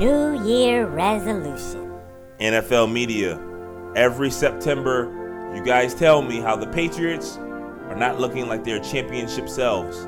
New 0.00 0.44
Year 0.44 0.88
resolution. 0.88 1.92
NFL 2.40 2.92
media, 2.92 3.40
every 3.94 4.32
September, 4.32 5.21
you 5.54 5.62
guys 5.62 5.94
tell 5.94 6.22
me 6.22 6.40
how 6.40 6.56
the 6.56 6.66
Patriots 6.66 7.36
are 7.36 7.96
not 7.96 8.18
looking 8.18 8.48
like 8.48 8.64
their 8.64 8.80
championship 8.80 9.48
selves. 9.48 10.06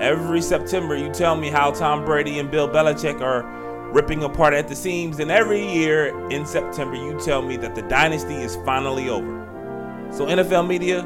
Every 0.00 0.42
September, 0.42 0.96
you 0.96 1.12
tell 1.12 1.36
me 1.36 1.48
how 1.48 1.70
Tom 1.70 2.04
Brady 2.04 2.40
and 2.40 2.50
Bill 2.50 2.68
Belichick 2.68 3.20
are 3.20 3.44
ripping 3.92 4.24
apart 4.24 4.52
at 4.52 4.66
the 4.66 4.74
seams. 4.74 5.20
And 5.20 5.30
every 5.30 5.64
year 5.64 6.28
in 6.30 6.44
September, 6.44 6.96
you 6.96 7.18
tell 7.20 7.42
me 7.42 7.56
that 7.58 7.76
the 7.76 7.82
dynasty 7.82 8.34
is 8.34 8.56
finally 8.64 9.08
over. 9.08 10.10
So, 10.12 10.26
NFL 10.26 10.66
media, 10.66 11.04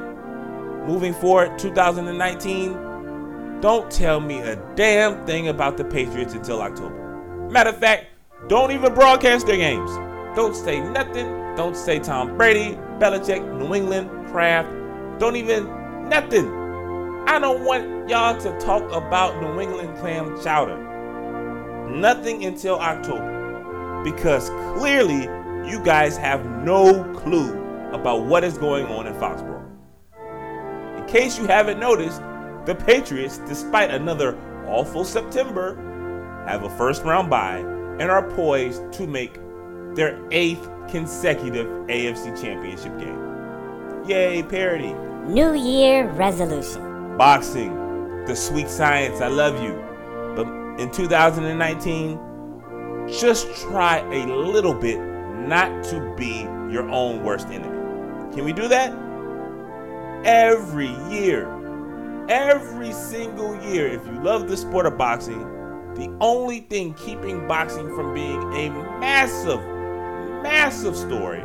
moving 0.86 1.12
forward, 1.12 1.58
2019, 1.58 3.60
don't 3.60 3.90
tell 3.90 4.20
me 4.20 4.38
a 4.38 4.56
damn 4.74 5.26
thing 5.26 5.48
about 5.48 5.76
the 5.76 5.84
Patriots 5.84 6.32
until 6.32 6.62
October. 6.62 7.48
Matter 7.50 7.70
of 7.70 7.78
fact, 7.78 8.06
don't 8.48 8.70
even 8.70 8.94
broadcast 8.94 9.46
their 9.46 9.56
games. 9.56 9.90
Don't 10.34 10.56
say 10.56 10.80
nothing. 10.80 11.26
Don't 11.56 11.76
say 11.76 11.98
Tom 11.98 12.38
Brady, 12.38 12.78
Belichick, 12.99 13.59
New 13.59 13.74
England, 13.74 14.11
Kraft. 14.28 14.68
Don't 15.18 15.36
even 15.36 15.66
nothing. 16.09 16.49
I 17.26 17.38
don't 17.38 17.64
want 17.64 18.09
y'all 18.09 18.40
to 18.40 18.59
talk 18.59 18.90
about 18.92 19.40
New 19.42 19.61
England 19.61 19.99
clam 19.99 20.40
chowder. 20.42 20.78
Nothing 21.90 22.44
until 22.44 22.78
October. 22.78 24.03
Because 24.05 24.51
clearly 24.78 25.22
you 25.70 25.82
guys 25.84 26.16
have 26.16 26.44
no 26.64 27.05
clue 27.14 27.53
about 27.92 28.24
what 28.24 28.44
is 28.44 28.59
going 28.59 28.86
on 28.86 29.07
in 29.07 29.14
Foxborough. 29.14 29.66
In 30.99 31.07
case 31.07 31.38
you 31.38 31.46
haven't 31.46 31.78
noticed, 31.78 32.20
the 32.66 32.74
Patriots, 32.74 33.38
despite 33.46 33.90
another 33.90 34.38
awful 34.66 35.05
September, 35.05 35.76
have 36.46 36.64
a 36.64 36.70
first 36.76 37.03
round 37.03 37.30
bye 37.30 37.59
and 37.99 38.11
are 38.11 38.30
poised 38.30 38.92
to 38.92 39.07
make 39.07 39.38
their 39.94 40.20
eighth 40.30 40.68
consecutive 40.89 41.66
AFC 41.86 42.41
Championship 42.41 42.99
game. 42.99 43.28
Yay, 44.07 44.43
parity. 44.43 44.95
New 45.26 45.55
Year 45.55 46.09
resolution. 46.12 47.16
Boxing, 47.16 48.24
the 48.24 48.34
sweet 48.34 48.68
science, 48.68 49.20
I 49.20 49.28
love 49.28 49.62
you. 49.62 49.74
But 50.34 50.47
in 50.80 50.91
2019, 50.91 52.18
just 53.09 53.47
try 53.62 53.99
a 53.99 54.26
little 54.26 54.74
bit 54.74 54.99
not 54.99 55.84
to 55.84 56.14
be 56.16 56.47
your 56.72 56.89
own 56.91 57.22
worst 57.22 57.49
enemy. 57.49 58.34
Can 58.34 58.45
we 58.45 58.53
do 58.53 58.68
that? 58.68 58.93
Every 60.24 60.91
year, 61.11 61.49
every 62.28 62.93
single 62.93 63.55
year, 63.64 63.86
if 63.86 64.05
you 64.07 64.22
love 64.22 64.49
the 64.49 64.57
sport 64.57 64.86
of 64.86 64.99
boxing, 64.99 65.41
the 65.95 66.14
only 66.20 66.61
thing 66.61 66.95
keeping 66.95 67.47
boxing 67.49 67.89
from 67.95 68.14
being 68.14 68.43
a 68.55 68.70
massive, 69.01 69.61
massive 70.43 70.97
story 70.97 71.45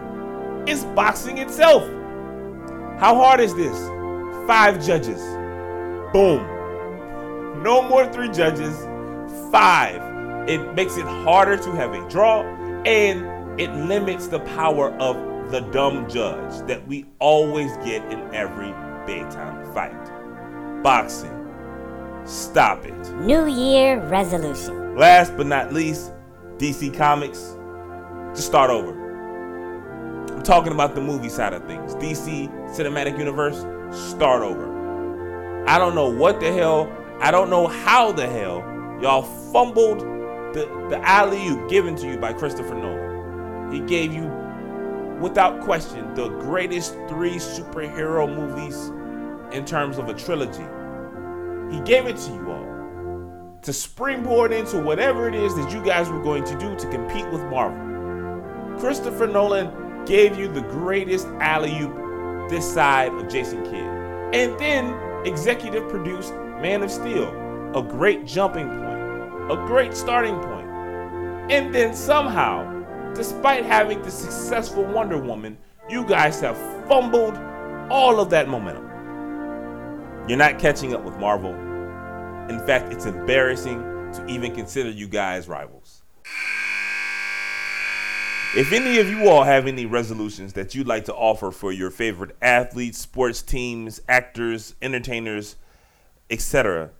is 0.67 0.85
boxing 0.95 1.37
itself. 1.37 1.83
How 2.99 3.15
hard 3.15 3.39
is 3.39 3.53
this? 3.55 3.77
Five 4.47 4.83
judges. 4.85 5.21
Boom. 6.13 6.49
No 7.63 7.81
more 7.81 8.11
three 8.11 8.29
judges, 8.29 8.77
five. 9.51 10.01
It 10.49 10.73
makes 10.73 10.97
it 10.97 11.05
harder 11.05 11.57
to 11.57 11.71
have 11.71 11.93
a 11.93 12.09
draw 12.09 12.41
and 12.85 13.59
it 13.59 13.71
limits 13.73 14.27
the 14.27 14.39
power 14.39 14.91
of 14.99 15.15
the 15.51 15.61
dumb 15.71 16.09
judge 16.09 16.65
that 16.67 16.85
we 16.87 17.05
always 17.19 17.75
get 17.77 18.03
in 18.11 18.19
every 18.33 18.73
big 19.05 19.29
time 19.29 19.73
fight. 19.73 20.83
Boxing. 20.83 21.39
Stop 22.25 22.85
it. 22.85 23.13
New 23.15 23.47
Year 23.47 24.01
resolution. 24.07 24.95
Last 24.95 25.35
but 25.37 25.47
not 25.47 25.73
least, 25.73 26.11
DC 26.57 26.95
Comics. 26.95 27.57
Just 28.35 28.47
start 28.47 28.69
over. 28.71 29.03
I'm 30.33 30.43
talking 30.43 30.73
about 30.73 30.95
the 30.95 31.01
movie 31.01 31.29
side 31.29 31.53
of 31.53 31.65
things. 31.65 31.95
DC 31.95 32.49
Cinematic 32.75 33.17
Universe, 33.17 33.59
start 33.95 34.41
over. 34.41 35.67
I 35.67 35.77
don't 35.77 35.95
know 35.95 36.09
what 36.09 36.39
the 36.39 36.51
hell, 36.51 36.91
I 37.19 37.31
don't 37.31 37.49
know 37.49 37.67
how 37.67 38.11
the 38.11 38.27
hell 38.27 38.59
y'all 39.01 39.21
fumbled 39.51 39.99
the, 40.53 40.65
the 40.89 40.99
alley 41.03 41.47
oop 41.47 41.69
given 41.69 41.95
to 41.97 42.07
you 42.07 42.17
by 42.17 42.33
Christopher 42.33 42.75
Nolan. 42.75 43.71
He 43.71 43.79
gave 43.81 44.13
you, 44.13 44.25
without 45.19 45.61
question, 45.61 46.13
the 46.15 46.29
greatest 46.29 46.93
three 47.07 47.35
superhero 47.35 48.27
movies 48.27 48.91
in 49.55 49.65
terms 49.65 49.97
of 49.97 50.09
a 50.09 50.13
trilogy. 50.13 50.65
He 51.73 51.81
gave 51.81 52.07
it 52.07 52.17
to 52.17 52.31
you 52.31 52.51
all 52.51 52.73
to 53.61 53.71
springboard 53.71 54.51
into 54.51 54.79
whatever 54.79 55.29
it 55.29 55.35
is 55.35 55.55
that 55.55 55.71
you 55.71 55.83
guys 55.85 56.09
were 56.09 56.21
going 56.21 56.43
to 56.43 56.57
do 56.57 56.75
to 56.75 56.89
compete 56.89 57.29
with 57.29 57.41
Marvel. 57.43 57.92
Christopher 58.79 59.27
Nolan 59.27 60.05
gave 60.05 60.37
you 60.37 60.47
the 60.47 60.61
greatest 60.61 61.27
alley 61.39 61.77
oop 61.79 62.49
this 62.49 62.71
side 62.71 63.13
of 63.13 63.29
Jason 63.29 63.63
Kidd. 63.63 63.87
And 64.33 64.59
then 64.59 64.93
executive 65.25 65.87
produced 65.89 66.33
Man 66.61 66.83
of 66.83 66.91
Steel, 66.91 67.29
a 67.75 67.81
great 67.81 68.25
jumping 68.25 68.67
point, 68.67 69.51
a 69.51 69.55
great 69.67 69.95
starting 69.95 70.35
point. 70.39 70.67
And 71.51 71.73
then 71.73 71.95
somehow, 71.95 73.13
despite 73.13 73.65
having 73.65 74.01
the 74.01 74.11
successful 74.11 74.83
Wonder 74.83 75.17
Woman, 75.17 75.57
you 75.89 76.05
guys 76.05 76.39
have 76.41 76.57
fumbled 76.87 77.37
all 77.89 78.19
of 78.19 78.29
that 78.29 78.47
momentum. 78.47 78.89
You're 80.27 80.37
not 80.37 80.57
catching 80.57 80.93
up 80.93 81.03
with 81.03 81.17
Marvel. 81.17 81.53
In 82.49 82.65
fact, 82.65 82.93
it's 82.93 83.05
embarrassing 83.05 83.79
to 84.13 84.25
even 84.27 84.55
consider 84.55 84.89
you 84.89 85.07
guys 85.07 85.47
rivals. 85.47 86.03
If 88.55 88.71
any 88.71 88.99
of 88.99 89.09
you 89.09 89.29
all 89.29 89.45
have 89.45 89.65
any 89.65 89.87
resolutions 89.87 90.53
that 90.53 90.75
you'd 90.75 90.85
like 90.85 91.05
to 91.05 91.13
offer 91.15 91.49
for 91.49 91.71
your 91.71 91.89
favorite 91.89 92.35
athletes, 92.39 92.99
sports 92.99 93.41
teams, 93.41 93.99
actors, 94.07 94.75
entertainers, 94.79 95.55
etc., 96.29 96.91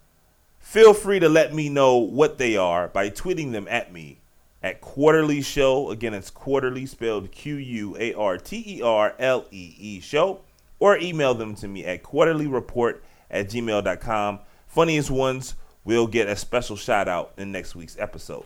feel 0.58 0.96
free 0.96 1.20
to 1.20 1.30
let 1.30 1.54
me 1.54 1.70
know 1.70 1.98
what 1.98 2.40
they 2.40 2.58
are 2.58 2.88
by 2.88 3.12
tweeting 3.12 3.52
them 3.52 3.68
at 3.70 3.94
me 3.94 4.18
at 4.64 4.82
Quarter-Lee 4.82 5.44
Show. 5.44 5.92
Again, 5.92 6.16
it's 6.16 6.32
Quarter-Lee 6.32 6.88
spelled 6.88 7.32
Q 7.32 7.58
U 7.58 7.96
A 8.00 8.16
R 8.16 8.40
T 8.40 8.80
E 8.80 8.82
R 8.82 9.14
L 9.20 9.46
E 9.52 9.76
E 9.78 10.00
Show. 10.00 10.40
Or 10.80 10.98
email 10.98 11.36
them 11.36 11.54
to 11.58 11.68
me 11.68 11.86
at 11.86 12.02
quarterlyreport 12.02 12.98
at 13.30 13.50
gmail.com. 13.50 14.40
Funniest 14.66 15.12
ones 15.12 15.54
will 15.86 16.08
get 16.08 16.28
a 16.28 16.36
special 16.36 16.76
shout 16.76 17.08
out 17.08 17.34
in 17.38 17.52
next 17.52 17.76
week's 17.76 17.98
episode. 18.00 18.46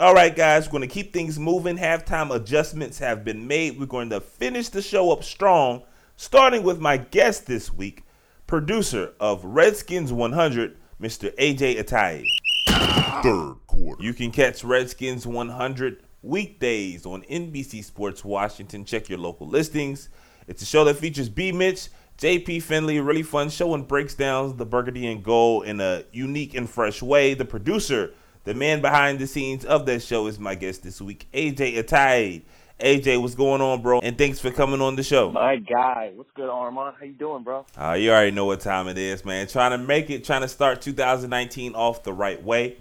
All 0.00 0.14
right, 0.14 0.34
guys, 0.34 0.66
we're 0.66 0.78
going 0.78 0.88
to 0.88 0.92
keep 0.92 1.12
things 1.12 1.38
moving. 1.38 1.76
Halftime 1.76 2.34
adjustments 2.34 2.98
have 2.98 3.24
been 3.24 3.46
made. 3.46 3.78
We're 3.78 3.84
going 3.84 4.08
to 4.08 4.22
finish 4.22 4.70
the 4.70 4.80
show 4.80 5.12
up 5.12 5.22
strong, 5.22 5.82
starting 6.16 6.62
with 6.62 6.80
my 6.80 6.96
guest 6.96 7.46
this 7.46 7.72
week, 7.72 8.02
producer 8.46 9.12
of 9.20 9.44
Redskins 9.44 10.10
100, 10.10 10.78
Mr. 10.98 11.34
AJ 11.36 11.78
Atayee. 11.78 12.24
Third 13.22 13.56
quarter. 13.66 14.02
You 14.02 14.14
can 14.14 14.30
catch 14.30 14.64
Redskins 14.64 15.26
100 15.26 16.02
weekdays 16.22 17.04
on 17.04 17.22
NBC 17.24 17.84
Sports 17.84 18.24
Washington. 18.24 18.86
Check 18.86 19.10
your 19.10 19.18
local 19.18 19.46
listings. 19.46 20.08
It's 20.48 20.62
a 20.62 20.66
show 20.66 20.84
that 20.84 20.96
features 20.96 21.28
B. 21.28 21.52
Mitch, 21.52 21.88
JP 22.16 22.62
Finley, 22.62 22.98
really 22.98 23.22
fun 23.22 23.50
show 23.50 23.74
and 23.74 23.86
breaks 23.86 24.14
down 24.14 24.56
the 24.56 24.64
burgundy 24.66 25.06
and 25.06 25.22
gold 25.22 25.66
in 25.66 25.82
a 25.82 26.04
unique 26.12 26.54
and 26.54 26.68
fresh 26.68 27.02
way. 27.02 27.34
The 27.34 27.44
producer, 27.44 28.14
the 28.44 28.54
man 28.54 28.80
behind 28.80 29.18
the 29.18 29.26
scenes 29.26 29.64
of 29.64 29.86
that 29.86 30.02
show, 30.02 30.26
is 30.26 30.38
my 30.38 30.54
guest 30.54 30.82
this 30.82 31.00
week, 31.00 31.28
AJ 31.32 31.82
Atayee. 31.82 32.42
AJ, 32.80 33.20
what's 33.20 33.36
going 33.36 33.60
on, 33.60 33.80
bro? 33.80 34.00
And 34.00 34.18
thanks 34.18 34.40
for 34.40 34.50
coming 34.50 34.80
on 34.80 34.96
the 34.96 35.04
show. 35.04 35.30
My 35.30 35.56
guy, 35.56 36.10
what's 36.16 36.32
good, 36.32 36.48
Armon? 36.48 36.94
How 36.98 37.04
you 37.04 37.12
doing, 37.12 37.44
bro? 37.44 37.64
Uh, 37.80 37.92
you 37.92 38.10
already 38.10 38.32
know 38.32 38.46
what 38.46 38.58
time 38.60 38.88
it 38.88 38.98
is, 38.98 39.24
man. 39.24 39.46
Trying 39.46 39.70
to 39.70 39.78
make 39.78 40.10
it, 40.10 40.24
trying 40.24 40.40
to 40.40 40.48
start 40.48 40.82
2019 40.82 41.74
off 41.74 42.02
the 42.02 42.12
right 42.12 42.42
way. 42.42 42.78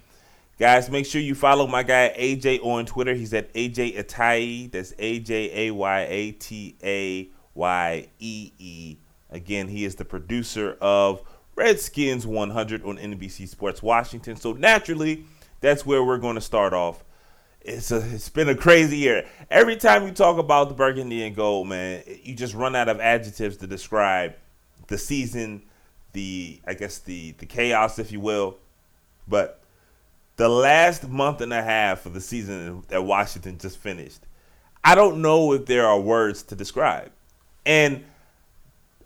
Guys, 0.58 0.90
make 0.90 1.06
sure 1.06 1.22
you 1.22 1.36
follow 1.36 1.68
my 1.68 1.84
guy 1.84 2.14
AJ 2.18 2.64
on 2.64 2.86
Twitter. 2.86 3.14
He's 3.14 3.34
at 3.34 3.54
AJ 3.54 3.98
Atayee. 3.98 4.72
That's 4.72 4.94
A 4.98 5.20
J 5.20 5.68
A 5.68 5.72
Y 5.72 6.02
A 6.10 6.32
T 6.32 6.76
A 6.84 7.30
Y 7.54 8.08
E 8.20 8.52
E. 8.58 8.98
Again, 9.30 9.68
he 9.68 9.86
is 9.86 9.96
the 9.96 10.06
producer 10.06 10.78
of 10.82 11.22
Redskins 11.56 12.26
100 12.26 12.84
on 12.84 12.98
NBC 12.98 13.48
Sports 13.48 13.84
Washington. 13.84 14.36
So 14.36 14.54
naturally, 14.54 15.26
that's 15.62 15.86
where 15.86 16.04
we're 16.04 16.18
going 16.18 16.36
to 16.36 16.42
start 16.42 16.74
off. 16.74 17.04
It's 17.62 17.92
a, 17.92 17.98
it's 17.98 18.30
been 18.30 18.50
a 18.50 18.56
crazy 18.56 18.98
year. 18.98 19.26
Every 19.50 19.78
time 19.78 20.06
you 20.06 20.12
talk 20.12 20.38
about 20.38 20.70
the 20.70 20.76
burgundy 20.76 21.24
and 21.24 21.36
gold, 21.36 21.68
man, 21.68 22.04
you 22.24 22.36
just 22.36 22.56
run 22.56 22.76
out 22.76 22.90
of 22.90 23.00
adjectives 23.00 23.58
to 23.58 23.68
describe 23.68 24.34
the 24.88 24.98
season, 24.98 25.62
the 26.14 26.60
I 26.68 26.74
guess 26.74 26.98
the 26.98 27.32
the 27.34 27.46
chaos, 27.46 28.00
if 28.00 28.12
you 28.12 28.20
will. 28.20 28.58
But 29.28 29.62
the 30.38 30.50
last 30.50 31.08
month 31.08 31.40
and 31.42 31.54
a 31.54 31.62
half 31.62 32.08
of 32.08 32.16
the 32.16 32.22
season 32.22 32.84
that 32.88 33.04
Washington 33.04 33.60
just 33.60 33.78
finished, 33.78 34.22
I 34.84 34.96
don't 34.96 35.22
know 35.22 35.54
if 35.54 35.68
there 35.68 35.86
are 35.86 36.00
words 36.00 36.42
to 36.44 36.56
describe. 36.56 37.12
And 37.64 38.04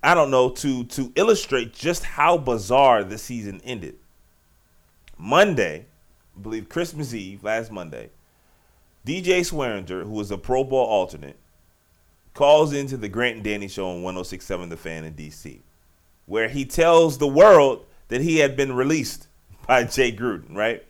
I 0.01 0.13
don't 0.13 0.31
know 0.31 0.49
to 0.49 0.85
to 0.85 1.11
illustrate 1.15 1.73
just 1.73 2.05
how 2.05 2.37
bizarre 2.37 3.03
the 3.03 3.17
season 3.17 3.59
ended. 3.65 3.95
Monday, 5.17 5.87
I 6.35 6.41
believe 6.41 6.69
Christmas 6.69 7.13
Eve, 7.13 7.43
last 7.43 7.71
Monday, 7.71 8.09
DJ 9.05 9.39
Swearinger, 9.39 10.03
who 10.03 10.11
was 10.11 10.31
a 10.31 10.37
Pro 10.37 10.63
Bowl 10.63 10.85
alternate, 10.85 11.37
calls 12.33 12.73
into 12.73 12.97
the 12.97 13.09
Grant 13.09 13.35
and 13.35 13.43
Danny 13.43 13.67
show 13.67 13.87
on 13.87 14.03
1067 14.03 14.69
The 14.69 14.77
Fan 14.77 15.03
in 15.03 15.13
DC, 15.13 15.59
where 16.25 16.49
he 16.49 16.65
tells 16.65 17.17
the 17.17 17.27
world 17.27 17.85
that 18.09 18.21
he 18.21 18.39
had 18.39 18.55
been 18.55 18.73
released 18.73 19.27
by 19.67 19.83
Jay 19.83 20.11
Gruden, 20.11 20.55
right? 20.55 20.85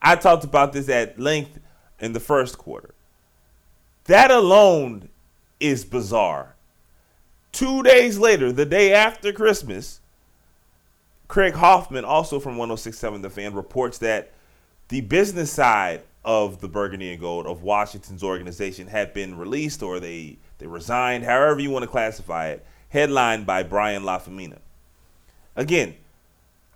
I 0.00 0.16
talked 0.16 0.44
about 0.44 0.72
this 0.72 0.88
at 0.88 1.18
length 1.18 1.58
in 2.00 2.12
the 2.12 2.20
first 2.20 2.58
quarter. 2.58 2.94
That 4.04 4.30
alone 4.30 5.08
is 5.60 5.84
bizarre. 5.84 6.54
Two 7.52 7.82
days 7.82 8.18
later, 8.18 8.52
the 8.52 8.66
day 8.66 8.92
after 8.92 9.32
Christmas, 9.32 10.00
Craig 11.26 11.54
Hoffman, 11.54 12.04
also 12.04 12.40
from 12.40 12.56
1067 12.56 13.22
The 13.22 13.30
Fan, 13.30 13.54
reports 13.54 13.98
that 13.98 14.32
the 14.88 15.02
business 15.02 15.52
side 15.52 16.02
of 16.24 16.60
the 16.60 16.68
Burgundy 16.68 17.10
and 17.10 17.20
Gold 17.20 17.46
of 17.46 17.62
Washington's 17.62 18.22
organization 18.22 18.86
had 18.88 19.12
been 19.12 19.38
released 19.38 19.82
or 19.82 20.00
they 20.00 20.38
they 20.58 20.66
resigned, 20.66 21.24
however 21.24 21.60
you 21.60 21.70
want 21.70 21.84
to 21.84 21.90
classify 21.90 22.48
it, 22.48 22.66
headlined 22.88 23.46
by 23.46 23.62
Brian 23.62 24.02
Lafemina. 24.02 24.58
Again, 25.54 25.94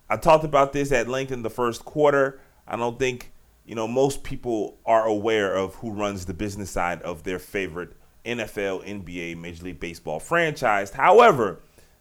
I 0.09 0.17
talked 0.17 0.45
about 0.45 0.73
this 0.73 0.91
at 0.91 1.07
length 1.07 1.31
in 1.31 1.41
the 1.41 1.49
first 1.49 1.85
quarter. 1.85 2.39
I 2.67 2.75
don't 2.77 2.97
think 2.97 3.31
you 3.65 3.75
know 3.75 3.87
most 3.87 4.23
people 4.23 4.77
are 4.85 5.05
aware 5.05 5.53
of 5.53 5.75
who 5.75 5.91
runs 5.91 6.25
the 6.25 6.33
business 6.33 6.71
side 6.71 7.01
of 7.01 7.23
their 7.23 7.39
favorite 7.39 7.93
NFL, 8.25 8.87
NBA, 8.87 9.37
Major 9.37 9.65
League 9.65 9.79
Baseball 9.79 10.19
franchise. 10.19 10.91
However, 10.91 11.59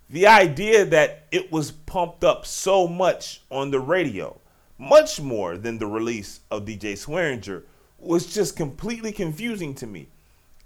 the 0.08 0.26
idea 0.26 0.84
that 0.84 1.24
it 1.30 1.50
was 1.50 1.70
pumped 1.70 2.22
up 2.22 2.46
so 2.46 2.86
much 2.86 3.40
on 3.50 3.70
the 3.70 3.80
radio, 3.80 4.38
much 4.82 5.20
more 5.20 5.56
than 5.56 5.78
the 5.78 5.86
release 5.86 6.40
of 6.50 6.64
DJ 6.64 6.94
Swearinger, 6.94 7.62
was 7.98 8.34
just 8.34 8.56
completely 8.56 9.12
confusing 9.12 9.74
to 9.76 9.86
me. 9.86 10.08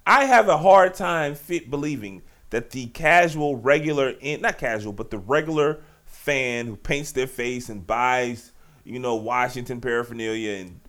I 0.06 0.24
have 0.24 0.48
a 0.48 0.56
hard 0.56 0.94
time 0.94 1.34
fit 1.34 1.70
believing 1.70 2.22
that 2.48 2.70
the 2.70 2.86
casual, 2.86 3.56
regular, 3.56 4.14
not 4.40 4.56
casual, 4.56 4.94
but 4.94 5.10
the 5.10 5.18
regular 5.18 5.80
fan 6.06 6.66
who 6.66 6.76
paints 6.76 7.12
their 7.12 7.26
face 7.26 7.68
and 7.68 7.86
buys, 7.86 8.52
you 8.84 8.98
know, 8.98 9.16
Washington 9.16 9.82
paraphernalia 9.82 10.60
and 10.60 10.80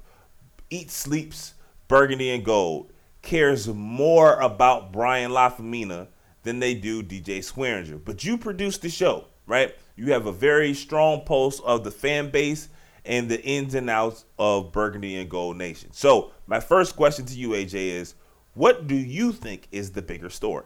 eats, 0.70 0.94
sleeps 0.94 1.56
burgundy 1.90 2.30
and 2.30 2.46
gold 2.46 2.94
cares 3.22 3.68
more 3.68 4.40
about 4.40 4.94
Brian 4.94 5.32
Lafemina 5.32 6.08
than 6.44 6.60
they 6.60 6.74
do 6.74 7.04
DJ 7.04 7.40
Swearinger. 7.40 8.00
But 8.04 8.24
you 8.24 8.38
produce 8.38 8.78
the 8.78 8.90
show, 8.90 9.26
right? 9.46 9.76
You 9.98 10.14
have 10.14 10.28
a 10.28 10.32
very 10.32 10.74
strong 10.74 11.26
pulse 11.26 11.60
of 11.60 11.84
the 11.84 11.92
fan 11.92 12.30
base 12.30 12.70
and 13.08 13.30
the 13.30 13.42
ins 13.44 13.74
and 13.74 13.90
outs 13.90 14.26
of 14.38 14.72
Burgundy 14.72 15.16
and 15.16 15.30
Gold 15.30 15.58
Nation. 15.58 15.92
So, 15.94 16.32
my 16.46 16.60
first 16.60 16.96
question 16.96 17.26
to 17.26 17.34
you, 17.34 17.50
AJ, 17.50 17.74
is 17.74 18.16
what 18.54 18.88
do 18.88 18.96
you 18.96 19.32
think 19.32 19.68
is 19.72 19.92
the 19.92 20.02
bigger 20.02 20.30
story? 20.30 20.66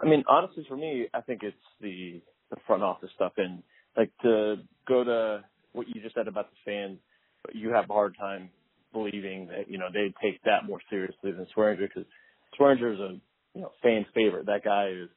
I 0.00 0.06
mean, 0.06 0.24
honestly, 0.28 0.64
for 0.68 0.76
me, 0.76 1.06
I 1.14 1.20
think 1.20 1.42
it's 1.42 1.56
the 1.80 2.20
the 2.50 2.56
front 2.66 2.82
office 2.82 3.10
stuff, 3.14 3.32
and 3.36 3.62
like 3.96 4.10
to 4.22 4.56
go 4.88 5.04
to 5.04 5.44
what 5.72 5.86
you 5.88 6.00
just 6.02 6.14
said 6.14 6.26
about 6.26 6.48
the 6.50 6.56
fans, 6.64 6.98
you 7.52 7.70
have 7.70 7.88
a 7.88 7.92
hard 7.92 8.16
time 8.18 8.50
believing 8.92 9.46
that 9.48 9.70
you 9.70 9.78
know 9.78 9.86
they 9.92 10.12
take 10.22 10.42
that 10.44 10.66
more 10.66 10.80
seriously 10.90 11.30
than 11.32 11.46
Swearinger 11.56 11.88
because 11.88 12.04
Swearinger 12.58 12.94
is 12.94 13.00
a 13.00 13.20
you 13.54 13.62
know 13.62 13.70
fan 13.82 14.04
favorite. 14.14 14.46
That 14.46 14.64
guy 14.64 14.88
is. 14.88 15.08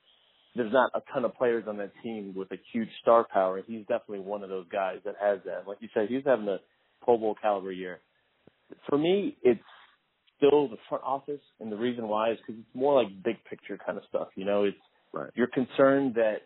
There's 0.56 0.72
not 0.72 0.92
a 0.94 1.02
ton 1.12 1.26
of 1.26 1.34
players 1.36 1.66
on 1.68 1.78
that 1.78 1.92
team 2.04 2.34
with 2.36 2.52
a 2.52 2.58
huge 2.72 2.90
star 3.02 3.26
power. 3.32 3.62
He's 3.66 3.82
definitely 3.82 4.20
one 4.20 4.44
of 4.44 4.50
those 4.50 4.68
guys 4.72 4.98
that 5.06 5.16
has 5.22 5.40
that. 5.46 5.68
Like 5.68 5.78
you 5.82 5.90
said, 5.94 6.08
he's 6.10 6.24
having 6.26 6.48
a 6.48 6.58
Pro 7.04 7.18
Bowl 7.18 7.36
caliber 7.42 7.72
year. 7.72 8.00
For 8.88 8.98
me, 8.98 9.38
it's 9.42 9.60
still 10.38 10.68
the 10.68 10.78
front 10.90 11.04
office, 11.04 11.42
and 11.60 11.72
the 11.72 11.76
reason 11.76 12.08
why 12.08 12.32
is 12.32 12.38
because 12.38 12.60
it's 12.60 12.76
more 12.76 13.02
like 13.02 13.24
big 13.24 13.38
picture 13.50 13.80
kind 13.84 13.98
of 13.98 14.04
stuff. 14.10 14.30
You 14.36 14.46
know, 14.46 14.64
it's 14.64 14.78
right. 15.12 15.30
you're 15.36 15.48
concerned 15.48 16.16
that 16.16 16.42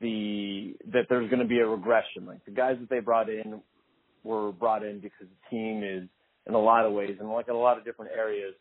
the 0.00 0.74
that 0.92 1.06
there's 1.08 1.28
going 1.30 1.42
to 1.42 1.48
be 1.48 1.58
a 1.58 1.66
regression. 1.66 2.26
Like 2.26 2.44
the 2.44 2.50
guys 2.50 2.76
that 2.80 2.90
they 2.90 3.00
brought 3.00 3.28
in 3.28 3.60
were 4.22 4.52
brought 4.52 4.82
in 4.82 5.00
because 5.00 5.26
the 5.28 5.50
team 5.50 5.82
is 5.84 6.08
in 6.46 6.54
a 6.54 6.60
lot 6.60 6.84
of 6.84 6.92
ways 6.92 7.16
and 7.20 7.28
like 7.30 7.48
in 7.48 7.54
a 7.54 7.58
lot 7.58 7.78
of 7.78 7.84
different 7.84 8.12
areas, 8.16 8.54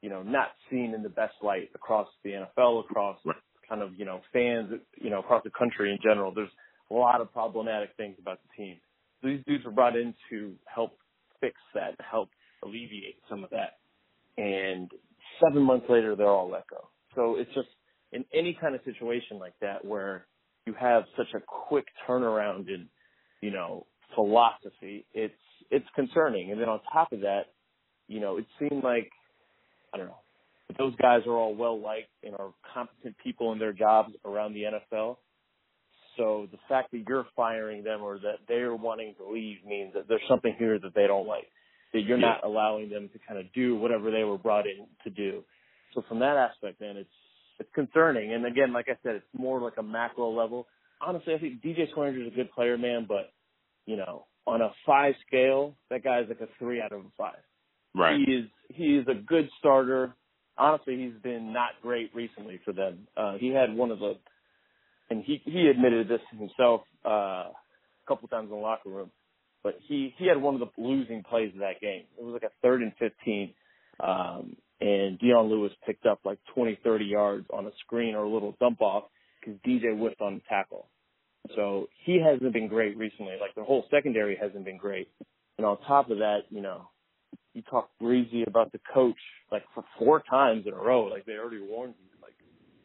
you 0.00 0.10
know, 0.10 0.22
not 0.22 0.48
seen 0.70 0.92
in 0.94 1.02
the 1.02 1.08
best 1.08 1.34
light 1.42 1.70
across 1.74 2.08
the 2.24 2.30
NFL, 2.30 2.80
across 2.80 3.18
right. 3.24 3.36
Kind 3.68 3.82
of 3.82 3.98
you 3.98 4.04
know 4.04 4.20
fans, 4.32 4.72
you 4.96 5.10
know, 5.10 5.20
across 5.20 5.42
the 5.44 5.50
country 5.50 5.92
in 5.92 5.98
general. 6.02 6.32
There's 6.32 6.50
a 6.90 6.94
lot 6.94 7.20
of 7.20 7.32
problematic 7.32 7.90
things 7.96 8.16
about 8.20 8.40
the 8.42 8.62
team. 8.62 8.76
So 9.20 9.28
these 9.28 9.40
dudes 9.46 9.64
were 9.64 9.72
brought 9.72 9.96
in 9.96 10.14
to 10.30 10.54
help 10.64 10.98
fix 11.40 11.56
that, 11.74 11.94
help 11.98 12.30
alleviate 12.62 13.16
some 13.28 13.44
of 13.44 13.50
that 13.50 13.78
and 14.38 14.90
seven 15.42 15.62
months 15.62 15.86
later 15.90 16.16
they're 16.16 16.28
all 16.28 16.50
let 16.50 16.66
go. 16.68 16.88
So 17.14 17.36
it's 17.36 17.52
just 17.54 17.68
in 18.12 18.24
any 18.32 18.56
kind 18.58 18.74
of 18.74 18.80
situation 18.84 19.38
like 19.38 19.54
that 19.60 19.84
where 19.84 20.26
you 20.64 20.74
have 20.80 21.02
such 21.16 21.26
a 21.34 21.40
quick 21.40 21.86
turnaround 22.08 22.68
in, 22.68 22.88
you 23.42 23.50
know, 23.50 23.86
philosophy, 24.14 25.04
it's 25.12 25.34
it's 25.70 25.86
concerning. 25.94 26.50
And 26.52 26.60
then 26.60 26.68
on 26.68 26.80
top 26.90 27.12
of 27.12 27.20
that, 27.20 27.46
you 28.06 28.20
know, 28.20 28.38
it 28.38 28.46
seemed 28.58 28.82
like 28.84 29.10
I 29.92 29.98
don't 29.98 30.06
know, 30.06 30.20
those 30.76 30.94
guys 30.96 31.20
are 31.26 31.32
all 31.32 31.54
well 31.54 31.80
liked 31.80 32.10
and 32.22 32.34
are 32.34 32.52
competent 32.74 33.16
people 33.22 33.52
in 33.52 33.58
their 33.58 33.72
jobs 33.72 34.12
around 34.24 34.54
the 34.54 34.64
NFL. 34.64 35.16
So 36.16 36.48
the 36.50 36.58
fact 36.68 36.90
that 36.90 37.04
you're 37.08 37.26
firing 37.36 37.84
them 37.84 38.02
or 38.02 38.18
that 38.18 38.40
they're 38.48 38.74
wanting 38.74 39.14
to 39.18 39.30
leave 39.30 39.58
means 39.64 39.94
that 39.94 40.08
there's 40.08 40.20
something 40.28 40.54
here 40.58 40.78
that 40.78 40.94
they 40.94 41.06
don't 41.06 41.26
like 41.26 41.46
that 41.92 42.02
you're 42.02 42.18
not 42.18 42.44
allowing 42.44 42.90
them 42.90 43.08
to 43.12 43.18
kind 43.26 43.40
of 43.40 43.50
do 43.52 43.76
whatever 43.76 44.10
they 44.10 44.24
were 44.24 44.38
brought 44.38 44.66
in 44.66 44.86
to 45.04 45.10
do. 45.10 45.42
So 45.94 46.02
from 46.08 46.18
that 46.20 46.36
aspect, 46.36 46.80
then 46.80 46.96
it's 46.96 47.10
it's 47.58 47.70
concerning. 47.74 48.32
And 48.32 48.46
again, 48.46 48.72
like 48.72 48.86
I 48.88 48.96
said, 49.02 49.16
it's 49.16 49.26
more 49.36 49.60
like 49.60 49.78
a 49.78 49.82
macro 49.82 50.30
level. 50.30 50.66
Honestly, 51.00 51.34
I 51.34 51.38
think 51.38 51.62
DJ 51.62 51.92
Swearinger 51.92 52.26
is 52.26 52.32
a 52.32 52.36
good 52.36 52.52
player, 52.52 52.78
man, 52.78 53.06
but 53.08 53.32
you 53.86 53.96
know, 53.96 54.26
on 54.46 54.60
a 54.60 54.70
five 54.86 55.14
scale, 55.26 55.74
that 55.90 56.04
guy's 56.04 56.28
like 56.28 56.40
a 56.40 56.48
three 56.58 56.80
out 56.80 56.92
of 56.92 57.00
a 57.00 57.10
five. 57.16 57.38
Right. 57.94 58.18
He 58.18 58.32
is 58.32 58.44
he 58.68 58.96
is 58.96 59.06
a 59.08 59.14
good 59.14 59.48
starter. 59.58 60.14
Honestly, 60.58 60.96
he's 60.96 61.22
been 61.22 61.52
not 61.52 61.70
great 61.82 62.14
recently 62.14 62.60
for 62.64 62.72
them. 62.72 63.06
Uh, 63.16 63.34
he 63.38 63.48
had 63.48 63.74
one 63.74 63.90
of 63.90 64.00
the, 64.00 64.14
and 65.10 65.22
he 65.24 65.40
he 65.44 65.68
admitted 65.68 66.08
this 66.08 66.20
himself 66.30 66.82
uh, 67.06 67.08
a 67.08 67.52
couple 68.06 68.28
times 68.28 68.50
in 68.50 68.56
the 68.56 68.56
locker 68.56 68.88
room 68.90 69.10
but 69.62 69.78
he 69.86 70.14
he 70.18 70.26
had 70.26 70.40
one 70.40 70.54
of 70.54 70.60
the 70.60 70.82
losing 70.82 71.22
plays 71.22 71.52
of 71.52 71.60
that 71.60 71.80
game. 71.80 72.04
It 72.18 72.24
was 72.24 72.32
like 72.32 72.42
a 72.42 72.52
third 72.62 72.82
and 72.82 72.92
fifteen, 72.98 73.52
um, 74.00 74.56
and 74.80 75.18
Dion 75.18 75.48
Lewis 75.48 75.72
picked 75.84 76.06
up 76.06 76.20
like 76.24 76.38
20, 76.54 76.78
30 76.84 77.04
yards 77.04 77.46
on 77.52 77.66
a 77.66 77.70
screen 77.80 78.14
or 78.14 78.22
a 78.22 78.28
little 78.28 78.54
dump 78.60 78.80
off 78.80 79.04
because 79.40 79.58
DJ 79.66 79.98
whiffed 79.98 80.20
on 80.20 80.36
the 80.36 80.40
tackle. 80.48 80.86
So 81.56 81.88
he 82.04 82.20
hasn't 82.20 82.52
been 82.52 82.68
great 82.68 82.96
recently. 82.96 83.34
Like 83.40 83.54
the 83.56 83.64
whole 83.64 83.84
secondary 83.90 84.36
hasn't 84.36 84.64
been 84.64 84.76
great. 84.76 85.08
And 85.56 85.66
on 85.66 85.78
top 85.80 86.10
of 86.10 86.18
that, 86.18 86.42
you 86.50 86.60
know, 86.60 86.88
you 87.54 87.62
talk 87.62 87.90
breezy 88.00 88.44
about 88.46 88.72
the 88.72 88.80
coach 88.92 89.16
like 89.50 89.64
for 89.74 89.84
four 89.98 90.22
times 90.28 90.64
in 90.66 90.72
a 90.72 90.76
row. 90.76 91.04
Like 91.04 91.26
they 91.26 91.32
already 91.32 91.60
warned 91.60 91.94
you, 91.98 92.08
like 92.22 92.34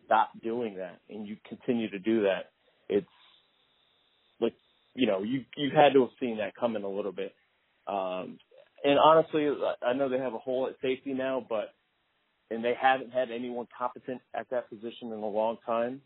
stop 0.06 0.32
doing 0.42 0.78
that, 0.78 1.00
and 1.10 1.28
you 1.28 1.38
continue 1.48 1.90
to 1.90 2.00
do 2.00 2.24
that. 2.24 2.52
It's 2.90 3.08
like 4.40 4.54
you 4.96 5.08
know, 5.08 5.24
you 5.24 5.46
you 5.58 5.72
had 5.76 5.94
to 5.94 6.02
have 6.02 6.12
seen 6.20 6.38
that 6.38 6.56
coming 6.56 6.84
a 6.84 6.90
little 6.90 7.12
bit. 7.12 7.34
Um, 7.88 8.38
and 8.84 9.00
honestly, 9.00 9.48
I 9.82 9.94
know 9.94 10.10
they 10.10 10.18
have 10.18 10.34
a 10.34 10.40
hole 10.40 10.68
at 10.68 10.76
safety 10.82 11.14
now, 11.14 11.46
but 11.48 11.74
and 12.50 12.64
they 12.64 12.74
haven't 12.80 13.12
had 13.12 13.32
anyone 13.32 13.68
competent 13.78 14.22
at 14.34 14.50
that 14.52 14.70
position 14.70 15.12
in 15.12 15.20
a 15.20 15.28
long 15.28 15.58
time. 15.66 16.02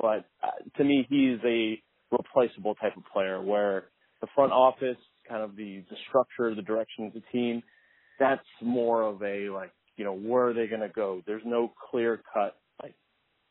But 0.00 0.24
uh, 0.42 0.50
to 0.76 0.84
me, 0.84 1.06
he's 1.08 1.38
a 1.44 1.80
replaceable 2.10 2.74
type 2.74 2.96
of 2.96 3.04
player 3.12 3.40
where 3.40 3.84
the 4.20 4.26
front 4.34 4.52
office, 4.52 4.96
kind 5.30 5.42
of 5.42 5.56
the 5.56 5.82
the 5.88 5.96
structure, 6.08 6.54
the 6.54 6.62
direction 6.62 7.06
of 7.06 7.12
the 7.12 7.22
team, 7.32 7.62
that's 8.18 8.46
more 8.60 9.02
of 9.02 9.22
a 9.22 9.48
like, 9.48 9.72
you 9.96 10.04
know, 10.04 10.14
where 10.14 10.48
are 10.48 10.52
they 10.52 10.66
going 10.66 10.82
to 10.82 10.88
go? 10.88 11.22
There's 11.26 11.42
no 11.44 11.72
clear 11.90 12.20
cut 12.34 12.56
like 12.82 12.94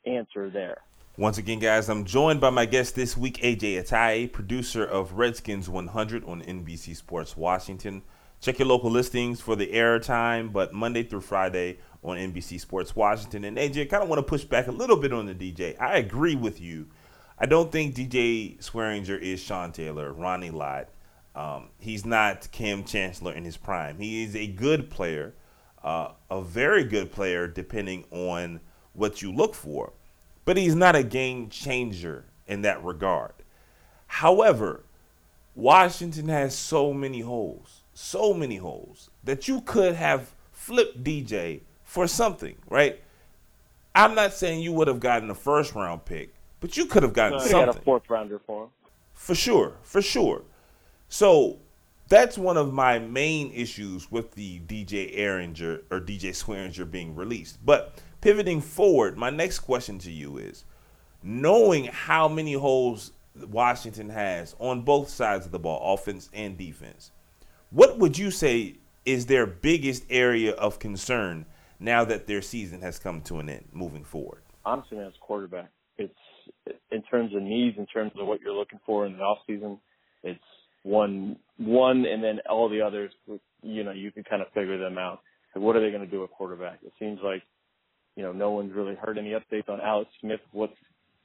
answer 0.05 0.49
there. 0.49 0.77
Once 1.17 1.37
again, 1.37 1.59
guys, 1.59 1.89
I'm 1.89 2.05
joined 2.05 2.39
by 2.39 2.49
my 2.49 2.65
guest 2.65 2.95
this 2.95 3.17
week, 3.17 3.39
AJ 3.41 3.83
Atayee, 3.83 4.31
producer 4.31 4.85
of 4.85 5.13
Redskins 5.13 5.67
100 5.67 6.23
on 6.23 6.41
NBC 6.41 6.95
Sports 6.95 7.35
Washington. 7.35 8.03
Check 8.39 8.59
your 8.59 8.69
local 8.69 8.89
listings 8.89 9.41
for 9.41 9.57
the 9.57 9.67
airtime, 9.67 10.53
but 10.53 10.73
Monday 10.73 11.03
through 11.03 11.21
Friday 11.21 11.79
on 12.03 12.15
NBC 12.15 12.57
Sports 12.57 12.95
Washington. 12.95 13.43
And 13.43 13.57
AJ, 13.57 13.89
kind 13.89 14.01
of 14.01 14.07
want 14.07 14.19
to 14.19 14.23
push 14.23 14.45
back 14.45 14.67
a 14.67 14.71
little 14.71 14.95
bit 14.95 15.11
on 15.11 15.25
the 15.25 15.35
DJ. 15.35 15.75
I 15.77 15.97
agree 15.97 16.35
with 16.35 16.61
you. 16.61 16.87
I 17.37 17.45
don't 17.45 17.69
think 17.69 17.95
DJ 17.95 18.57
Swearinger 18.59 19.19
is 19.19 19.41
Sean 19.41 19.73
Taylor, 19.73 20.13
Ronnie 20.13 20.51
Lott. 20.51 20.87
Um, 21.35 21.69
he's 21.79 22.05
not 22.05 22.51
Kam 22.51 22.83
Chancellor 22.83 23.33
in 23.33 23.45
his 23.45 23.57
prime. 23.57 23.97
He 23.97 24.23
is 24.23 24.35
a 24.35 24.47
good 24.47 24.89
player, 24.89 25.33
uh, 25.83 26.09
a 26.29 26.41
very 26.41 26.83
good 26.83 27.11
player, 27.11 27.47
depending 27.47 28.05
on 28.11 28.59
what 28.93 29.21
you 29.21 29.31
look 29.31 29.55
for 29.55 29.93
but 30.49 30.57
he's 30.57 30.73
not 30.73 30.95
a 30.95 31.03
game 31.03 31.47
changer 31.47 32.25
in 32.47 32.63
that 32.63 32.83
regard. 32.83 33.33
However, 34.07 34.83
Washington 35.53 36.27
has 36.29 36.57
so 36.57 36.91
many 36.91 37.19
holes, 37.19 37.83
so 37.93 38.33
many 38.33 38.55
holes 38.55 39.11
that 39.23 39.47
you 39.47 39.61
could 39.61 39.93
have 39.93 40.31
flipped 40.51 41.03
DJ 41.03 41.61
for 41.83 42.07
something, 42.07 42.55
right? 42.67 42.99
I'm 43.93 44.15
not 44.15 44.33
saying 44.33 44.61
you 44.61 44.73
would 44.73 44.87
have 44.87 44.99
gotten 44.99 45.29
a 45.29 45.35
first 45.35 45.75
round 45.75 46.03
pick, 46.05 46.33
but 46.61 46.75
you 46.75 46.87
could 46.87 47.03
have 47.03 47.13
gotten 47.13 47.39
something. 47.41 47.65
Got 47.67 47.77
a 47.77 47.81
fourth 47.81 48.09
rounder 48.09 48.39
for 48.39 48.63
him. 48.63 48.69
For 49.13 49.35
sure, 49.35 49.73
for 49.83 50.01
sure. 50.01 50.41
So 51.09 51.59
that's 52.07 52.37
one 52.37 52.57
of 52.57 52.71
my 52.71 52.99
main 52.99 53.51
issues 53.51 54.11
with 54.11 54.31
the 54.31 54.59
DJ 54.61 55.17
Ehringer 55.17 55.81
or 55.89 55.99
DJ 55.99 56.29
Swearinger 56.29 56.89
being 56.89 57.15
released. 57.15 57.63
But 57.65 58.01
pivoting 58.21 58.61
forward, 58.61 59.17
my 59.17 59.29
next 59.29 59.59
question 59.59 59.97
to 59.99 60.11
you 60.11 60.37
is 60.37 60.65
knowing 61.23 61.85
how 61.85 62.27
many 62.27 62.53
holes 62.53 63.11
Washington 63.35 64.09
has 64.09 64.55
on 64.59 64.81
both 64.81 65.09
sides 65.09 65.45
of 65.45 65.51
the 65.51 65.59
ball, 65.59 65.93
offense 65.93 66.29
and 66.33 66.57
defense, 66.57 67.11
what 67.71 67.97
would 67.97 68.17
you 68.17 68.31
say 68.31 68.77
is 69.05 69.25
their 69.25 69.45
biggest 69.45 70.05
area 70.09 70.53
of 70.53 70.79
concern 70.79 71.45
now 71.79 72.03
that 72.03 72.27
their 72.27 72.41
season 72.41 72.81
has 72.81 72.99
come 72.99 73.21
to 73.21 73.39
an 73.39 73.49
end 73.49 73.67
moving 73.71 74.03
forward? 74.03 74.41
Honestly, 74.65 74.97
man, 74.97 75.11
quarterback. 75.19 75.69
It's 75.97 76.13
in 76.91 77.01
terms 77.03 77.35
of 77.35 77.41
needs, 77.41 77.77
in 77.77 77.85
terms 77.87 78.11
of 78.19 78.27
what 78.27 78.41
you're 78.41 78.53
looking 78.53 78.79
for 78.85 79.05
in 79.05 79.17
the 79.17 79.23
off 79.23 79.39
season. 79.47 79.79
It's 80.23 80.39
one, 80.83 81.37
one, 81.57 82.05
and 82.05 82.23
then 82.23 82.39
all 82.49 82.69
the 82.69 82.81
others. 82.81 83.11
You 83.61 83.83
know, 83.83 83.91
you 83.91 84.11
can 84.11 84.23
kind 84.23 84.41
of 84.41 84.47
figure 84.53 84.77
them 84.77 84.97
out. 84.97 85.19
So 85.53 85.59
what 85.59 85.75
are 85.75 85.81
they 85.81 85.91
going 85.91 86.05
to 86.05 86.11
do 86.11 86.23
at 86.23 86.31
quarterback? 86.31 86.79
It 86.83 86.93
seems 86.99 87.19
like, 87.23 87.43
you 88.15 88.23
know, 88.23 88.31
no 88.31 88.51
one's 88.51 88.73
really 88.73 88.95
heard 88.95 89.17
any 89.17 89.31
updates 89.31 89.69
on 89.69 89.81
Alex 89.81 90.09
Smith. 90.21 90.39
What's 90.51 90.73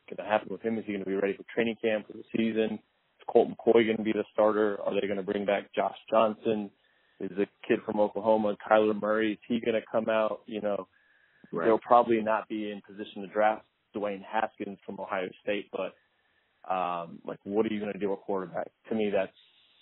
going 0.09 0.25
to 0.25 0.31
happen 0.31 0.49
with 0.51 0.63
him? 0.63 0.79
Is 0.79 0.85
he 0.87 0.93
going 0.93 1.05
to 1.05 1.11
be 1.11 1.17
ready 1.17 1.37
for 1.37 1.45
training 1.55 1.77
camp 1.83 2.07
for 2.07 2.15
the 2.15 2.25
season? 2.37 2.75
Is 2.75 3.27
Colt 3.29 3.49
McCoy 3.49 3.85
going 3.85 3.97
to 3.99 4.03
be 4.03 4.13
the 4.13 4.25
starter? 4.33 4.79
Are 4.81 4.95
they 4.95 5.07
going 5.07 5.19
to 5.19 5.23
bring 5.23 5.45
back 5.45 5.75
Josh 5.75 5.97
Johnson? 6.11 6.71
Is 7.21 7.31
the 7.31 7.47
kid 7.67 7.79
from 7.87 8.01
Oklahoma, 8.01 8.57
Kyler 8.69 9.01
Murray, 9.01 9.33
is 9.33 9.39
he 9.47 9.61
going 9.61 9.81
to 9.81 9.87
come 9.91 10.09
out? 10.09 10.41
You 10.47 10.61
know, 10.61 10.89
right. 11.53 11.67
they'll 11.67 11.79
probably 11.79 12.21
not 12.21 12.49
be 12.49 12.71
in 12.71 12.83
position 12.87 13.23
to 13.23 13.29
draft 13.29 13.65
Dwayne 13.95 14.23
Haskins 14.25 14.79
from 14.85 14.99
Ohio 14.99 15.29
State, 15.43 15.71
but 15.73 15.95
um, 16.73 17.21
like, 17.25 17.39
what 17.45 17.67
are 17.67 17.73
you 17.73 17.81
going 17.81 17.93
to 17.93 17.99
do 17.99 18.13
at 18.13 18.21
quarterback? 18.21 18.69
To 18.89 18.95
me, 18.95 19.11
that's 19.15 19.33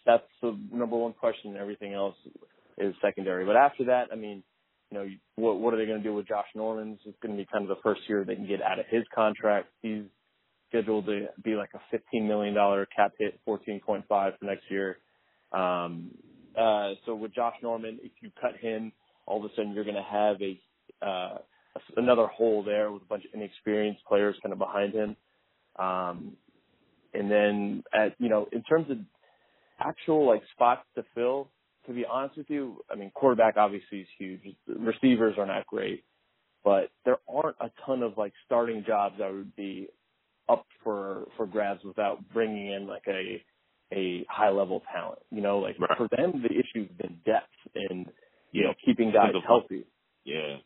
that's 0.06 0.24
the 0.40 0.58
number 0.72 0.96
one 0.96 1.12
question. 1.12 1.56
Everything 1.56 1.92
else 1.94 2.16
is 2.78 2.94
secondary. 3.02 3.44
But 3.44 3.56
after 3.56 3.84
that, 3.86 4.08
I 4.12 4.16
mean, 4.16 4.42
you 4.90 4.98
know, 4.98 5.06
what 5.36 5.60
what 5.60 5.74
are 5.74 5.76
they 5.76 5.86
going 5.86 6.02
to 6.02 6.08
do 6.08 6.14
with 6.14 6.28
Josh 6.28 6.46
Norman? 6.54 6.98
It's 7.04 7.16
going 7.22 7.36
to 7.36 7.42
be 7.42 7.48
kind 7.50 7.62
of 7.62 7.68
the 7.68 7.82
first 7.82 8.02
year 8.08 8.24
they 8.24 8.34
can 8.34 8.46
get 8.46 8.62
out 8.62 8.78
of 8.78 8.86
his 8.90 9.04
contract. 9.14 9.68
He's 9.80 10.02
scheduled 10.68 11.06
to 11.06 11.28
be 11.42 11.54
like 11.54 11.70
a 11.74 11.80
fifteen 11.90 12.26
million 12.28 12.54
dollar 12.54 12.86
cap 12.94 13.12
hit, 13.18 13.40
fourteen 13.44 13.80
point 13.80 14.04
five 14.08 14.34
for 14.38 14.44
next 14.44 14.64
year. 14.70 14.98
Um, 15.52 16.10
uh, 16.58 16.92
so 17.06 17.14
with 17.14 17.34
Josh 17.34 17.54
Norman, 17.62 17.98
if 18.02 18.12
you 18.20 18.30
cut 18.40 18.56
him, 18.60 18.92
all 19.26 19.44
of 19.44 19.50
a 19.50 19.54
sudden 19.54 19.72
you're 19.72 19.84
going 19.84 19.96
to 19.96 20.02
have 20.02 20.36
a 20.42 21.06
uh, 21.06 21.38
another 21.96 22.26
hole 22.26 22.62
there 22.62 22.90
with 22.90 23.02
a 23.02 23.06
bunch 23.06 23.24
of 23.24 23.30
inexperienced 23.34 24.04
players 24.06 24.36
kind 24.42 24.52
of 24.52 24.58
behind 24.58 24.94
him. 24.94 25.16
Um, 25.78 26.36
and 27.14 27.30
then 27.30 27.84
at 27.94 28.14
you 28.18 28.28
know 28.28 28.48
in 28.52 28.62
terms 28.62 28.90
of 28.90 28.98
actual 29.84 30.26
like 30.26 30.42
spots 30.54 30.82
to 30.94 31.04
fill, 31.14 31.48
to 31.86 31.92
be 31.92 32.04
honest 32.10 32.36
with 32.36 32.50
you, 32.50 32.78
I 32.90 32.94
mean 32.94 33.10
quarterback 33.14 33.56
obviously 33.56 34.00
is 34.00 34.08
huge. 34.18 34.40
Receivers 34.66 35.34
are 35.38 35.46
not 35.46 35.66
great, 35.66 36.04
but 36.64 36.90
there 37.04 37.18
aren't 37.28 37.56
a 37.60 37.70
ton 37.86 38.02
of 38.02 38.16
like 38.16 38.32
starting 38.46 38.84
jobs 38.86 39.16
that 39.18 39.32
would 39.32 39.54
be 39.56 39.88
up 40.48 40.66
for 40.82 41.26
for 41.36 41.46
grabs 41.46 41.84
without 41.84 42.18
bringing 42.32 42.72
in 42.72 42.86
like 42.86 43.04
a 43.08 43.42
a 43.92 44.24
high 44.28 44.50
level 44.50 44.82
talent. 44.92 45.20
You 45.30 45.42
know, 45.42 45.58
like 45.58 45.76
right. 45.78 45.96
for 45.96 46.08
them 46.16 46.42
the 46.42 46.50
issue's 46.50 46.90
been 46.98 47.18
depth 47.24 47.48
and 47.74 48.06
you 48.52 48.62
yeah. 48.62 48.68
know 48.68 48.74
keeping 48.84 49.12
guys 49.12 49.32
healthy. 49.46 49.84
Yeah. 50.24 50.56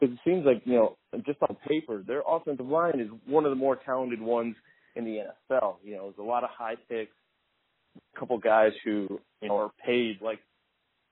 Because 0.00 0.14
it 0.14 0.20
seems 0.24 0.46
like 0.46 0.62
you 0.64 0.74
know, 0.74 0.96
just 1.26 1.38
on 1.42 1.56
paper, 1.66 2.02
their 2.06 2.22
offensive 2.26 2.66
line 2.66 3.00
is 3.00 3.08
one 3.26 3.44
of 3.44 3.50
the 3.50 3.56
more 3.56 3.76
talented 3.84 4.20
ones 4.20 4.54
in 4.94 5.04
the 5.04 5.18
NFL. 5.50 5.76
You 5.82 5.96
know, 5.96 6.02
there's 6.04 6.18
a 6.18 6.22
lot 6.22 6.44
of 6.44 6.50
high 6.50 6.76
picks, 6.88 7.12
couple 8.18 8.38
guys 8.38 8.72
who 8.84 9.20
you 9.40 9.48
know 9.48 9.56
are 9.56 9.70
paid 9.84 10.20
like 10.20 10.40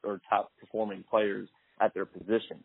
or 0.04 0.20
top 0.28 0.52
performing 0.60 1.04
players 1.08 1.48
at 1.80 1.94
their 1.94 2.06
position. 2.06 2.64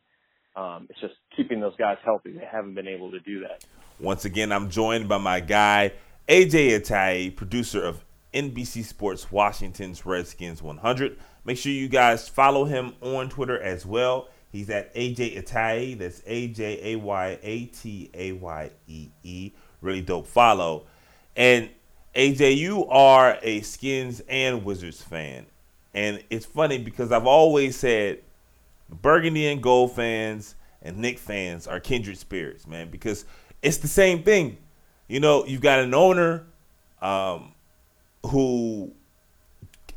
Um, 0.55 0.88
it's 0.89 0.99
just 0.99 1.13
keeping 1.36 1.61
those 1.61 1.76
guys 1.78 1.97
healthy. 2.03 2.34
They 2.34 2.45
haven't 2.49 2.74
been 2.74 2.88
able 2.88 3.11
to 3.11 3.19
do 3.19 3.41
that. 3.41 3.63
Once 3.99 4.26
again, 4.26 4.51
I'm 4.51 4.69
joined 4.69 5.07
by 5.07 5.17
my 5.17 5.39
guy 5.39 5.93
AJ 6.28 6.80
Atayee, 6.80 7.36
producer 7.36 7.84
of 7.84 8.05
NBC 8.34 8.84
Sports 8.84 9.32
Washington's 9.32 10.05
Redskins 10.05 10.61
100. 10.61 11.17
Make 11.43 11.57
sure 11.57 11.72
you 11.72 11.89
guys 11.89 12.30
follow 12.30 12.65
him 12.65 12.93
on 13.01 13.30
Twitter 13.30 13.61
as 13.61 13.86
well. 13.86 14.30
He's 14.51 14.69
at 14.69 14.93
AJ 14.93 15.41
Atayee. 15.41 15.97
That's 15.97 16.22
A 16.26 16.47
J 16.47 16.93
A 16.93 16.95
Y 16.97 17.39
A 17.41 17.65
T 17.65 18.09
A 18.13 18.32
Y 18.34 18.72
E 18.88 19.09
E. 19.24 19.51
Really 19.82 20.01
dope 20.01 20.28
follow. 20.28 20.86
And 21.36 21.69
AJ, 22.16 22.57
you 22.57 22.86
are 22.88 23.38
a 23.41 23.62
Skins 23.62 24.22
and 24.28 24.66
Wizards 24.66 25.01
fan. 25.01 25.45
And 25.93 26.24
it's 26.30 26.45
funny 26.45 26.78
because 26.78 27.12
I've 27.12 27.26
always 27.28 27.78
said 27.78 28.20
Burgundy 28.89 29.47
and 29.47 29.62
Gold 29.62 29.95
fans 29.95 30.55
and 30.82 30.97
Knick 30.97 31.20
fans 31.20 31.68
are 31.68 31.80
kindred 31.80 32.18
spirits, 32.18 32.68
man, 32.68 32.89
because 32.89 33.26
it's 33.62 33.78
the 33.78 33.88
same 33.88 34.24
thing. 34.24 34.57
You 35.07 35.20
know, 35.20 35.45
you've 35.45 35.62
got 35.62 35.80
an 35.80 35.93
owner 35.93 36.45
um, 37.01 37.53
who 38.26 38.93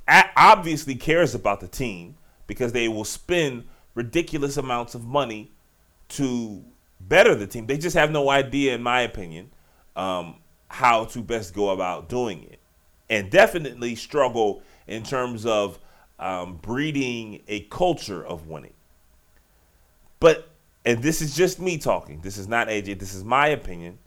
obviously 0.08 0.94
cares 0.94 1.34
about 1.34 1.60
the 1.60 1.68
team 1.68 2.16
because 2.46 2.72
they 2.72 2.88
will 2.88 3.04
spend 3.04 3.64
ridiculous 3.94 4.56
amounts 4.56 4.94
of 4.94 5.04
money 5.04 5.50
to 6.08 6.64
better 7.00 7.34
the 7.34 7.46
team. 7.46 7.66
They 7.66 7.78
just 7.78 7.96
have 7.96 8.10
no 8.10 8.28
idea, 8.28 8.74
in 8.74 8.82
my 8.82 9.00
opinion, 9.02 9.50
um, 9.96 10.36
how 10.68 11.04
to 11.06 11.20
best 11.20 11.54
go 11.54 11.70
about 11.70 12.08
doing 12.08 12.44
it, 12.44 12.60
and 13.08 13.30
definitely 13.30 13.94
struggle 13.94 14.62
in 14.86 15.02
terms 15.02 15.46
of 15.46 15.78
um, 16.18 16.56
breeding 16.56 17.42
a 17.48 17.60
culture 17.60 18.24
of 18.24 18.48
winning. 18.48 18.72
But, 20.20 20.48
and 20.84 21.02
this 21.02 21.20
is 21.20 21.36
just 21.36 21.60
me 21.60 21.78
talking, 21.78 22.20
this 22.20 22.38
is 22.38 22.48
not 22.48 22.68
AJ, 22.68 22.98
this 22.98 23.14
is 23.14 23.24
my 23.24 23.48
opinion. 23.48 23.98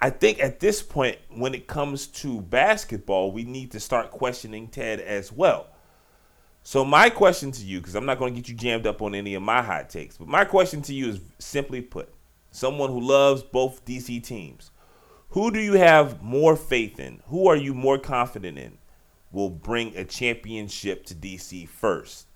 I 0.00 0.10
think 0.10 0.40
at 0.40 0.60
this 0.60 0.82
point, 0.82 1.18
when 1.28 1.54
it 1.54 1.66
comes 1.66 2.06
to 2.06 2.40
basketball, 2.40 3.32
we 3.32 3.44
need 3.44 3.70
to 3.72 3.80
start 3.80 4.10
questioning 4.10 4.68
Ted 4.68 5.00
as 5.00 5.30
well. 5.30 5.66
So, 6.62 6.84
my 6.84 7.10
question 7.10 7.52
to 7.52 7.64
you, 7.64 7.80
because 7.80 7.94
I'm 7.94 8.06
not 8.06 8.18
going 8.18 8.34
to 8.34 8.40
get 8.40 8.48
you 8.48 8.54
jammed 8.54 8.86
up 8.86 9.02
on 9.02 9.14
any 9.14 9.34
of 9.34 9.42
my 9.42 9.62
hot 9.62 9.90
takes, 9.90 10.16
but 10.16 10.28
my 10.28 10.44
question 10.44 10.82
to 10.82 10.94
you 10.94 11.08
is 11.10 11.20
simply 11.38 11.80
put 11.80 12.12
someone 12.50 12.90
who 12.90 13.00
loves 13.00 13.42
both 13.42 13.84
DC 13.84 14.22
teams, 14.22 14.70
who 15.30 15.50
do 15.50 15.60
you 15.60 15.74
have 15.74 16.22
more 16.22 16.56
faith 16.56 16.98
in? 16.98 17.20
Who 17.26 17.46
are 17.48 17.56
you 17.56 17.72
more 17.72 17.98
confident 17.98 18.58
in 18.58 18.78
will 19.30 19.50
bring 19.50 19.96
a 19.96 20.04
championship 20.04 21.06
to 21.06 21.14
DC 21.14 21.68
first? 21.68 22.26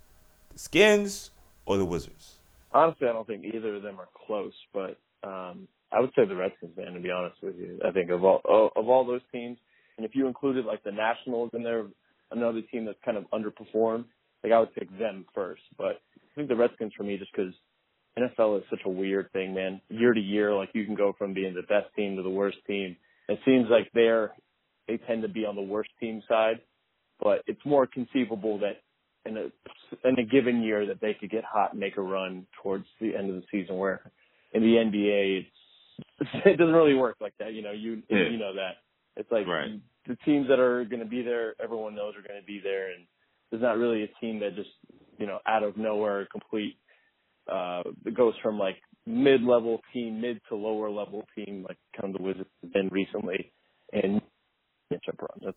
The 0.53 0.59
Skins 0.59 1.31
or 1.65 1.77
the 1.77 1.85
Wizards? 1.85 2.35
Honestly, 2.71 3.07
I 3.07 3.13
don't 3.13 3.27
think 3.27 3.43
either 3.43 3.75
of 3.75 3.83
them 3.83 3.99
are 3.99 4.07
close, 4.25 4.53
but 4.73 4.97
um, 5.23 5.67
I 5.91 5.99
would 5.99 6.11
say 6.15 6.25
the 6.25 6.35
Redskins, 6.35 6.75
man. 6.77 6.93
To 6.93 6.99
be 6.99 7.11
honest 7.11 7.35
with 7.41 7.57
you, 7.57 7.79
I 7.85 7.91
think 7.91 8.09
of 8.11 8.23
all 8.23 8.71
of 8.75 8.87
all 8.87 9.05
those 9.05 9.21
teams, 9.31 9.57
and 9.97 10.05
if 10.05 10.15
you 10.15 10.27
included 10.27 10.65
like 10.65 10.83
the 10.83 10.91
Nationals 10.91 11.51
in 11.53 11.63
there, 11.63 11.85
another 12.31 12.61
team 12.61 12.85
that's 12.85 12.97
kind 13.03 13.17
of 13.17 13.25
underperformed, 13.31 14.05
like 14.43 14.53
I 14.53 14.59
would 14.59 14.73
pick 14.73 14.89
them 14.97 15.25
first. 15.33 15.61
But 15.77 16.01
I 16.15 16.35
think 16.35 16.47
the 16.47 16.55
Redskins 16.55 16.93
for 16.95 17.03
me, 17.03 17.17
just 17.17 17.31
because 17.35 17.53
NFL 18.17 18.59
is 18.59 18.63
such 18.69 18.81
a 18.85 18.89
weird 18.89 19.31
thing, 19.33 19.53
man. 19.53 19.81
Year 19.89 20.13
to 20.13 20.19
year, 20.19 20.53
like 20.53 20.69
you 20.73 20.85
can 20.85 20.95
go 20.95 21.13
from 21.17 21.33
being 21.33 21.53
the 21.53 21.61
best 21.61 21.93
team 21.95 22.15
to 22.15 22.23
the 22.23 22.29
worst 22.29 22.57
team. 22.65 22.95
It 23.27 23.39
seems 23.45 23.67
like 23.69 23.89
they're 23.93 24.31
they 24.87 24.97
tend 24.97 25.23
to 25.23 25.27
be 25.27 25.45
on 25.45 25.55
the 25.55 25.61
worst 25.61 25.89
team 25.99 26.21
side, 26.27 26.61
but 27.19 27.41
it's 27.47 27.59
more 27.65 27.87
conceivable 27.87 28.59
that 28.59 28.81
in 29.25 29.37
a 29.37 30.07
in 30.07 30.19
a 30.19 30.23
given 30.23 30.61
year 30.61 30.85
that 30.85 31.01
they 31.01 31.13
could 31.13 31.29
get 31.29 31.43
hot 31.43 31.71
and 31.71 31.79
make 31.79 31.97
a 31.97 32.01
run 32.01 32.45
towards 32.61 32.85
the 33.01 33.15
end 33.15 33.29
of 33.29 33.35
the 33.35 33.43
season. 33.51 33.77
Where 33.77 34.01
in 34.53 34.61
the 34.61 34.75
NBA, 34.75 35.45
it's, 36.19 36.29
it 36.45 36.57
doesn't 36.57 36.73
really 36.73 36.93
work 36.93 37.17
like 37.19 37.33
that. 37.39 37.53
You 37.53 37.63
know, 37.63 37.71
you 37.71 38.03
yeah. 38.09 38.29
you 38.29 38.37
know 38.37 38.53
that 38.55 38.77
it's 39.17 39.31
like 39.31 39.47
right. 39.47 39.79
the 40.07 40.15
teams 40.25 40.47
that 40.49 40.59
are 40.59 40.85
going 40.85 41.01
to 41.01 41.05
be 41.05 41.21
there, 41.21 41.55
everyone 41.61 41.95
knows 41.95 42.13
are 42.15 42.27
going 42.27 42.39
to 42.39 42.45
be 42.45 42.61
there, 42.63 42.91
and 42.91 43.05
there's 43.49 43.63
not 43.63 43.77
really 43.77 44.03
a 44.03 44.07
team 44.21 44.39
that 44.39 44.55
just 44.55 44.69
you 45.17 45.25
know 45.25 45.39
out 45.45 45.63
of 45.63 45.77
nowhere 45.77 46.27
complete 46.31 46.77
uh, 47.51 47.83
it 48.05 48.15
goes 48.15 48.33
from 48.41 48.57
like 48.59 48.77
mid-level 49.05 49.81
team, 49.93 50.21
mid 50.21 50.39
to 50.49 50.55
lower 50.55 50.89
level 50.89 51.25
team, 51.35 51.65
like 51.67 51.77
kind 51.99 52.13
of 52.13 52.19
the 52.19 52.23
Wizards 52.23 52.49
have 52.61 52.73
been 52.73 52.89
recently, 52.89 53.51
and. 53.93 54.21
That's 54.91 55.01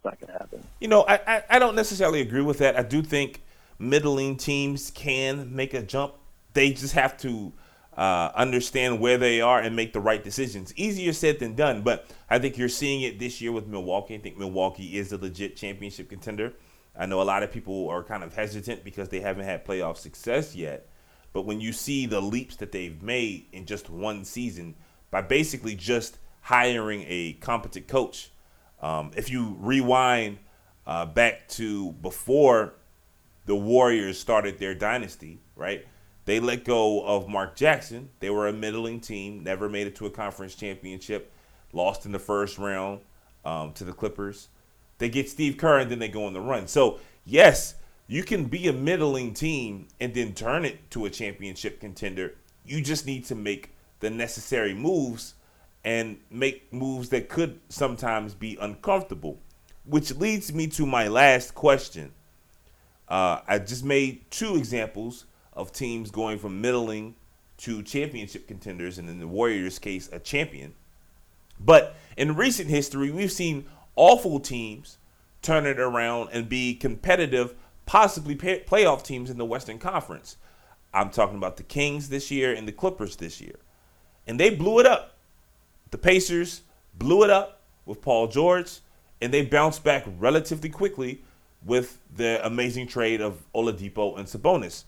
not 0.05 0.19
going 0.19 0.33
to 0.33 0.33
happen. 0.33 0.67
You 0.81 0.89
know, 0.89 1.03
I, 1.03 1.21
I, 1.27 1.43
I 1.51 1.59
don't 1.59 1.77
necessarily 1.77 2.23
agree 2.23 2.41
with 2.41 2.59
that. 2.59 2.79
I 2.79 2.83
do 2.83 3.03
think 3.03 3.43
middling 3.79 4.39
teams 4.39 4.91
can 4.91 5.55
make 5.55 5.75
a 5.75 5.83
jump. 5.83 6.15
They 6.55 6.73
just 6.73 6.95
have 6.95 7.17
to 7.19 7.53
uh, 7.95 8.33
understand 8.35 9.01
where 9.01 9.19
they 9.19 9.43
are 9.43 9.61
and 9.61 9.77
make 9.77 9.93
the 9.93 10.01
right 10.01 10.25
decisions. 10.25 10.73
Easier 10.77 11.13
said 11.13 11.41
than 11.41 11.55
done, 11.55 11.83
but 11.83 12.07
I 12.31 12.39
think 12.39 12.57
you're 12.57 12.71
seeing 12.71 13.03
it 13.03 13.19
this 13.19 13.41
year 13.41 13.53
with 13.53 13.67
Milwaukee. 13.67 14.15
I 14.15 14.19
think 14.19 14.39
Milwaukee 14.39 14.97
is 14.97 15.13
a 15.13 15.19
legit 15.19 15.57
championship 15.57 16.09
contender. 16.09 16.55
I 16.97 17.05
know 17.05 17.21
a 17.21 17.25
lot 17.25 17.43
of 17.43 17.53
people 17.53 17.87
are 17.89 18.03
kind 18.03 18.25
of 18.25 18.35
hesitant 18.35 18.83
because 18.83 19.11
they 19.11 19.21
haven't 19.21 19.45
had 19.45 19.65
playoff 19.67 19.99
success 19.99 20.57
yet. 20.57 20.89
But 21.33 21.43
when 21.43 21.61
you 21.61 21.73
see 21.73 22.07
the 22.07 22.21
leaps 22.21 22.57
that 22.57 22.73
they've 22.73 23.03
made 23.03 23.47
in 23.53 23.67
just 23.67 23.91
one 23.91 24.25
season 24.25 24.75
by 25.11 25.21
basically 25.23 25.75
just 25.75 26.19
hiring 26.43 27.05
a 27.07 27.35
competent 27.35 27.87
coach, 27.87 28.31
um, 28.81 29.11
if 29.17 29.31
you 29.31 29.57
rewind 29.61 30.39
uh, 30.87 31.05
back 31.07 31.49
to 31.49 31.93
before 31.93 32.75
the 33.47 33.57
Warriors 33.57 34.19
started 34.19 34.59
their 34.59 34.75
dynasty, 34.75 35.41
right? 35.57 35.87
They 36.25 36.41
let 36.41 36.65
go 36.65 37.05
of 37.07 37.29
Mark 37.29 37.57
Jackson. 37.57 38.11
They 38.21 38.29
were 38.29 38.49
a 38.49 38.53
middling 38.53 39.01
team, 39.01 39.43
never 39.43 39.69
made 39.69 39.87
it 39.87 39.97
to 39.97 40.07
a 40.07 40.11
conference 40.11 40.55
championship, 40.55 41.33
lost 41.73 42.05
in 42.05 42.13
the 42.13 42.19
first 42.19 42.59
round 42.59 43.01
um, 43.45 43.73
to 43.73 43.85
the 43.85 43.93
Clippers. 43.93 44.49
They 44.99 45.09
get 45.09 45.31
Steve 45.31 45.57
Kerr 45.57 45.79
and 45.79 45.91
then 45.91 45.99
they 45.99 46.09
go 46.09 46.27
on 46.27 46.35
the 46.35 46.41
run. 46.41 46.67
So, 46.67 47.01
yes, 47.25 47.75
You 48.09 48.23
can 48.23 48.47
be 48.47 48.67
a 48.69 48.73
middling 48.73 49.35
team 49.35 49.89
and 50.01 50.15
then 50.15 50.33
turn 50.33 50.65
it 50.65 50.91
to 50.93 51.05
a 51.05 51.11
championship 51.11 51.79
contender. 51.79 52.35
You 52.65 52.81
just 52.81 53.07
need 53.07 53.27
to 53.27 53.35
make 53.35 53.75
the 54.01 54.09
necessary 54.09 54.73
moves 54.73 55.35
and 55.85 56.19
make 56.31 56.73
moves 56.73 57.11
that 57.11 57.29
could 57.29 57.61
sometimes 57.69 58.35
be 58.35 58.57
uncomfortable. 58.61 59.39
Which 59.85 60.15
leads 60.17 60.53
me 60.55 60.69
to 60.69 60.87
my 60.87 61.07
last 61.09 61.55
question. 61.55 62.13
Uh, 63.09 63.41
I 63.47 63.59
just 63.59 63.85
made 63.85 64.31
two 64.31 64.57
examples 64.57 65.27
of 65.53 65.73
teams 65.73 66.11
going 66.11 66.39
from 66.39 66.61
middling 66.61 67.15
to 67.59 67.83
championship 67.83 68.47
contenders, 68.47 68.99
and 68.99 69.09
in 69.09 69.19
the 69.19 69.27
Warriors' 69.27 69.79
case, 69.79 70.09
a 70.13 70.19
champion. 70.19 70.75
But 71.59 71.97
in 72.17 72.37
recent 72.37 72.71
history, 72.71 73.11
we've 73.11 73.33
seen 73.33 73.67
awful 73.97 74.41
teams 74.41 74.99
turn 75.43 75.67
it 75.67 75.81
around 75.81 76.31
and 76.33 76.49
be 76.49 76.75
competitive, 76.75 77.55
possibly 77.89 78.35
pay- 78.35 78.61
playoff 78.61 79.03
teams 79.03 79.31
in 79.31 79.39
the 79.39 79.47
Western 79.47 79.79
Conference. 79.79 80.37
I'm 80.93 81.09
talking 81.09 81.39
about 81.39 81.57
the 81.57 81.63
Kings 81.63 82.11
this 82.11 82.31
year 82.31 82.53
and 82.53 82.69
the 82.69 82.73
Clippers 82.73 83.17
this 83.17 83.41
year. 83.41 83.57
And 84.27 84.39
they 84.39 84.51
blew 84.51 84.79
it 84.79 84.85
up. 84.85 85.17
The 85.91 85.97
Pacers 85.97 86.61
blew 86.95 87.25
it 87.25 87.31
up 87.31 87.63
with 87.87 88.03
Paul 88.03 88.29
George, 88.29 88.81
and 89.23 89.33
they 89.33 89.43
bounced 89.43 89.85
back 89.85 90.05
relatively 90.19 90.69
quickly 90.69 91.23
with 91.65 91.99
the 92.15 92.45
amazing 92.47 92.89
trade 92.89 93.23
of 93.23 93.51
Oladipo 93.55 94.19
and 94.19 94.29
Sabonis. 94.29 94.85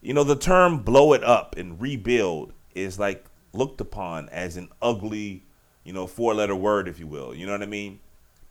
You 0.00 0.14
know, 0.14 0.24
the 0.24 0.34
term 0.34 0.78
blow 0.78 1.12
it 1.12 1.22
up 1.22 1.56
and 1.58 1.78
rebuild 1.78 2.54
is 2.74 2.98
like 2.98 3.26
looked 3.52 3.82
upon 3.82 4.30
as 4.30 4.56
an 4.56 4.70
ugly, 4.80 5.44
you 5.84 5.92
know, 5.92 6.06
four 6.06 6.32
letter 6.32 6.56
word, 6.56 6.88
if 6.88 6.98
you 6.98 7.06
will. 7.06 7.34
You 7.34 7.44
know 7.44 7.52
what 7.52 7.62
I 7.62 7.66
mean? 7.66 8.00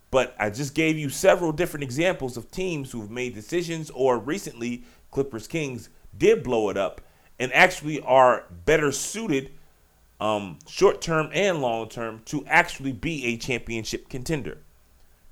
But 0.09 0.35
I 0.39 0.49
just 0.49 0.73
gave 0.73 0.97
you 0.97 1.09
several 1.09 1.51
different 1.51 1.83
examples 1.83 2.37
of 2.37 2.49
teams 2.49 2.91
who've 2.91 3.11
made 3.11 3.35
decisions 3.35 3.89
or 3.89 4.17
recently 4.17 4.83
Clippers 5.11 5.47
Kings 5.47 5.89
did 6.17 6.43
blow 6.43 6.69
it 6.69 6.77
up 6.77 7.01
and 7.39 7.51
actually 7.53 7.99
are 8.01 8.45
better 8.65 8.91
suited 8.91 9.51
um, 10.19 10.57
short 10.67 11.01
term 11.01 11.29
and 11.33 11.61
long 11.61 11.89
term 11.89 12.21
to 12.25 12.45
actually 12.47 12.93
be 12.93 13.25
a 13.25 13.37
championship 13.37 14.09
contender. 14.09 14.59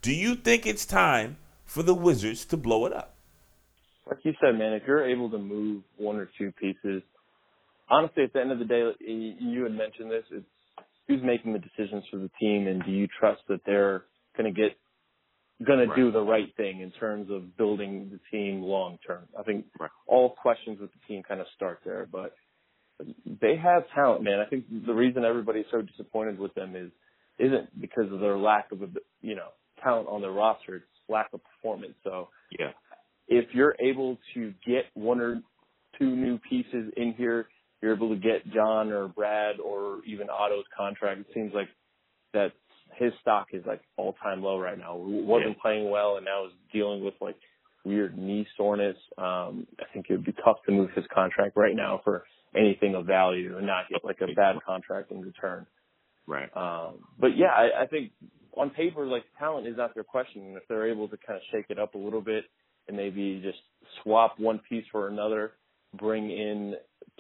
Do 0.02 0.14
you 0.14 0.36
think 0.36 0.68
it's 0.68 0.86
time 0.86 1.38
for 1.64 1.82
the 1.82 1.96
Wizards 1.96 2.46
to 2.46 2.58
blow 2.58 2.86
it 2.86 2.94
up? 2.94 3.16
Like 4.08 4.20
you 4.24 4.34
said, 4.40 4.58
man, 4.58 4.74
if 4.74 4.84
you're 4.86 5.10
able 5.10 5.32
to 5.32 5.40
move 5.40 5.82
one 5.98 6.18
or 6.18 6.30
two 6.38 6.52
pieces, 6.52 7.02
honestly, 7.90 8.24
at 8.24 8.34
the 8.34 8.42
end 8.42 8.52
of 8.52 8.60
the 8.60 8.66
day, 8.66 8.92
you 9.00 9.64
had 9.64 9.72
mentioned 9.72 10.12
this. 10.12 10.24
It's 10.30 10.46
who's 11.08 11.22
making 11.24 11.54
the 11.54 11.60
decisions 11.60 12.04
for 12.12 12.18
the 12.18 12.30
team, 12.40 12.68
and 12.68 12.84
do 12.84 12.92
you 12.92 13.08
trust 13.20 13.42
that 13.48 13.62
they're 13.66 14.04
going 14.38 14.54
to 14.54 14.60
get 14.60 14.78
going 15.66 15.88
to 15.88 15.96
do 15.96 16.12
the 16.12 16.22
right 16.22 16.54
thing 16.58 16.82
in 16.82 16.92
terms 16.92 17.30
of 17.32 17.56
building 17.58 18.12
the 18.12 18.20
team 18.38 18.62
long 18.62 18.98
term? 19.06 19.24
I 19.40 19.44
think 19.44 19.66
right. 19.80 19.90
all 20.08 20.30
questions 20.30 20.80
with 20.80 20.92
the 20.92 21.00
team 21.08 21.24
kind 21.24 21.40
of 21.40 21.48
start 21.56 21.80
there, 21.86 22.08
but 22.12 22.36
they 23.42 23.56
have 23.62 23.84
talent, 23.94 24.24
man. 24.24 24.40
I 24.40 24.50
think 24.50 24.66
the 24.86 24.94
reason 24.94 25.26
everybody's 25.26 25.66
so 25.72 25.82
disappointed 25.82 26.40
with 26.40 26.54
them 26.54 26.76
is 26.76 26.92
isn't 27.38 27.80
because 27.80 28.12
of 28.12 28.20
their 28.20 28.38
lack 28.38 28.72
of 28.72 28.80
you 29.22 29.36
know 29.36 29.50
talent 29.84 30.08
on 30.10 30.22
their 30.22 30.32
roster. 30.32 30.78
It's 30.78 30.86
lack 31.10 31.30
of 31.34 31.42
performance. 31.44 31.96
So 32.04 32.30
yeah, 32.58 32.72
if 33.28 33.46
you're 33.54 33.76
able 33.80 34.18
to 34.34 34.54
get 34.66 34.86
one 34.94 35.20
or 35.20 35.42
two 36.00 36.16
new 36.16 36.38
pieces 36.38 36.92
in 36.96 37.14
here, 37.18 37.48
you're 37.82 37.94
able 37.94 38.10
to 38.10 38.16
get 38.16 38.52
John 38.54 38.92
or 38.92 39.08
Brad 39.08 39.60
or 39.60 40.00
even 40.06 40.30
Otto's 40.30 40.66
contract. 40.76 41.22
It 41.22 41.28
seems 41.34 41.54
like 41.54 41.68
that 42.34 42.54
his 42.98 43.12
stock 43.22 43.48
is 43.54 43.64
like 43.66 43.82
all 43.98 44.14
time 44.22 44.42
low 44.42 44.60
right 44.60 44.78
now. 44.78 44.96
Wasn't 44.96 45.52
yeah. 45.52 45.62
playing 45.62 45.90
well 45.90 46.18
and 46.18 46.26
now 46.26 46.46
is 46.46 46.52
dealing 46.74 47.04
with 47.04 47.14
like 47.22 47.36
weird 47.84 48.18
knee 48.18 48.48
soreness. 48.58 48.98
Um, 49.18 49.68
I 49.80 49.86
think 49.94 50.08
it 50.10 50.14
would 50.14 50.26
be 50.26 50.34
tough 50.44 50.58
to 50.66 50.72
move 50.72 50.90
his 50.96 51.06
contract 51.14 51.56
right 51.56 51.76
now 51.76 52.02
for 52.04 52.24
anything 52.56 52.96
of 52.96 53.06
value 53.06 53.58
and 53.58 53.68
not 53.68 53.90
get 53.90 54.04
like 54.04 54.22
a 54.22 54.34
bad 54.34 54.56
contract 54.66 55.12
in 55.12 55.22
return. 55.22 55.66
Right. 56.28 56.50
Um, 56.56 57.00
but 57.20 57.38
yeah, 57.38 57.52
I, 57.52 57.84
I 57.84 57.88
think 57.88 58.12
on 58.58 58.70
paper, 58.72 59.06
like 59.06 59.24
talent 59.38 59.68
is 59.68 59.78
out 59.78 59.94
there 59.94 60.04
questioning. 60.04 60.54
If 60.54 60.64
they're 60.68 60.90
able 60.90 61.08
to 61.10 61.18
kind 61.18 61.38
of 61.38 61.44
shake 61.52 61.66
it 61.70 61.80
up 61.80 61.96
a 61.96 61.98
little 61.98 62.22
bit 62.22 62.46
and 62.88 62.98
maybe 62.98 63.42
just 63.44 63.60
swap 64.02 64.40
one 64.40 64.60
piece 64.68 64.86
for 64.92 65.08
another, 65.08 65.54
bring 65.98 66.30
in 66.32 66.76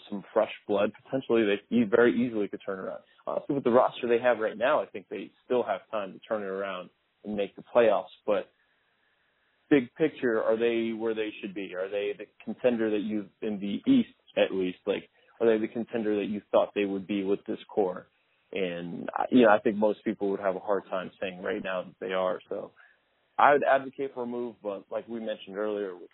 some 0.09 0.23
fresh 0.33 0.51
blood, 0.67 0.91
potentially 1.03 1.45
they 1.45 1.83
very 1.83 2.25
easily 2.25 2.47
could 2.47 2.61
turn 2.65 2.79
around. 2.79 3.01
Honestly, 3.27 3.55
with 3.55 3.63
the 3.63 3.71
roster 3.71 4.07
they 4.07 4.19
have 4.19 4.39
right 4.39 4.57
now, 4.57 4.81
I 4.81 4.85
think 4.85 5.07
they 5.09 5.31
still 5.45 5.63
have 5.63 5.81
time 5.89 6.13
to 6.13 6.19
turn 6.19 6.43
it 6.43 6.47
around 6.47 6.89
and 7.23 7.35
make 7.35 7.55
the 7.55 7.63
playoffs. 7.75 8.13
But 8.25 8.49
big 9.69 9.93
picture, 9.95 10.43
are 10.43 10.57
they 10.57 10.93
where 10.93 11.15
they 11.15 11.31
should 11.41 11.53
be? 11.53 11.73
Are 11.75 11.89
they 11.89 12.13
the 12.17 12.25
contender 12.43 12.91
that 12.91 13.01
you 13.01 13.25
in 13.41 13.59
the 13.59 13.81
East 13.91 14.09
at 14.37 14.53
least? 14.53 14.77
Like, 14.85 15.09
are 15.41 15.47
they 15.47 15.57
the 15.57 15.71
contender 15.71 16.15
that 16.17 16.25
you 16.25 16.41
thought 16.51 16.69
they 16.75 16.85
would 16.85 17.07
be 17.07 17.23
with 17.23 17.39
this 17.47 17.59
core? 17.67 18.07
And 18.53 19.09
you 19.31 19.43
know, 19.43 19.49
I 19.49 19.59
think 19.59 19.75
most 19.75 20.03
people 20.03 20.29
would 20.29 20.39
have 20.39 20.55
a 20.55 20.59
hard 20.59 20.83
time 20.89 21.11
saying 21.19 21.41
right 21.41 21.63
now 21.63 21.83
that 21.83 21.95
they 21.99 22.13
are. 22.13 22.39
So 22.47 22.71
I 23.37 23.53
would 23.53 23.63
advocate 23.63 24.13
for 24.13 24.23
a 24.23 24.27
move, 24.27 24.55
but 24.63 24.85
like 24.91 25.07
we 25.07 25.19
mentioned 25.19 25.57
earlier, 25.57 25.95
with 25.95 26.09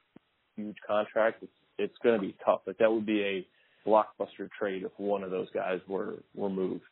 huge 0.55 0.77
contracts, 0.87 1.43
it's 1.43 1.51
it's 1.77 1.97
going 2.03 2.19
to 2.19 2.21
be 2.21 2.35
tough. 2.45 2.61
Like 2.65 2.77
that 2.77 2.91
would 2.91 3.05
be 3.05 3.21
a 3.21 3.47
blockbuster 3.87 4.49
trade 4.57 4.83
if 4.83 4.91
one 4.97 5.23
of 5.23 5.31
those 5.31 5.49
guys 5.51 5.79
were 5.87 6.15
were 6.35 6.49
moved. 6.49 6.83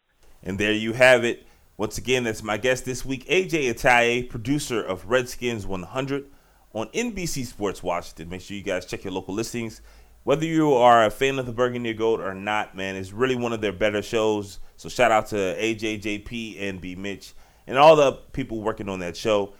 And 0.43 0.57
there 0.57 0.73
you 0.73 0.93
have 0.93 1.23
it. 1.23 1.45
Once 1.77 1.97
again, 1.97 2.25
that's 2.25 2.43
my 2.43 2.57
guest 2.57 2.83
this 2.83 3.05
week, 3.05 3.25
AJ 3.27 3.73
Atayee, 3.73 4.29
producer 4.29 4.83
of 4.83 5.05
Redskins 5.05 5.65
100 5.65 6.25
on 6.73 6.87
NBC 6.87 7.45
Sports 7.45 7.81
Washington. 7.81 8.29
Make 8.29 8.41
sure 8.41 8.57
you 8.57 8.63
guys 8.63 8.85
check 8.85 9.05
your 9.05 9.13
local 9.13 9.33
listings. 9.33 9.81
Whether 10.23 10.45
you 10.45 10.73
are 10.73 11.05
a 11.05 11.09
fan 11.09 11.39
of 11.39 11.45
the 11.45 11.53
Burgundy 11.53 11.93
Gold 11.93 12.19
or 12.19 12.33
not, 12.33 12.75
man, 12.75 12.97
it's 12.97 13.13
really 13.13 13.35
one 13.35 13.53
of 13.53 13.61
their 13.61 13.71
better 13.71 14.01
shows. 14.01 14.59
So 14.75 14.89
shout 14.89 15.11
out 15.11 15.27
to 15.27 15.35
AJ, 15.35 16.01
JP, 16.01 16.61
and 16.61 16.81
B 16.81 16.95
Mitch, 16.95 17.33
and 17.65 17.77
all 17.77 17.95
the 17.95 18.11
people 18.33 18.61
working 18.61 18.89
on 18.89 18.99
that 18.99 19.15
show. 19.15 19.53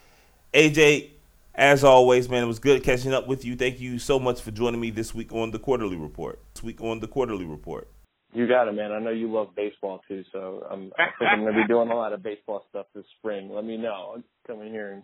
AJ, 0.54 1.12
as 1.56 1.84
always, 1.84 2.30
man, 2.30 2.44
it 2.44 2.48
was 2.48 2.60
good 2.60 2.84
catching 2.84 3.14
up 3.14 3.28
with 3.28 3.46
you. 3.46 3.56
Thank 3.56 3.80
you 3.80 3.98
so 3.98 4.20
much 4.20 4.42
for 4.42 4.52
joining 4.52 4.82
me 4.82 4.92
this 4.92 5.14
week 5.16 5.32
on 5.32 5.52
the 5.52 5.60
Quarter-Lee 5.60 5.96
Report. 5.96 6.42
This 6.54 6.64
week 6.64 6.82
on 6.82 7.00
the 7.00 7.08
Quarter-Lee 7.08 7.46
Report. 7.46 7.88
You 8.34 8.48
got 8.48 8.68
it, 8.68 8.74
man. 8.74 8.92
I 8.92 9.00
know 9.00 9.10
you 9.10 9.32
love 9.32 9.56
baseball 9.56 10.02
too, 10.08 10.24
so 10.32 10.64
I'm, 10.70 10.92
I 11.00 11.06
think 11.18 11.32
I'm 11.32 11.42
going 11.42 11.56
to 11.56 11.62
be 11.62 11.68
doing 11.68 11.90
a 11.90 11.96
lot 11.96 12.14
of 12.14 12.22
baseball 12.22 12.64
stuff 12.70 12.86
this 12.94 13.06
spring. 13.18 13.50
Let 13.52 13.66
me 13.66 13.76
know. 13.76 14.14
I'm 14.16 14.24
coming 14.46 14.72
here 14.72 14.92
and 14.92 15.04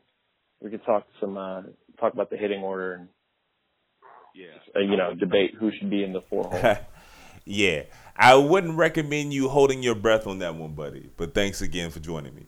we 0.61 0.69
can 0.69 0.79
talk 0.79 1.05
some 1.19 1.37
uh 1.37 1.63
talk 1.99 2.13
about 2.13 2.29
the 2.29 2.37
hitting 2.37 2.61
order 2.61 2.93
and 2.93 3.07
yeah, 4.35 4.47
uh, 4.75 4.79
you 4.79 4.97
know, 4.97 5.15
debate 5.15 5.55
who 5.57 5.71
should 5.79 5.89
be 5.89 6.03
in 6.03 6.11
the 6.11 6.21
four 6.21 6.43
hole. 6.43 6.75
yeah. 7.45 7.83
I 8.17 8.35
wouldn't 8.35 8.77
recommend 8.77 9.33
you 9.33 9.49
holding 9.49 9.81
your 9.81 9.95
breath 9.95 10.27
on 10.27 10.39
that 10.39 10.55
one, 10.55 10.73
buddy. 10.73 11.09
But 11.15 11.33
thanks 11.33 11.61
again 11.61 11.89
for 11.89 11.99
joining 11.99 12.35
me. 12.35 12.47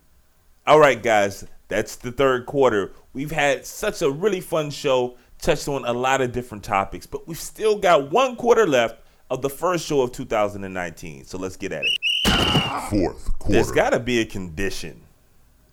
All 0.66 0.80
right, 0.80 1.02
guys, 1.02 1.46
that's 1.70 1.96
the 1.96 2.12
third 2.12 2.46
quarter. 2.46 2.92
We've 3.14 3.32
had 3.32 3.66
such 3.66 4.02
a 4.02 4.10
really 4.12 4.42
fun 4.42 4.70
show, 4.70 5.18
touched 5.42 5.70
on 5.70 5.86
a 5.86 5.94
lot 5.94 6.20
of 6.20 6.34
different 6.34 6.66
topics, 6.66 7.06
but 7.06 7.26
we've 7.26 7.40
still 7.40 7.78
got 7.78 8.12
one 8.12 8.36
quarter 8.36 8.68
left 8.68 9.02
of 9.30 9.42
the 9.42 9.50
first 9.50 9.86
show 9.86 10.02
of 10.02 10.12
2019. 10.12 11.26
So 11.26 11.38
let's 11.38 11.58
get 11.58 11.72
at 11.72 11.84
it. 11.86 12.90
Fourth 12.90 13.38
quarter. 13.40 13.54
There's 13.54 13.72
got 13.72 13.92
to 13.92 14.00
be 14.00 14.20
a 14.20 14.26
condition. 14.26 15.02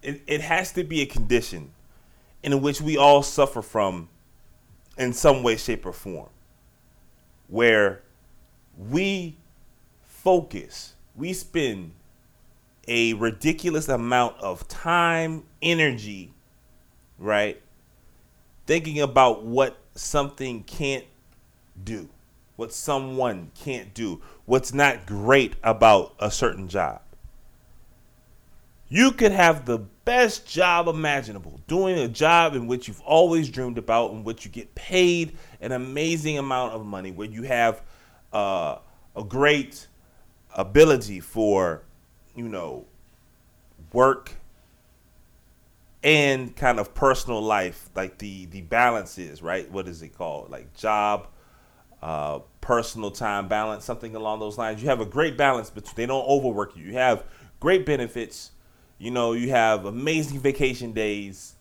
It, 0.02 0.22
it 0.26 0.40
has 0.40 0.72
to 0.72 0.84
be 0.84 1.02
a 1.02 1.06
condition 1.06 1.70
in 2.42 2.60
which 2.60 2.80
we 2.80 2.96
all 2.96 3.22
suffer 3.22 3.62
from 3.62 4.08
in 4.98 5.12
some 5.12 5.42
way, 5.42 5.56
shape, 5.56 5.86
or 5.86 5.92
form, 5.92 6.28
where 7.48 8.02
we 8.76 9.36
focus, 10.02 10.94
we 11.16 11.32
spend 11.32 11.92
a 12.86 13.14
ridiculous 13.14 13.88
amount 13.88 14.36
of 14.40 14.66
time, 14.68 15.44
energy, 15.62 16.32
right? 17.18 17.60
Thinking 18.66 19.00
about 19.00 19.44
what 19.44 19.76
something 19.94 20.62
can't 20.64 21.04
do, 21.82 22.08
what 22.56 22.72
someone 22.72 23.50
can't 23.54 23.94
do, 23.94 24.20
what's 24.44 24.72
not 24.72 25.06
great 25.06 25.54
about 25.62 26.14
a 26.18 26.30
certain 26.30 26.68
job. 26.68 27.00
You 28.88 29.12
could 29.12 29.32
have 29.32 29.64
the 29.64 29.78
best 29.78 30.46
job 30.46 30.86
imaginable, 30.86 31.60
doing 31.66 31.98
a 31.98 32.06
job 32.06 32.54
in 32.54 32.66
which 32.66 32.86
you've 32.86 33.00
always 33.00 33.48
dreamed 33.48 33.78
about, 33.78 34.12
in 34.12 34.22
which 34.22 34.44
you 34.44 34.50
get 34.50 34.74
paid 34.74 35.36
an 35.60 35.72
amazing 35.72 36.38
amount 36.38 36.74
of 36.74 36.84
money, 36.84 37.10
where 37.10 37.28
you 37.28 37.42
have 37.42 37.82
uh, 38.32 38.78
a 39.16 39.24
great 39.24 39.88
ability 40.54 41.20
for, 41.20 41.82
you 42.36 42.48
know, 42.48 42.84
work 43.92 44.32
and 46.04 46.54
kind 46.54 46.78
of 46.78 46.94
personal 46.94 47.40
life, 47.40 47.88
like 47.96 48.18
the 48.18 48.44
the 48.46 48.60
balance 48.60 49.18
is 49.18 49.42
right. 49.42 49.70
What 49.70 49.88
is 49.88 50.02
it 50.02 50.16
called? 50.16 50.50
Like 50.50 50.74
job, 50.74 51.28
uh, 52.04 52.40
personal 52.60 53.10
time 53.10 53.48
balance, 53.48 53.82
something 53.82 54.14
along 54.14 54.38
those 54.38 54.58
lines. 54.58 54.82
You 54.82 54.90
have 54.90 55.00
a 55.00 55.06
great 55.06 55.38
balance, 55.38 55.70
but 55.70 55.86
they 55.96 56.04
don't 56.04 56.26
overwork 56.28 56.76
you. 56.76 56.84
You 56.84 56.92
have 56.92 57.24
great 57.60 57.86
benefits. 57.86 58.50
You 58.98 59.10
know, 59.10 59.32
you 59.32 59.48
have 59.50 59.86
amazing 59.86 60.38
vacation 60.38 60.92
days, 60.92 61.54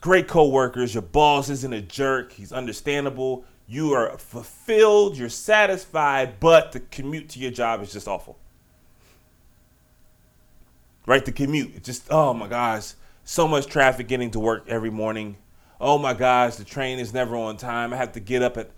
great 0.00 0.26
coworkers. 0.26 0.94
Your 0.94 1.02
boss 1.02 1.50
isn't 1.50 1.72
a 1.72 1.82
jerk. 1.82 2.32
He's 2.32 2.50
understandable. 2.50 3.44
You 3.66 3.92
are 3.92 4.16
fulfilled. 4.16 5.18
You're 5.18 5.28
satisfied, 5.28 6.40
but 6.40 6.72
the 6.72 6.80
commute 6.80 7.28
to 7.30 7.38
your 7.38 7.50
job 7.50 7.82
is 7.82 7.92
just 7.92 8.08
awful. 8.08 8.38
Right? 11.04 11.24
The 11.24 11.32
commute. 11.32 11.72
It's 11.76 11.86
just, 11.86 12.06
oh 12.10 12.32
my 12.32 12.48
gosh, 12.48 12.94
so 13.24 13.46
much 13.46 13.66
traffic 13.66 14.08
getting 14.08 14.30
to 14.30 14.40
work 14.40 14.64
every 14.66 14.90
morning. 14.90 15.36
Oh 15.80 15.98
my 15.98 16.14
gosh, 16.14 16.56
the 16.56 16.64
train 16.64 16.98
is 16.98 17.12
never 17.12 17.36
on 17.36 17.56
time. 17.56 17.92
I 17.92 17.96
have 17.96 18.12
to 18.12 18.20
get 18.20 18.42
up 18.42 18.56
at 18.56 18.70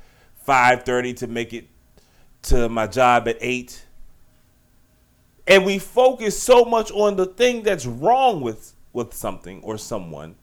5:30 0.46 1.16
to 1.18 1.26
make 1.26 1.52
it 1.52 1.68
to 2.42 2.68
my 2.68 2.86
job 2.86 3.28
at 3.28 3.36
8. 3.40 3.84
And 5.46 5.64
we 5.64 5.78
focus 5.78 6.40
so 6.40 6.64
much 6.64 6.90
on 6.90 7.16
the 7.16 7.26
thing 7.26 7.62
that's 7.62 7.86
wrong 7.86 8.40
with 8.40 8.74
with 8.92 9.14
something 9.14 9.62
or 9.62 9.78
someone. 9.78 10.36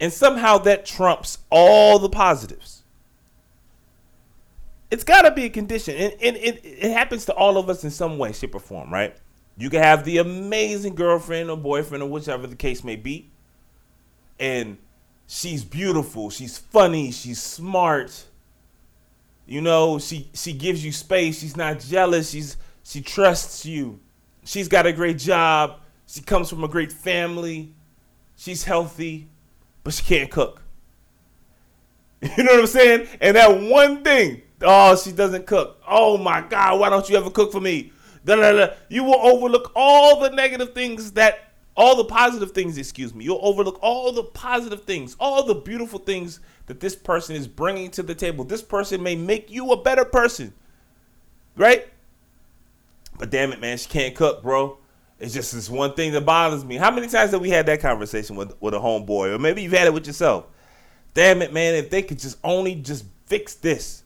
And 0.00 0.12
somehow 0.12 0.58
that 0.58 0.84
trumps 0.86 1.38
all 1.50 1.98
the 1.98 2.08
positives. 2.08 2.82
It's 4.90 5.04
got 5.04 5.22
to 5.22 5.30
be 5.30 5.44
a 5.44 5.50
condition. 5.50 5.96
And, 5.96 6.12
and 6.20 6.36
it, 6.36 6.60
it 6.64 6.92
happens 6.92 7.24
to 7.26 7.32
all 7.34 7.56
of 7.56 7.68
us 7.68 7.84
in 7.84 7.90
some 7.90 8.18
way, 8.18 8.32
shape, 8.32 8.54
or 8.54 8.60
form, 8.60 8.92
right? 8.92 9.16
You 9.56 9.70
can 9.70 9.82
have 9.82 10.04
the 10.04 10.18
amazing 10.18 10.94
girlfriend 10.94 11.50
or 11.50 11.56
boyfriend 11.56 12.02
or 12.02 12.08
whichever 12.10 12.46
the 12.46 12.56
case 12.56 12.84
may 12.84 12.96
be. 12.96 13.30
And 14.38 14.78
she's 15.26 15.64
beautiful, 15.64 16.30
she's 16.30 16.58
funny, 16.58 17.10
she's 17.10 17.42
smart. 17.42 18.26
You 19.46 19.60
know, 19.60 19.98
she 19.98 20.30
she 20.32 20.52
gives 20.52 20.84
you 20.84 20.92
space, 20.92 21.40
she's 21.40 21.56
not 21.56 21.80
jealous, 21.80 22.30
she's 22.30 22.56
she 22.82 23.00
trusts 23.00 23.64
you. 23.64 24.00
She's 24.44 24.68
got 24.68 24.86
a 24.86 24.92
great 24.92 25.18
job. 25.18 25.80
She 26.06 26.20
comes 26.20 26.50
from 26.50 26.64
a 26.64 26.68
great 26.68 26.92
family. 26.92 27.74
She's 28.36 28.64
healthy, 28.64 29.28
but 29.82 29.94
she 29.94 30.02
can't 30.02 30.30
cook. 30.30 30.60
You 32.38 32.42
know 32.42 32.52
what 32.52 32.60
I'm 32.60 32.66
saying? 32.66 33.08
And 33.20 33.36
that 33.36 33.60
one 33.60 34.02
thing, 34.02 34.40
oh, 34.62 34.96
she 34.96 35.12
doesn't 35.12 35.46
cook. 35.46 35.82
Oh 35.86 36.16
my 36.16 36.40
God, 36.40 36.80
why 36.80 36.88
don't 36.88 37.06
you 37.08 37.18
ever 37.18 37.28
cook 37.28 37.52
for 37.52 37.60
me? 37.60 37.92
Da, 38.24 38.36
da, 38.36 38.52
da. 38.52 38.72
You 38.88 39.04
will 39.04 39.20
overlook 39.20 39.72
all 39.76 40.20
the 40.20 40.30
negative 40.30 40.74
things 40.74 41.12
that, 41.12 41.43
all 41.76 41.96
the 41.96 42.04
positive 42.04 42.52
things, 42.52 42.78
excuse 42.78 43.14
me. 43.14 43.24
You'll 43.24 43.40
overlook 43.42 43.78
all 43.82 44.12
the 44.12 44.22
positive 44.22 44.84
things, 44.84 45.16
all 45.18 45.42
the 45.42 45.54
beautiful 45.54 45.98
things 45.98 46.40
that 46.66 46.80
this 46.80 46.94
person 46.94 47.34
is 47.34 47.48
bringing 47.48 47.90
to 47.92 48.02
the 48.02 48.14
table. 48.14 48.44
This 48.44 48.62
person 48.62 49.02
may 49.02 49.16
make 49.16 49.50
you 49.50 49.72
a 49.72 49.82
better 49.82 50.04
person, 50.04 50.52
right? 51.56 51.88
But 53.18 53.30
damn 53.30 53.52
it, 53.52 53.60
man, 53.60 53.76
she 53.78 53.88
can't 53.88 54.14
cook, 54.14 54.42
bro. 54.42 54.78
It's 55.18 55.34
just 55.34 55.52
this 55.52 55.70
one 55.70 55.94
thing 55.94 56.12
that 56.12 56.26
bothers 56.26 56.64
me. 56.64 56.76
How 56.76 56.90
many 56.90 57.08
times 57.08 57.30
have 57.30 57.40
we 57.40 57.50
had 57.50 57.66
that 57.66 57.80
conversation 57.80 58.36
with, 58.36 58.54
with 58.60 58.74
a 58.74 58.78
homeboy? 58.78 59.34
Or 59.34 59.38
maybe 59.38 59.62
you've 59.62 59.72
had 59.72 59.86
it 59.86 59.94
with 59.94 60.06
yourself. 60.06 60.46
Damn 61.14 61.42
it, 61.42 61.52
man, 61.52 61.74
if 61.74 61.90
they 61.90 62.02
could 62.02 62.18
just 62.18 62.38
only 62.42 62.74
just 62.74 63.04
fix 63.26 63.54
this. 63.54 64.02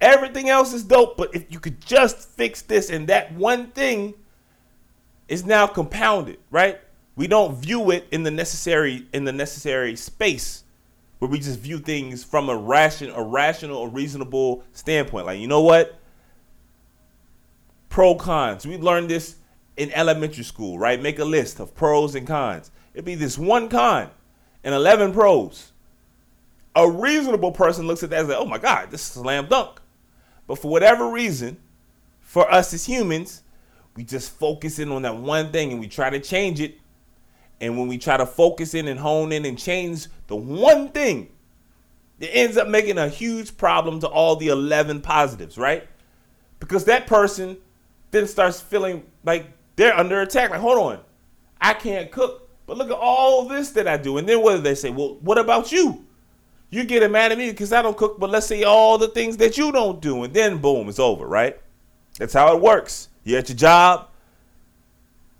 Everything 0.00 0.48
else 0.48 0.72
is 0.72 0.84
dope, 0.84 1.16
but 1.16 1.34
if 1.34 1.50
you 1.50 1.58
could 1.58 1.80
just 1.80 2.28
fix 2.28 2.62
this 2.62 2.90
and 2.90 3.08
that 3.08 3.32
one 3.32 3.68
thing 3.68 4.14
is 5.28 5.44
now 5.44 5.66
compounded, 5.66 6.38
right? 6.50 6.78
We 7.16 7.26
don't 7.26 7.56
view 7.56 7.90
it 7.90 8.06
in 8.10 8.22
the 8.24 8.30
necessary 8.30 9.06
in 9.12 9.24
the 9.24 9.32
necessary 9.32 9.96
space 9.96 10.64
where 11.18 11.30
we 11.30 11.38
just 11.38 11.60
view 11.60 11.78
things 11.78 12.24
from 12.24 12.48
a 12.48 12.56
ration 12.56 13.10
a 13.10 13.22
rational 13.22 13.78
or 13.78 13.88
reasonable 13.88 14.64
standpoint. 14.72 15.26
Like, 15.26 15.40
you 15.40 15.46
know 15.46 15.62
what? 15.62 15.98
Pro 17.88 18.14
cons. 18.14 18.66
We 18.66 18.76
learned 18.76 19.08
this 19.08 19.36
in 19.76 19.92
elementary 19.92 20.44
school, 20.44 20.78
right? 20.78 21.00
Make 21.00 21.18
a 21.18 21.24
list 21.24 21.60
of 21.60 21.74
pros 21.74 22.14
and 22.14 22.26
cons. 22.26 22.70
It'd 22.92 23.04
be 23.04 23.14
this 23.14 23.38
one 23.38 23.68
con 23.68 24.10
and 24.62 24.74
11 24.74 25.12
pros. 25.12 25.72
A 26.76 26.88
reasonable 26.90 27.52
person 27.52 27.86
looks 27.86 28.02
at 28.02 28.10
that 28.10 28.20
and 28.20 28.28
like, 28.28 28.38
oh 28.38 28.46
my 28.46 28.58
God, 28.58 28.90
this 28.90 29.00
is 29.02 29.06
slam 29.06 29.46
dunk. 29.46 29.80
But 30.46 30.58
for 30.58 30.70
whatever 30.70 31.08
reason, 31.08 31.58
for 32.20 32.50
us 32.50 32.74
as 32.74 32.84
humans, 32.84 33.42
we 33.96 34.04
just 34.04 34.32
focus 34.32 34.78
in 34.78 34.90
on 34.90 35.02
that 35.02 35.16
one 35.16 35.52
thing 35.52 35.70
and 35.70 35.80
we 35.80 35.88
try 35.88 36.10
to 36.10 36.18
change 36.18 36.60
it. 36.60 36.78
And 37.64 37.78
when 37.78 37.88
we 37.88 37.96
try 37.96 38.18
to 38.18 38.26
focus 38.26 38.74
in 38.74 38.88
and 38.88 39.00
hone 39.00 39.32
in 39.32 39.46
and 39.46 39.58
change 39.58 40.08
the 40.26 40.36
one 40.36 40.90
thing, 40.90 41.30
it 42.20 42.28
ends 42.30 42.58
up 42.58 42.68
making 42.68 42.98
a 42.98 43.08
huge 43.08 43.56
problem 43.56 44.00
to 44.00 44.06
all 44.06 44.36
the 44.36 44.48
11 44.48 45.00
positives, 45.00 45.56
right? 45.56 45.88
Because 46.60 46.84
that 46.84 47.06
person 47.06 47.56
then 48.10 48.26
starts 48.26 48.60
feeling 48.60 49.02
like 49.24 49.46
they're 49.76 49.96
under 49.96 50.20
attack. 50.20 50.50
Like, 50.50 50.60
hold 50.60 50.78
on, 50.78 51.00
I 51.58 51.72
can't 51.72 52.10
cook, 52.10 52.50
but 52.66 52.76
look 52.76 52.90
at 52.90 52.98
all 52.98 53.48
this 53.48 53.70
that 53.70 53.88
I 53.88 53.96
do. 53.96 54.18
And 54.18 54.28
then 54.28 54.42
what 54.42 54.56
do 54.56 54.60
they 54.60 54.74
say? 54.74 54.90
Well, 54.90 55.16
what 55.22 55.38
about 55.38 55.72
you? 55.72 56.04
You're 56.68 56.84
getting 56.84 57.12
mad 57.12 57.32
at 57.32 57.38
me 57.38 57.48
because 57.48 57.72
I 57.72 57.80
don't 57.80 57.96
cook, 57.96 58.20
but 58.20 58.28
let's 58.28 58.46
say 58.46 58.62
all 58.64 58.98
the 58.98 59.08
things 59.08 59.38
that 59.38 59.56
you 59.56 59.72
don't 59.72 60.02
do, 60.02 60.24
and 60.24 60.34
then 60.34 60.58
boom, 60.58 60.90
it's 60.90 60.98
over, 60.98 61.26
right? 61.26 61.58
That's 62.18 62.34
how 62.34 62.54
it 62.54 62.60
works. 62.60 63.08
You're 63.22 63.38
at 63.38 63.48
your 63.48 63.56
job. 63.56 64.10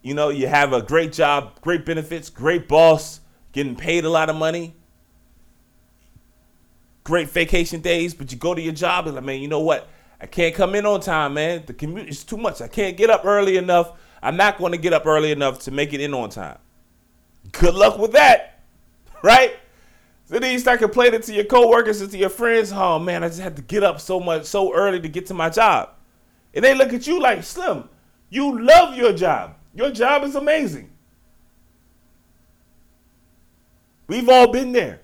You 0.05 0.12
know, 0.12 0.28
you 0.28 0.46
have 0.46 0.74
a 0.74 0.82
great 0.82 1.14
job, 1.14 1.59
great 1.62 1.86
benefits, 1.86 2.28
great 2.28 2.68
boss, 2.68 3.20
getting 3.52 3.74
paid 3.74 4.05
a 4.05 4.11
lot 4.11 4.28
of 4.28 4.36
money, 4.36 4.74
great 7.05 7.30
vacation 7.30 7.80
days, 7.80 8.12
but 8.12 8.30
you 8.30 8.36
go 8.36 8.55
to 8.55 8.61
your 8.61 8.74
job 8.74 9.07
and 9.07 9.16
like, 9.16 9.24
man, 9.24 9.40
you 9.40 9.48
know 9.48 9.61
what? 9.61 9.88
I 10.20 10.26
can't 10.26 10.55
come 10.55 10.74
in 10.74 10.84
on 10.84 11.00
time, 11.00 11.32
man. 11.32 11.62
The 11.64 11.72
commute 11.72 12.11
is 12.11 12.22
too 12.22 12.36
much. 12.36 12.61
I 12.61 12.68
can't 12.68 12.98
get 12.98 13.09
up 13.09 13.24
early 13.24 13.57
enough. 13.57 13.92
I'm 14.22 14.36
not 14.36 14.59
going 14.59 14.72
to 14.72 14.78
get 14.78 14.92
up 14.92 15.07
early 15.07 15.32
enough 15.32 15.61
to 15.61 15.70
make 15.70 15.94
it 15.94 16.02
in 16.02 16.12
on 16.12 16.28
time. 16.28 16.59
Good 17.52 17.74
luck 17.74 17.96
with 17.96 18.12
that, 18.12 18.61
right? 19.22 19.57
So 20.26 20.38
then 20.38 20.52
you 20.52 20.59
start 20.59 20.80
complaining 20.80 21.22
to 21.22 21.32
your 21.32 21.44
coworkers 21.44 22.02
and 22.02 22.11
to 22.11 22.18
your 22.18 22.28
friends, 22.28 22.72
oh 22.72 22.98
man, 22.98 23.24
I 23.24 23.28
just 23.28 23.40
had 23.40 23.57
to 23.57 23.62
get 23.62 23.82
up 23.82 24.02
so 24.02 24.20
much 24.20 24.44
so 24.44 24.74
early 24.74 25.00
to 25.00 25.09
get 25.09 25.24
to 25.26 25.34
my 25.34 25.48
job. 25.48 25.88
And 26.52 26.62
they 26.62 26.74
look 26.74 26.92
at 26.92 27.07
you 27.07 27.18
like, 27.22 27.42
Slim, 27.42 27.88
you 28.28 28.61
love 28.61 28.98
your 28.98 29.14
job. 29.14 29.57
Your 29.75 29.91
job 29.91 30.22
is 30.25 30.35
amazing. 30.35 30.91
We've 34.07 34.29
all 34.29 34.53
been 34.53 34.72
there. 34.72 35.01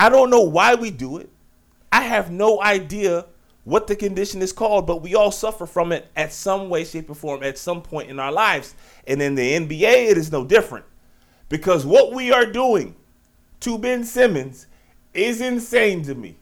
I 0.00 0.08
don't 0.08 0.30
know 0.30 0.42
why 0.42 0.74
we 0.74 0.90
do 0.90 1.18
it. 1.18 1.30
I 1.90 2.02
have 2.02 2.30
no 2.30 2.62
idea 2.62 3.26
what 3.64 3.86
the 3.86 3.96
condition 3.96 4.40
is 4.40 4.52
called, 4.52 4.86
but 4.86 5.02
we 5.02 5.14
all 5.14 5.32
suffer 5.32 5.66
from 5.66 5.92
it 5.92 6.08
at 6.16 6.32
some 6.32 6.70
way, 6.70 6.84
shape, 6.84 7.10
or 7.10 7.14
form 7.14 7.42
at 7.42 7.58
some 7.58 7.82
point 7.82 8.08
in 8.08 8.18
our 8.18 8.32
lives. 8.32 8.74
And 9.06 9.20
in 9.20 9.34
the 9.34 9.52
NBA, 9.52 10.10
it 10.10 10.16
is 10.16 10.32
no 10.32 10.44
different. 10.44 10.86
Because 11.48 11.84
what 11.84 12.14
we 12.14 12.32
are 12.32 12.46
doing 12.46 12.94
to 13.60 13.76
Ben 13.78 14.04
Simmons 14.04 14.66
is 15.12 15.40
insane 15.40 16.02
to 16.04 16.14
me. 16.14 16.36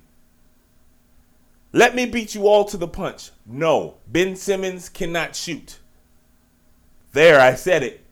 Let 1.73 1.95
me 1.95 2.07
beat 2.07 2.35
you 2.35 2.47
all 2.47 2.65
to 2.67 2.77
the 2.77 2.89
punch. 2.89 3.31
No, 3.45 3.97
Ben 4.07 4.37
Simmons 4.37 4.89
cannot 4.89 5.35
shoot. 5.35 5.79
There, 7.17 7.41
I 7.41 7.55
said 7.55 7.83
it. 7.83 8.05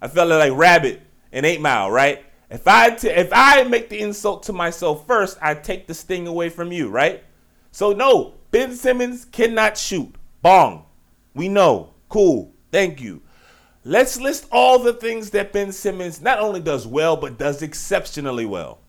I 0.00 0.08
felt 0.08 0.28
like 0.28 0.52
Rabbit 0.52 1.00
in 1.30 1.44
8 1.44 1.60
Mile, 1.60 1.92
right? 1.92 2.24
If 2.50 2.66
I 2.66 2.90
t- 2.90 3.06
if 3.06 3.28
I 3.30 3.62
make 3.62 3.88
the 3.88 4.00
insult 4.00 4.42
to 4.42 4.52
myself 4.52 5.06
first, 5.06 5.38
I 5.40 5.54
take 5.54 5.86
the 5.86 5.94
sting 5.94 6.26
away 6.26 6.48
from 6.48 6.72
you, 6.72 6.88
right? 6.88 7.22
So 7.70 7.92
no, 7.92 8.34
Ben 8.50 8.74
Simmons 8.74 9.24
cannot 9.24 9.78
shoot. 9.78 10.12
Bong. 10.42 10.86
We 11.34 11.48
know. 11.48 11.94
Cool. 12.08 12.52
Thank 12.72 13.00
you. 13.00 13.22
Let's 13.84 14.20
list 14.20 14.48
all 14.50 14.80
the 14.80 14.92
things 14.92 15.30
that 15.30 15.52
Ben 15.52 15.70
Simmons 15.70 16.20
not 16.20 16.40
only 16.40 16.58
does 16.60 16.84
well, 16.84 17.16
but 17.16 17.38
does 17.38 17.62
exceptionally 17.62 18.44
well. 18.44 18.80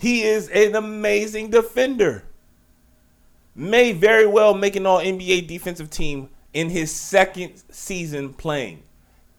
He 0.00 0.22
is 0.22 0.48
an 0.48 0.74
amazing 0.74 1.50
defender. 1.50 2.24
May 3.54 3.92
very 3.92 4.26
well 4.26 4.54
make 4.54 4.76
an 4.76 4.86
all 4.86 4.98
NBA 4.98 5.46
defensive 5.46 5.90
team 5.90 6.30
in 6.54 6.70
his 6.70 6.92
second 6.92 7.62
season 7.70 8.34
playing. 8.34 8.82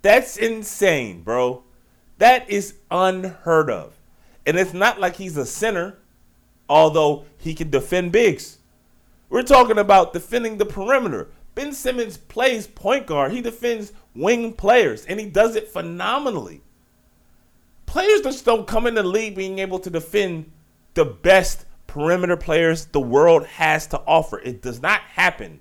That's 0.01 0.38
insane, 0.38 1.22
bro. 1.22 1.64
That 2.18 2.49
is 2.49 2.76
unheard 2.91 3.70
of. 3.70 3.99
And 4.45 4.57
it's 4.57 4.74
not 4.74 4.99
like 4.99 5.16
he's 5.16 5.38
a 5.38 5.45
center 5.45 5.97
although 6.70 7.26
he 7.38 7.53
can 7.53 7.70
defend 7.70 8.11
bigs. 8.11 8.57
We're 9.30 9.43
talking 9.43 9.78
about 9.78 10.14
defending 10.14 10.57
the 10.57 10.66
perimeter. 10.66 11.30
Ben 11.55 11.74
Simmons 11.74 12.18
plays 12.18 12.68
point 12.68 13.05
guard. 13.05 13.32
He 13.32 13.41
defends 13.41 13.93
wing 14.16 14.53
players, 14.53 15.05
and 15.05 15.20
he 15.20 15.28
does 15.28 15.55
it 15.55 15.68
phenomenally. 15.68 16.61
Players 17.86 18.22
just 18.22 18.45
don't 18.45 18.68
come 18.68 18.88
in 18.88 18.95
the 18.95 19.03
league 19.03 19.36
being 19.36 19.59
able 19.59 19.80
to 19.80 19.89
defend 19.89 20.51
the 20.93 21.05
best 21.05 21.66
perimeter 21.86 22.38
players 22.38 22.86
the 22.86 22.99
world 22.99 23.45
has 23.45 23.86
to 23.88 23.99
offer. 24.07 24.39
It 24.39 24.61
does 24.61 24.82
not 24.82 25.01
happen. 25.01 25.59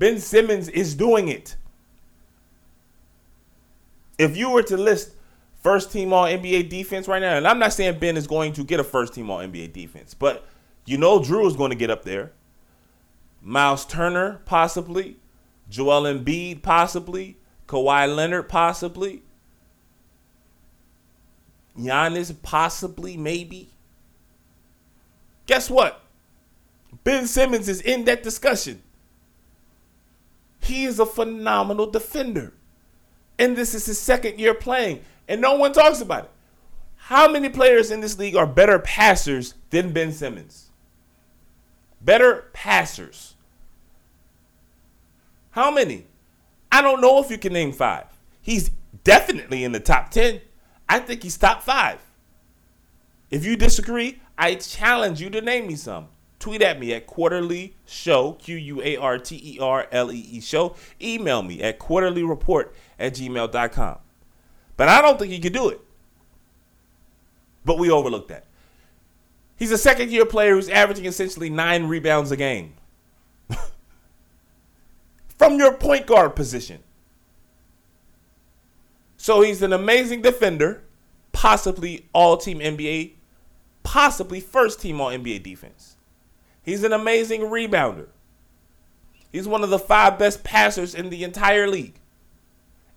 Ben 0.00 0.18
Simmons 0.18 0.70
is 0.70 0.94
doing 0.94 1.28
it. 1.28 1.56
If 4.18 4.34
you 4.34 4.48
were 4.48 4.62
to 4.62 4.78
list 4.78 5.12
first 5.60 5.92
team 5.92 6.12
all 6.12 6.24
NBA 6.24 6.70
defense 6.70 7.06
right 7.06 7.20
now. 7.20 7.36
And 7.36 7.46
I'm 7.46 7.58
not 7.58 7.74
saying 7.74 7.98
Ben 7.98 8.16
is 8.16 8.26
going 8.26 8.54
to 8.54 8.64
get 8.64 8.80
a 8.80 8.84
first 8.84 9.14
team 9.14 9.30
all 9.30 9.40
NBA 9.40 9.74
defense, 9.74 10.14
but 10.14 10.46
you 10.86 10.96
know 10.96 11.20
Jrue 11.20 11.46
is 11.46 11.54
going 11.54 11.70
to 11.70 11.76
get 11.76 11.90
up 11.90 12.04
there. 12.04 12.32
Miles 13.42 13.84
Turner, 13.84 14.40
possibly. 14.46 15.18
Joel 15.68 16.02
Embiid, 16.02 16.62
possibly. 16.62 17.36
Kawhi 17.66 18.14
Leonard, 18.14 18.48
possibly. 18.48 19.22
Giannis 21.78 22.34
possibly, 22.42 23.18
maybe. 23.18 23.70
Guess 25.44 25.68
what? 25.68 26.02
Ben 27.04 27.26
Simmons 27.26 27.68
is 27.68 27.82
in 27.82 28.04
that 28.04 28.22
discussion. 28.22 28.82
He 30.60 30.84
is 30.84 30.98
a 30.98 31.06
phenomenal 31.06 31.90
defender. 31.90 32.52
And 33.38 33.56
this 33.56 33.74
is 33.74 33.86
his 33.86 33.98
second 33.98 34.38
year 34.38 34.54
playing. 34.54 35.00
And 35.26 35.40
no 35.40 35.54
one 35.56 35.72
talks 35.72 36.00
about 36.00 36.24
it. 36.24 36.30
How 36.96 37.28
many 37.28 37.48
players 37.48 37.90
in 37.90 38.00
this 38.00 38.18
league 38.18 38.36
are 38.36 38.46
better 38.46 38.78
passers 38.78 39.54
than 39.70 39.92
Ben 39.92 40.12
Simmons? 40.12 40.70
Better 42.00 42.50
passers. 42.52 43.34
How 45.52 45.70
many? 45.70 46.06
I 46.70 46.82
don't 46.82 47.00
know 47.00 47.20
if 47.22 47.30
you 47.30 47.38
can 47.38 47.52
name 47.52 47.72
five. 47.72 48.06
He's 48.40 48.70
definitely 49.02 49.64
in 49.64 49.72
the 49.72 49.80
top 49.80 50.10
10. 50.10 50.40
I 50.88 50.98
think 50.98 51.22
he's 51.22 51.36
top 51.36 51.62
five. 51.62 51.98
If 53.30 53.44
you 53.44 53.56
disagree, 53.56 54.20
I 54.36 54.54
challenge 54.56 55.20
you 55.20 55.30
to 55.30 55.40
name 55.40 55.66
me 55.66 55.76
some. 55.76 56.08
Tweet 56.40 56.62
at 56.62 56.80
me 56.80 56.94
at 56.94 57.06
Quarter-Lee 57.06 57.74
Show, 57.86 58.32
Q 58.32 58.56
U 58.56 58.82
A 58.82 58.96
R 58.96 59.18
T 59.18 59.36
E 59.44 59.58
R 59.60 59.86
L 59.92 60.10
E 60.10 60.16
E 60.18 60.40
show. 60.40 60.74
Email 61.00 61.42
me 61.42 61.62
at 61.62 61.78
quarterleereport 61.78 62.70
at 62.98 63.12
gmail.com. 63.12 63.98
But 64.78 64.88
I 64.88 65.02
don't 65.02 65.18
think 65.18 65.32
he 65.32 65.38
could 65.38 65.52
do 65.52 65.68
it. 65.68 65.82
But 67.62 67.78
we 67.78 67.90
overlooked 67.90 68.28
that. 68.28 68.46
He's 69.54 69.70
a 69.70 69.76
second 69.76 70.10
year 70.10 70.24
player 70.24 70.54
who's 70.54 70.70
averaging 70.70 71.04
essentially 71.04 71.50
nine 71.50 71.84
rebounds 71.84 72.30
a 72.30 72.36
game. 72.38 72.72
From 75.36 75.58
your 75.58 75.74
point 75.74 76.06
guard 76.06 76.34
position. 76.34 76.82
So 79.18 79.42
he's 79.42 79.60
an 79.60 79.74
amazing 79.74 80.22
defender, 80.22 80.84
possibly 81.32 82.08
all 82.14 82.38
team 82.38 82.60
NBA, 82.60 83.12
possibly 83.82 84.40
first 84.40 84.80
team 84.80 84.98
all 85.02 85.10
NBA 85.10 85.42
defense. 85.42 85.96
He's 86.62 86.84
an 86.84 86.92
amazing 86.92 87.42
rebounder. 87.42 88.08
He's 89.32 89.48
one 89.48 89.62
of 89.62 89.70
the 89.70 89.78
five 89.78 90.18
best 90.18 90.42
passers 90.42 90.94
in 90.94 91.10
the 91.10 91.24
entire 91.24 91.68
league. 91.68 91.94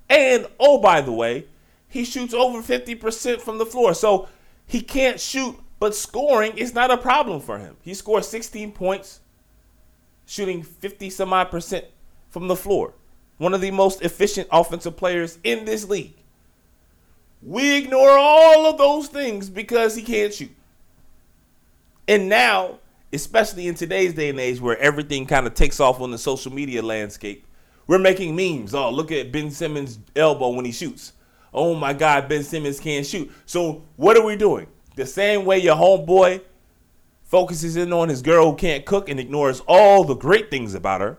And, 0.10 0.48
oh, 0.60 0.80
by 0.80 1.02
the 1.02 1.12
way, 1.12 1.46
he 1.88 2.06
shoots 2.06 2.34
over 2.34 2.62
50% 2.62 3.42
from 3.42 3.58
the 3.58 3.66
floor. 3.66 3.94
So 3.94 4.28
he 4.66 4.82
can't 4.82 5.20
shoot, 5.20 5.56
but 5.80 5.96
scoring 5.96 6.58
is 6.58 6.74
not 6.74 6.92
a 6.92 6.98
problem 6.98 7.40
for 7.40 7.60
him. 7.60 7.78
He 7.82 7.94
scores 7.94 8.28
16 8.28 8.72
points, 8.72 9.20
shooting 10.26 10.64
50 10.64 11.10
some 11.10 11.34
odd 11.34 11.52
percent 11.52 11.86
from 12.30 12.48
the 12.48 12.56
floor. 12.56 12.94
One 13.38 13.54
of 13.54 13.62
the 13.62 13.72
most 13.72 14.02
efficient 14.02 14.48
offensive 14.52 14.98
players 14.98 15.38
in 15.44 15.66
this 15.66 15.88
league. 15.88 16.16
We 17.42 17.78
ignore 17.78 18.18
all 18.18 18.66
of 18.66 18.78
those 18.78 19.08
things 19.08 19.50
because 19.50 19.96
he 19.96 20.02
can't 20.02 20.34
shoot. 20.34 20.56
And 22.08 22.30
now, 22.30 22.80
especially 23.14 23.68
in 23.68 23.76
today's 23.76 24.14
day 24.14 24.30
and 24.30 24.40
age 24.40 24.60
where 24.60 24.78
everything 24.80 25.26
kind 25.26 25.48
of 25.48 25.54
takes 25.54 25.80
off 25.80 26.02
on 26.02 26.12
the 26.12 26.18
social 26.18 26.52
media 26.52 26.82
landscape, 26.82 27.46
we're 27.88 28.00
making 28.00 28.36
memes. 28.36 28.74
Oh, 28.74 28.90
look 28.90 29.12
at 29.12 29.32
Ben 29.32 29.52
Simmons' 29.52 30.00
elbow 30.16 30.50
when 30.50 30.66
he 30.66 30.72
shoots. 30.72 31.14
Oh 31.54 31.76
my 31.76 31.94
God, 31.94 32.28
Ben 32.28 32.44
Simmons 32.44 32.80
can't 32.80 33.06
shoot. 33.06 33.32
So 33.46 33.84
what 33.96 34.18
are 34.18 34.26
we 34.26 34.36
doing? 34.36 34.68
The 34.96 35.06
same 35.06 35.46
way 35.46 35.60
your 35.60 35.76
homeboy 35.76 36.42
focuses 37.24 37.76
in 37.76 37.92
on 37.94 38.10
his 38.10 38.22
girl 38.22 38.52
who 38.52 38.58
can't 38.58 38.86
cook 38.86 39.10
and 39.10 39.20
ignores 39.20 39.62
all 39.68 40.04
the 40.04 40.16
great 40.16 40.50
things 40.50 40.74
about 40.74 41.02
her. 41.02 41.18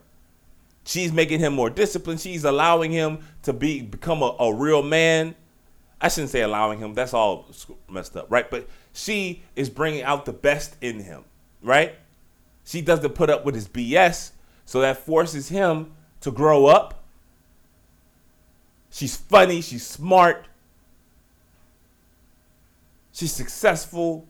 She's 0.85 1.13
making 1.13 1.41
him 1.41 1.55
more 1.55 1.71
disciplined. 1.71 2.21
She's 2.21 2.45
allowing 2.45 2.93
him 2.93 3.21
to 3.43 3.53
be 3.53 3.83
become 3.83 4.23
a, 4.23 4.37
a 4.39 4.55
real 4.55 4.83
man. 4.83 5.35
I 6.01 6.09
shouldn't 6.09 6.31
say 6.31 6.43
allowing 6.43 6.79
him. 6.79 6.95
That's 6.95 7.15
all 7.15 7.51
messed 7.89 8.17
up, 8.17 8.27
right? 8.31 8.51
But 8.51 8.69
she 8.93 9.43
is 9.57 9.71
bringing 9.71 10.03
out 10.03 10.25
the 10.25 10.33
best 10.33 10.77
in 10.81 11.01
him, 11.01 11.25
right? 11.65 11.97
She 12.65 12.81
doesn't 12.81 13.15
put 13.15 13.31
up 13.31 13.45
with 13.45 13.55
his 13.55 13.69
BS, 13.69 14.31
so 14.65 14.81
that 14.81 14.99
forces 14.99 15.49
him 15.49 15.93
to 16.21 16.31
grow 16.31 16.67
up. 16.67 17.03
She's 18.91 19.17
funny, 19.17 19.61
she's 19.61 19.85
smart, 19.85 20.47
she's 23.13 23.33
successful, 23.33 24.29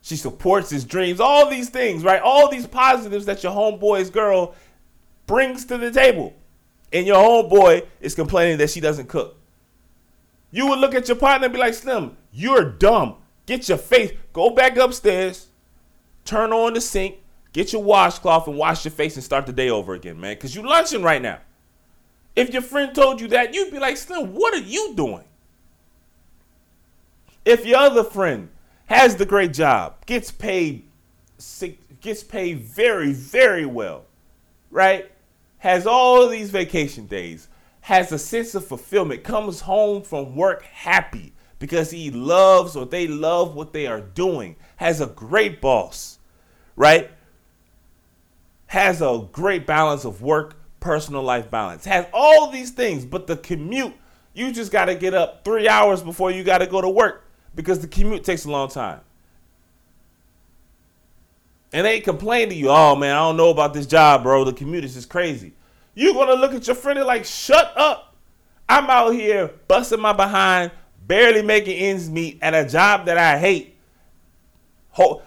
she 0.00 0.14
supports 0.16 0.70
his 0.70 0.84
dreams, 0.84 1.20
all 1.20 1.50
these 1.50 1.68
things, 1.68 2.04
right? 2.04 2.22
All 2.22 2.48
these 2.48 2.66
positives 2.66 3.26
that 3.26 3.42
your 3.42 3.52
homeboy's 3.52 4.08
girl 4.08 4.54
brings 5.26 5.64
to 5.66 5.76
the 5.76 5.90
table. 5.90 6.34
And 6.92 7.06
your 7.06 7.16
homeboy 7.16 7.86
is 8.00 8.14
complaining 8.14 8.56
that 8.58 8.70
she 8.70 8.80
doesn't 8.80 9.08
cook. 9.08 9.36
You 10.50 10.68
would 10.68 10.78
look 10.78 10.94
at 10.94 11.08
your 11.08 11.18
partner 11.18 11.46
and 11.46 11.52
be 11.52 11.60
like, 11.60 11.74
Slim, 11.74 12.16
you're 12.32 12.64
dumb. 12.64 13.16
Get 13.44 13.68
your 13.68 13.76
face, 13.76 14.12
go 14.32 14.50
back 14.50 14.76
upstairs, 14.76 15.47
turn 16.28 16.52
on 16.52 16.74
the 16.74 16.80
sink, 16.80 17.16
Get 17.52 17.72
your 17.72 17.82
washcloth 17.82 18.46
and 18.46 18.56
wash 18.56 18.84
your 18.84 18.92
face 18.92 19.16
and 19.16 19.24
start 19.24 19.46
the 19.46 19.52
day 19.52 19.70
over 19.70 19.94
again, 19.94 20.20
man, 20.20 20.34
because 20.34 20.54
you're 20.54 20.66
lunching 20.66 21.02
right 21.02 21.20
now. 21.20 21.40
If 22.36 22.52
your 22.52 22.62
friend 22.62 22.94
told 22.94 23.20
you 23.20 23.28
that, 23.28 23.54
you'd 23.54 23.72
be 23.72 23.78
like, 23.78 23.96
Slim, 23.96 24.34
what 24.34 24.54
are 24.54 24.58
you 24.64 24.94
doing? 24.94 25.24
If 27.44 27.64
your 27.64 27.78
other 27.78 28.04
friend 28.04 28.50
has 28.86 29.16
the 29.16 29.26
great 29.26 29.54
job, 29.54 30.06
gets 30.06 30.30
paid, 30.30 30.84
gets 32.00 32.22
paid 32.22 32.60
very, 32.60 33.12
very 33.12 33.66
well, 33.66 34.04
right? 34.70 35.10
Has 35.58 35.86
all 35.86 36.28
these 36.28 36.50
vacation 36.50 37.06
days, 37.06 37.48
has 37.80 38.12
a 38.12 38.18
sense 38.18 38.54
of 38.54 38.66
fulfillment, 38.66 39.24
comes 39.24 39.62
home 39.62 40.02
from 40.02 40.36
work 40.36 40.62
happy 40.62 41.32
because 41.58 41.90
he 41.90 42.10
loves 42.10 42.76
or 42.76 42.86
they 42.86 43.08
love 43.08 43.56
what 43.56 43.72
they 43.72 43.86
are 43.86 44.00
doing, 44.00 44.54
has 44.76 45.00
a 45.00 45.06
great 45.06 45.60
boss, 45.60 46.17
right? 46.78 47.10
has 48.68 49.00
a 49.00 49.26
great 49.32 49.66
balance 49.66 50.04
of 50.04 50.22
work, 50.22 50.56
personal 50.78 51.22
life 51.22 51.50
balance, 51.50 51.84
has 51.86 52.06
all 52.12 52.50
these 52.50 52.70
things, 52.70 53.04
but 53.04 53.26
the 53.26 53.36
commute, 53.36 53.94
you 54.34 54.52
just 54.52 54.70
got 54.70 54.84
to 54.84 54.94
get 54.94 55.14
up 55.14 55.42
three 55.42 55.66
hours 55.66 56.02
before 56.02 56.30
you 56.30 56.44
got 56.44 56.58
to 56.58 56.66
go 56.66 56.80
to 56.80 56.88
work 56.88 57.24
because 57.54 57.80
the 57.80 57.88
commute 57.88 58.24
takes 58.24 58.44
a 58.44 58.50
long 58.50 58.68
time. 58.68 59.00
And 61.72 61.86
they 61.86 62.00
complain 62.00 62.50
to 62.50 62.54
you, 62.54 62.68
oh 62.68 62.94
man, 62.94 63.16
I 63.16 63.18
don't 63.20 63.36
know 63.36 63.50
about 63.50 63.74
this 63.74 63.86
job, 63.86 64.22
bro. 64.22 64.44
The 64.44 64.52
commute 64.52 64.84
is 64.84 64.94
just 64.94 65.08
crazy. 65.08 65.54
You're 65.94 66.14
going 66.14 66.28
to 66.28 66.34
look 66.34 66.54
at 66.54 66.66
your 66.66 66.76
friend 66.76 66.98
and 66.98 67.08
like, 67.08 67.24
shut 67.24 67.72
up. 67.76 68.16
I'm 68.68 68.88
out 68.90 69.10
here 69.14 69.50
busting 69.66 70.00
my 70.00 70.12
behind, 70.12 70.72
barely 71.06 71.42
making 71.42 71.78
ends 71.78 72.08
meet 72.10 72.38
at 72.42 72.54
a 72.54 72.68
job 72.68 73.06
that 73.06 73.16
I 73.16 73.38
hate. 73.38 73.76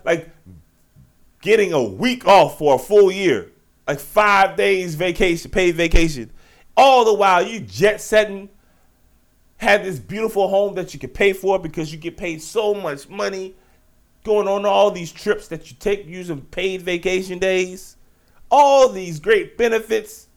Like 0.04 0.30
getting 1.42 1.74
a 1.74 1.84
week 1.84 2.28
off 2.28 2.58
for 2.58 2.76
a 2.76 2.80
full 2.80 3.12
year, 3.12 3.52
like 3.88 4.00
five 4.00 4.56
days 4.56 4.96
vacation, 4.96 5.52
paid 5.52 5.76
vacation, 5.76 6.32
all 6.78 7.04
the 7.04 7.14
while 7.14 7.46
you 7.46 7.60
jet 7.60 8.00
setting, 8.00 8.50
had 9.58 9.84
this 9.84 10.00
beautiful 10.00 10.48
home 10.48 10.74
that 10.76 10.94
you 10.94 11.00
could 11.00 11.14
pay 11.14 11.34
for 11.34 11.60
because 11.60 11.92
you 11.92 12.00
get 12.00 12.18
paid 12.18 12.42
so 12.42 12.74
much 12.74 13.08
money, 13.10 13.54
going 14.24 14.48
on 14.48 14.66
all 14.66 14.90
these 14.92 15.12
trips 15.12 15.48
that 15.50 15.70
you 15.70 15.78
take 15.80 16.06
using 16.08 16.42
paid 16.42 16.82
vacation 16.82 17.38
days, 17.40 17.98
all 18.50 18.90
these 18.90 19.20
great 19.20 19.58
benefits, 19.58 20.28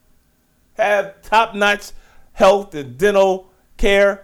have 0.74 1.20
top 1.22 1.54
notch 1.54 1.92
health 2.32 2.74
and 2.74 2.98
dental 2.98 3.50
care, 3.76 4.23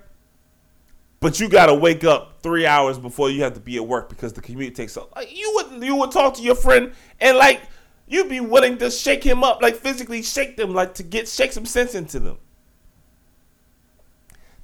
but 1.21 1.39
you 1.39 1.49
got 1.49 1.67
to 1.67 1.75
wake 1.75 2.03
up 2.03 2.43
three 2.43 2.67
hours 2.67 2.99
before 2.99 3.31
you 3.31 3.43
have 3.43 3.55
to 3.55 3.61
be 3.61 3.77
at 3.77 3.87
work 3.87 4.09
because 4.09 4.33
the 4.33 4.41
commute 4.41 4.75
takes 4.75 4.95
so. 4.95 5.09
Like 5.15 5.37
you 5.37 5.53
would 5.55 5.85
you 5.85 5.97
would 5.97 6.11
talk 6.11 6.35
to 6.35 6.43
your 6.43 6.55
friend 6.55 6.93
and 7.21 7.37
like 7.37 7.61
you'd 8.09 8.29
be 8.29 8.41
willing 8.41 8.79
to 8.79 8.91
shake 8.91 9.23
him 9.23 9.45
up, 9.45 9.61
like 9.61 9.77
physically 9.77 10.23
shake 10.23 10.57
them, 10.57 10.75
like 10.75 10.95
to 10.95 11.03
get 11.03 11.29
shake 11.29 11.53
some 11.53 11.67
sense 11.67 11.95
into 11.95 12.19
them. 12.19 12.39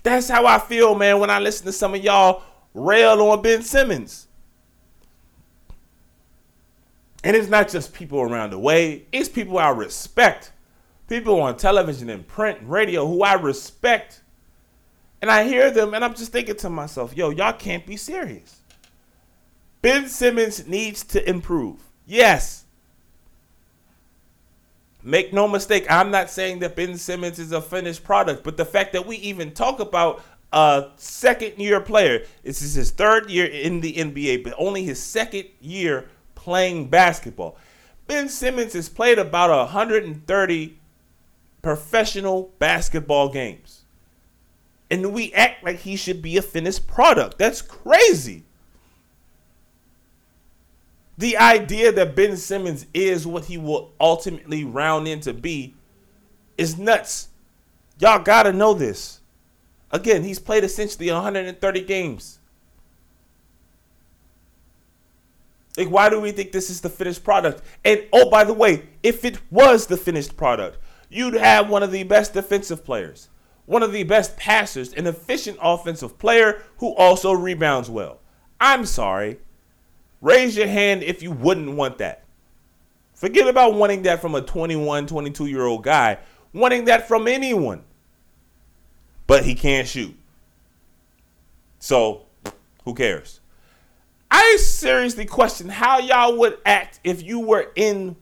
That's 0.02 0.28
how 0.28 0.46
I 0.46 0.58
feel, 0.58 0.94
man, 0.94 1.18
when 1.18 1.30
I 1.30 1.40
listen 1.40 1.66
to 1.66 1.72
some 1.72 1.94
of 1.94 2.02
y'all 2.02 2.42
rail 2.74 3.20
on 3.22 3.42
Ben 3.42 3.62
Simmons. 3.62 4.28
And 7.24 7.36
it's 7.36 7.48
not 7.48 7.68
just 7.68 7.92
people 7.92 8.20
around 8.20 8.50
the 8.50 8.58
way, 8.58 9.06
it's 9.10 9.28
people 9.28 9.58
I 9.58 9.70
respect. 9.70 10.52
People 11.08 11.40
on 11.40 11.56
television 11.56 12.08
and 12.08 12.26
print 12.26 12.60
and 12.60 12.70
radio 12.70 13.06
who 13.06 13.22
I 13.22 13.34
respect 13.34 14.22
and 15.20 15.30
I 15.30 15.44
hear 15.44 15.70
them 15.70 15.94
and 15.94 16.04
I'm 16.04 16.14
just 16.14 16.32
thinking 16.32 16.56
to 16.56 16.70
myself, 16.70 17.16
yo, 17.16 17.30
y'all 17.30 17.52
can't 17.52 17.86
be 17.86 17.96
serious. 17.96 18.60
Ben 19.82 20.08
Simmons 20.08 20.66
needs 20.66 21.04
to 21.04 21.28
improve. 21.28 21.80
Yes. 22.06 22.64
Make 25.02 25.32
no 25.32 25.46
mistake, 25.46 25.86
I'm 25.88 26.10
not 26.10 26.30
saying 26.30 26.58
that 26.60 26.74
Ben 26.74 26.96
Simmons 26.96 27.38
is 27.38 27.52
a 27.52 27.60
finished 27.62 28.02
product, 28.02 28.42
but 28.42 28.56
the 28.56 28.64
fact 28.64 28.92
that 28.94 29.06
we 29.06 29.16
even 29.18 29.52
talk 29.52 29.78
about 29.78 30.22
a 30.52 30.90
second 30.96 31.58
year 31.58 31.80
player, 31.80 32.24
this 32.42 32.62
is 32.62 32.74
his 32.74 32.90
third 32.90 33.30
year 33.30 33.46
in 33.46 33.80
the 33.80 33.92
NBA, 33.92 34.42
but 34.42 34.54
only 34.58 34.84
his 34.84 35.00
second 35.00 35.44
year 35.60 36.08
playing 36.34 36.88
basketball. 36.88 37.56
Ben 38.06 38.28
Simmons 38.28 38.72
has 38.72 38.88
played 38.88 39.18
about 39.18 39.50
130 39.50 40.78
professional 41.62 42.52
basketball 42.58 43.28
games. 43.28 43.65
And 44.90 45.12
we 45.12 45.32
act 45.32 45.64
like 45.64 45.80
he 45.80 45.96
should 45.96 46.22
be 46.22 46.36
a 46.36 46.42
finished 46.42 46.86
product. 46.86 47.38
That's 47.38 47.62
crazy. 47.62 48.44
The 51.18 51.36
idea 51.38 51.92
that 51.92 52.14
Ben 52.14 52.36
Simmons 52.36 52.86
is 52.92 53.26
what 53.26 53.46
he 53.46 53.56
will 53.56 53.92
ultimately 54.00 54.64
round 54.64 55.08
into 55.08 55.32
be 55.32 55.74
is 56.58 56.78
nuts. 56.78 57.28
Y'all 57.98 58.22
gotta 58.22 58.52
know 58.52 58.74
this. 58.74 59.20
Again, 59.90 60.22
he's 60.24 60.38
played 60.38 60.64
essentially 60.64 61.10
130 61.10 61.80
games. 61.82 62.38
Like, 65.76 65.88
why 65.88 66.08
do 66.08 66.20
we 66.20 66.32
think 66.32 66.52
this 66.52 66.70
is 66.70 66.80
the 66.80 66.88
finished 66.88 67.22
product? 67.22 67.62
And 67.84 68.04
oh, 68.12 68.30
by 68.30 68.44
the 68.44 68.54
way, 68.54 68.88
if 69.02 69.24
it 69.24 69.38
was 69.50 69.86
the 69.86 69.96
finished 69.96 70.36
product, 70.36 70.78
you'd 71.08 71.34
have 71.34 71.68
one 71.68 71.82
of 71.82 71.92
the 71.92 72.02
best 72.02 72.32
defensive 72.34 72.84
players, 72.84 73.28
one 73.66 73.82
of 73.82 73.92
the 73.92 74.04
best 74.04 74.36
passers, 74.36 74.92
an 74.94 75.06
efficient 75.06 75.58
offensive 75.60 76.18
player 76.18 76.62
who 76.78 76.94
also 76.94 77.32
rebounds 77.32 77.90
well. 77.90 78.20
I'm 78.60 78.86
sorry. 78.86 79.38
Raise 80.20 80.56
your 80.56 80.68
hand 80.68 81.02
if 81.02 81.22
you 81.22 81.30
wouldn't 81.30 81.76
want 81.76 81.98
that. 81.98 82.24
Forget 83.14 83.48
about 83.48 83.74
wanting 83.74 84.02
that 84.02 84.20
from 84.20 84.34
a 84.34 84.42
21, 84.42 85.06
22 85.06 85.46
year 85.46 85.64
old 85.64 85.82
guy, 85.82 86.18
wanting 86.52 86.84
that 86.84 87.08
from 87.08 87.26
anyone. 87.26 87.82
But 89.26 89.44
he 89.44 89.54
can't 89.54 89.88
shoot. 89.88 90.14
So, 91.78 92.26
who 92.84 92.94
cares? 92.94 93.40
I 94.30 94.56
seriously 94.60 95.24
question 95.24 95.68
how 95.68 95.98
y'all 95.98 96.36
would 96.38 96.58
act 96.64 97.00
if 97.04 97.22
you 97.22 97.40
were 97.40 97.70
in, 97.74 98.16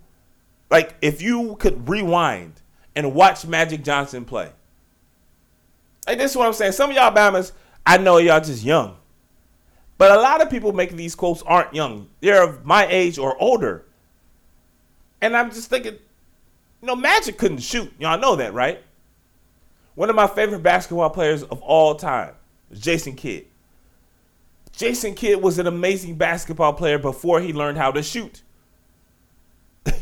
like, 0.71 0.95
if 1.03 1.23
you 1.23 1.57
could 1.57 1.89
rewind 1.89 2.61
and 2.95 3.15
watch 3.15 3.47
Magic 3.47 3.83
Johnson 3.83 4.25
play. 4.25 4.51
Like, 6.07 6.19
this 6.19 6.33
is 6.33 6.37
what 6.37 6.47
I'm 6.47 6.53
saying. 6.53 6.73
Some 6.73 6.91
of 6.91 6.97
y'all 6.97 7.15
Bamas, 7.15 7.53
I 7.87 7.99
know 7.99 8.19
y'all 8.19 8.41
just 8.41 8.65
young. 8.65 8.97
But 9.97 10.11
a 10.11 10.21
lot 10.21 10.43
of 10.43 10.51
people 10.51 10.73
making 10.73 10.97
these 10.97 11.15
quotes 11.15 11.43
aren't 11.43 11.75
young. 11.75 12.09
They're 12.21 12.43
of 12.43 12.65
my 12.65 12.87
age 12.87 13.19
or 13.19 13.41
older. 13.41 13.87
And 15.21 15.37
I'm 15.37 15.51
just 15.51 15.71
thinking, 15.71 15.95
you 15.95 16.87
know, 16.87 16.97
Magic 16.97 17.39
couldn't 17.39 17.59
shoot. 17.59 17.93
Y'all 17.99 18.19
know 18.19 18.37
that, 18.37 18.53
right? 18.53 18.83
One 19.95 20.11
of 20.11 20.17
my 20.17 20.27
favorite 20.27 20.63
basketball 20.63 21.11
players 21.11 21.43
of 21.45 21.63
all 21.63 21.95
time 21.95 22.35
was 22.69 22.81
Jason 22.81 23.15
Kidd. 23.15 23.47
Jason 24.73 25.15
Kidd 25.15 25.41
was 25.41 25.59
an 25.59 25.69
amazing 25.69 26.17
basketball 26.17 26.73
player 26.73 26.99
before 26.99 27.41
he 27.41 27.53
learned 27.53 27.79
how 27.79 27.93
to 27.93 28.03
shoot. 28.03 28.43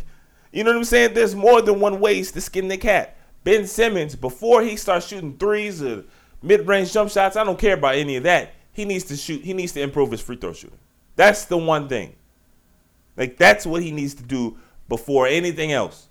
you 0.52 0.64
know 0.64 0.70
what 0.70 0.78
I'm 0.78 0.84
saying? 0.84 1.12
There's 1.12 1.34
more 1.34 1.60
than 1.60 1.78
one 1.78 2.00
ways 2.00 2.32
to 2.32 2.40
skin 2.40 2.68
the 2.68 2.78
cat. 2.78 3.16
Ben 3.44 3.66
Simmons, 3.66 4.14
before 4.14 4.62
he 4.62 4.76
starts 4.76 5.06
shooting 5.06 5.36
threes 5.36 5.82
or 5.82 6.04
mid-range 6.42 6.92
jump 6.92 7.10
shots, 7.10 7.36
I 7.36 7.44
don't 7.44 7.58
care 7.58 7.74
about 7.74 7.96
any 7.96 8.16
of 8.16 8.22
that. 8.24 8.54
He 8.72 8.84
needs 8.84 9.04
to 9.04 9.16
shoot. 9.16 9.42
He 9.42 9.52
needs 9.52 9.72
to 9.72 9.80
improve 9.80 10.10
his 10.10 10.20
free 10.20 10.36
throw 10.36 10.52
shooting. 10.52 10.78
That's 11.16 11.44
the 11.44 11.58
one 11.58 11.88
thing. 11.88 12.16
Like 13.16 13.36
that's 13.36 13.66
what 13.66 13.82
he 13.82 13.90
needs 13.90 14.14
to 14.14 14.22
do 14.22 14.56
before 14.88 15.26
anything 15.26 15.72
else. 15.72 16.08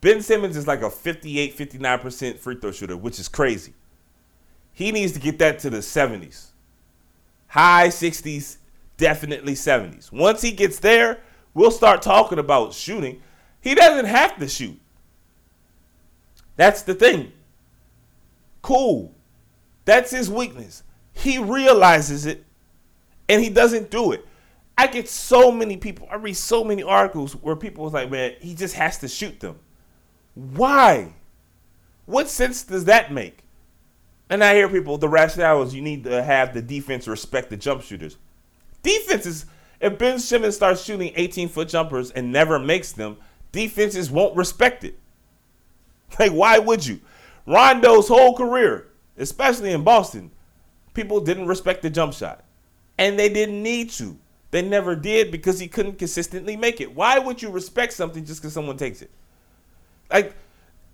Ben 0.00 0.22
Simmons 0.22 0.56
is 0.56 0.66
like 0.66 0.82
a 0.82 0.90
58, 0.90 1.56
59% 1.56 2.38
free 2.38 2.56
throw 2.60 2.70
shooter, 2.70 2.96
which 2.96 3.18
is 3.18 3.28
crazy. 3.28 3.74
He 4.72 4.92
needs 4.92 5.12
to 5.12 5.18
get 5.18 5.38
that 5.40 5.58
to 5.60 5.70
the 5.70 5.78
70s 5.78 6.52
high 7.52 7.88
60s, 7.88 8.56
definitely 8.96 9.52
70s. 9.52 10.10
Once 10.10 10.40
he 10.40 10.52
gets 10.52 10.78
there, 10.78 11.20
we'll 11.52 11.70
start 11.70 12.00
talking 12.00 12.38
about 12.38 12.72
shooting. 12.72 13.20
He 13.60 13.74
doesn't 13.74 14.06
have 14.06 14.38
to 14.38 14.48
shoot. 14.48 14.80
That's 16.56 16.82
the 16.82 16.94
thing. 16.94 17.32
Cool. 18.60 19.14
That's 19.84 20.10
his 20.10 20.30
weakness. 20.30 20.82
He 21.12 21.38
realizes 21.38 22.26
it 22.26 22.44
and 23.28 23.42
he 23.42 23.50
doesn't 23.50 23.90
do 23.90 24.12
it. 24.12 24.26
I 24.76 24.86
get 24.86 25.08
so 25.08 25.52
many 25.52 25.76
people, 25.76 26.08
I 26.10 26.16
read 26.16 26.36
so 26.36 26.64
many 26.64 26.82
articles 26.82 27.34
where 27.34 27.56
people 27.56 27.84
was 27.84 27.92
like, 27.92 28.10
man, 28.10 28.34
he 28.40 28.54
just 28.54 28.74
has 28.74 28.98
to 28.98 29.08
shoot 29.08 29.40
them. 29.40 29.58
Why? 30.34 31.12
What 32.06 32.28
sense 32.28 32.62
does 32.64 32.86
that 32.86 33.12
make? 33.12 33.38
And 34.30 34.42
I 34.42 34.54
hear 34.54 34.68
people, 34.68 34.96
the 34.96 35.08
rationale 35.08 35.62
is 35.62 35.74
you 35.74 35.82
need 35.82 36.04
to 36.04 36.22
have 36.22 36.54
the 36.54 36.62
defense 36.62 37.06
respect 37.06 37.50
the 37.50 37.56
jump 37.56 37.82
shooters. 37.82 38.16
Defenses, 38.82 39.46
if 39.80 39.98
Ben 39.98 40.18
Simmons 40.18 40.56
starts 40.56 40.82
shooting 40.82 41.12
18 41.16 41.48
foot 41.48 41.68
jumpers 41.68 42.10
and 42.10 42.32
never 42.32 42.58
makes 42.58 42.92
them, 42.92 43.18
defenses 43.52 44.10
won't 44.10 44.36
respect 44.36 44.84
it. 44.84 44.98
Like, 46.18 46.32
why 46.32 46.58
would 46.58 46.86
you? 46.86 47.00
Rondo's 47.46 48.08
whole 48.08 48.36
career, 48.36 48.88
especially 49.16 49.72
in 49.72 49.82
Boston, 49.82 50.30
people 50.94 51.20
didn't 51.20 51.46
respect 51.46 51.82
the 51.82 51.90
jump 51.90 52.12
shot. 52.12 52.44
And 52.98 53.18
they 53.18 53.28
didn't 53.28 53.62
need 53.62 53.90
to. 53.92 54.18
They 54.50 54.62
never 54.62 54.94
did 54.94 55.30
because 55.30 55.58
he 55.58 55.66
couldn't 55.66 55.98
consistently 55.98 56.56
make 56.56 56.80
it. 56.80 56.94
Why 56.94 57.18
would 57.18 57.40
you 57.40 57.50
respect 57.50 57.94
something 57.94 58.24
just 58.24 58.42
because 58.42 58.52
someone 58.52 58.76
takes 58.76 59.00
it? 59.00 59.10
Like, 60.10 60.34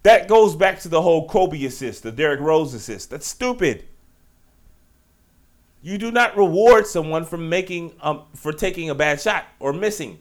that 0.04 0.28
goes 0.28 0.54
back 0.54 0.78
to 0.80 0.88
the 0.88 1.02
whole 1.02 1.28
Kobe 1.28 1.64
assist, 1.64 2.04
the 2.04 2.12
Derrick 2.12 2.40
Rose 2.40 2.72
assist. 2.72 3.10
That's 3.10 3.26
stupid. 3.26 3.84
You 5.82 5.98
do 5.98 6.10
not 6.12 6.36
reward 6.36 6.86
someone 6.86 7.24
for 7.24 7.36
making 7.36 7.94
um, 8.00 8.22
for 8.34 8.52
taking 8.52 8.90
a 8.90 8.94
bad 8.94 9.20
shot 9.20 9.44
or 9.58 9.72
missing. 9.72 10.18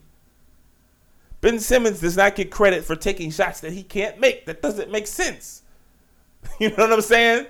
Ben 1.42 1.60
Simmons 1.60 2.00
does 2.00 2.18
not 2.18 2.36
get 2.36 2.50
credit 2.50 2.84
for 2.84 2.96
taking 2.96 3.32
shots 3.32 3.60
that 3.60 3.74
he 3.74 3.84
can't 3.84 4.20
make. 4.20 4.46
That 4.46 4.62
doesn't 4.62 4.92
make 4.92 5.08
sense. 5.08 5.64
You 6.60 6.70
know 6.70 6.76
what 6.78 6.94
I'm 6.94 7.02
saying? 7.02 7.48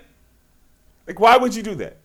Like, 1.06 1.20
why 1.20 1.36
would 1.36 1.54
you 1.54 1.62
do 1.62 1.74
that? 1.76 1.98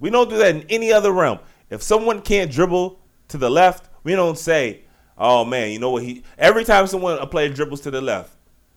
We 0.00 0.10
don't 0.10 0.28
do 0.28 0.36
that 0.38 0.56
in 0.56 0.62
any 0.68 0.92
other 0.92 1.12
realm. 1.12 1.38
If 1.70 1.82
someone 1.82 2.20
can't 2.20 2.50
dribble 2.50 2.98
to 3.28 3.38
the 3.38 3.50
left, 3.50 3.88
we 4.02 4.14
don't 4.14 4.38
say, 4.38 4.82
oh 5.16 5.44
man, 5.44 5.70
you 5.70 5.78
know 5.78 5.90
what 5.90 6.02
he 6.02 6.22
every 6.36 6.64
time 6.64 6.86
someone 6.86 7.18
a 7.18 7.26
player 7.26 7.48
dribbles 7.48 7.80
to 7.82 7.90
the 7.90 8.00
left, 8.00 8.32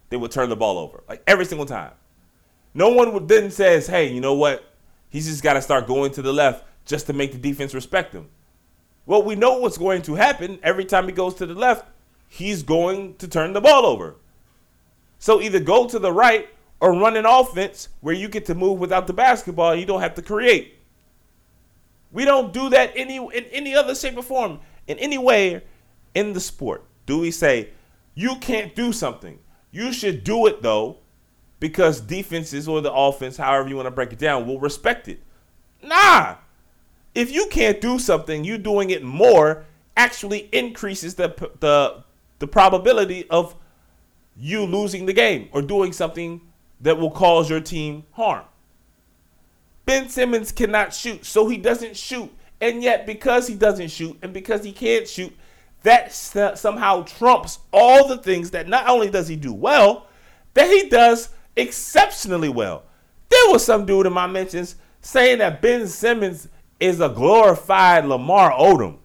they 0.09 0.17
would 0.17 0.31
turn 0.31 0.49
the 0.49 0.55
ball 0.55 0.77
over. 0.77 1.03
Like 1.07 1.23
every 1.27 1.45
single 1.45 1.65
time. 1.65 1.91
No 2.73 2.89
one 2.89 3.13
would 3.13 3.27
then 3.27 3.51
says, 3.51 3.87
hey, 3.87 4.11
you 4.11 4.21
know 4.21 4.33
what? 4.33 4.63
He's 5.09 5.27
just 5.27 5.43
got 5.43 5.53
to 5.53 5.61
start 5.61 5.87
going 5.87 6.11
to 6.13 6.21
the 6.21 6.31
left 6.31 6.65
just 6.85 7.07
to 7.07 7.13
make 7.13 7.33
the 7.33 7.37
defense 7.37 7.73
respect 7.73 8.13
him. 8.13 8.29
Well, 9.05 9.23
we 9.23 9.35
know 9.35 9.57
what's 9.57 9.77
going 9.77 10.03
to 10.03 10.15
happen 10.15 10.59
every 10.63 10.85
time 10.85 11.05
he 11.05 11.11
goes 11.11 11.35
to 11.35 11.45
the 11.45 11.53
left. 11.53 11.85
He's 12.27 12.63
going 12.63 13.15
to 13.15 13.27
turn 13.27 13.53
the 13.53 13.61
ball 13.61 13.85
over. 13.85 14.15
So 15.19 15.41
either 15.41 15.59
go 15.59 15.87
to 15.87 15.99
the 15.99 16.11
right 16.11 16.47
or 16.79 16.93
run 16.93 17.17
an 17.17 17.25
offense 17.25 17.89
where 17.99 18.15
you 18.15 18.27
get 18.27 18.45
to 18.45 18.55
move 18.55 18.79
without 18.79 19.07
the 19.07 19.13
basketball 19.13 19.75
you 19.75 19.85
don't 19.85 20.01
have 20.01 20.15
to 20.15 20.21
create. 20.21 20.79
We 22.11 22.25
don't 22.25 22.53
do 22.53 22.69
that 22.69 22.91
any 22.95 23.17
in 23.17 23.45
any 23.51 23.75
other 23.75 23.95
shape 23.95 24.17
or 24.17 24.23
form 24.23 24.59
in 24.87 24.97
any 24.99 25.17
way 25.17 25.61
in 26.13 26.33
the 26.33 26.39
sport 26.39 26.83
do 27.05 27.19
we 27.19 27.31
say 27.31 27.69
you 28.13 28.35
can't 28.37 28.75
do 28.75 28.91
something. 28.91 29.39
You 29.71 29.93
should 29.93 30.23
do 30.23 30.47
it 30.47 30.61
though, 30.61 30.97
because 31.59 32.01
defenses 32.01 32.67
or 32.67 32.81
the 32.81 32.91
offense, 32.91 33.37
however 33.37 33.69
you 33.69 33.75
want 33.75 33.87
to 33.87 33.91
break 33.91 34.11
it 34.11 34.19
down, 34.19 34.45
will 34.45 34.59
respect 34.59 35.07
it. 35.07 35.21
Nah. 35.81 36.35
If 37.13 37.31
you 37.31 37.47
can't 37.47 37.81
do 37.81 37.99
something, 37.99 38.43
you 38.43 38.57
doing 38.57 38.89
it 38.89 39.03
more 39.03 39.65
actually 39.97 40.49
increases 40.51 41.15
the 41.15 41.29
the 41.59 42.03
the 42.39 42.47
probability 42.47 43.29
of 43.29 43.55
you 44.35 44.65
losing 44.65 45.05
the 45.05 45.13
game 45.13 45.49
or 45.51 45.61
doing 45.61 45.93
something 45.93 46.41
that 46.79 46.97
will 46.97 47.11
cause 47.11 47.49
your 47.49 47.59
team 47.59 48.03
harm. 48.11 48.45
Ben 49.85 50.09
Simmons 50.09 50.51
cannot 50.51 50.93
shoot, 50.93 51.25
so 51.25 51.47
he 51.47 51.57
doesn't 51.57 51.95
shoot. 51.95 52.31
And 52.59 52.83
yet, 52.83 53.05
because 53.05 53.47
he 53.47 53.55
doesn't 53.55 53.89
shoot 53.89 54.17
and 54.21 54.33
because 54.33 54.63
he 54.63 54.71
can't 54.71 55.07
shoot, 55.07 55.35
that 55.83 56.13
somehow 56.13 57.03
trumps 57.03 57.59
all 57.73 58.07
the 58.07 58.17
things 58.17 58.51
that 58.51 58.67
not 58.67 58.87
only 58.87 59.09
does 59.09 59.27
he 59.27 59.35
do 59.35 59.51
well, 59.51 60.07
that 60.53 60.69
he 60.69 60.87
does 60.89 61.29
exceptionally 61.55 62.49
well. 62.49 62.83
There 63.29 63.51
was 63.51 63.65
some 63.65 63.85
dude 63.85 64.05
in 64.05 64.13
my 64.13 64.27
mentions 64.27 64.75
saying 65.01 65.39
that 65.39 65.61
Ben 65.61 65.87
Simmons 65.87 66.47
is 66.81 66.99
a 66.99 67.07
glorified 67.07 68.05
Lamar 68.05 68.51
Odom. 68.51 68.97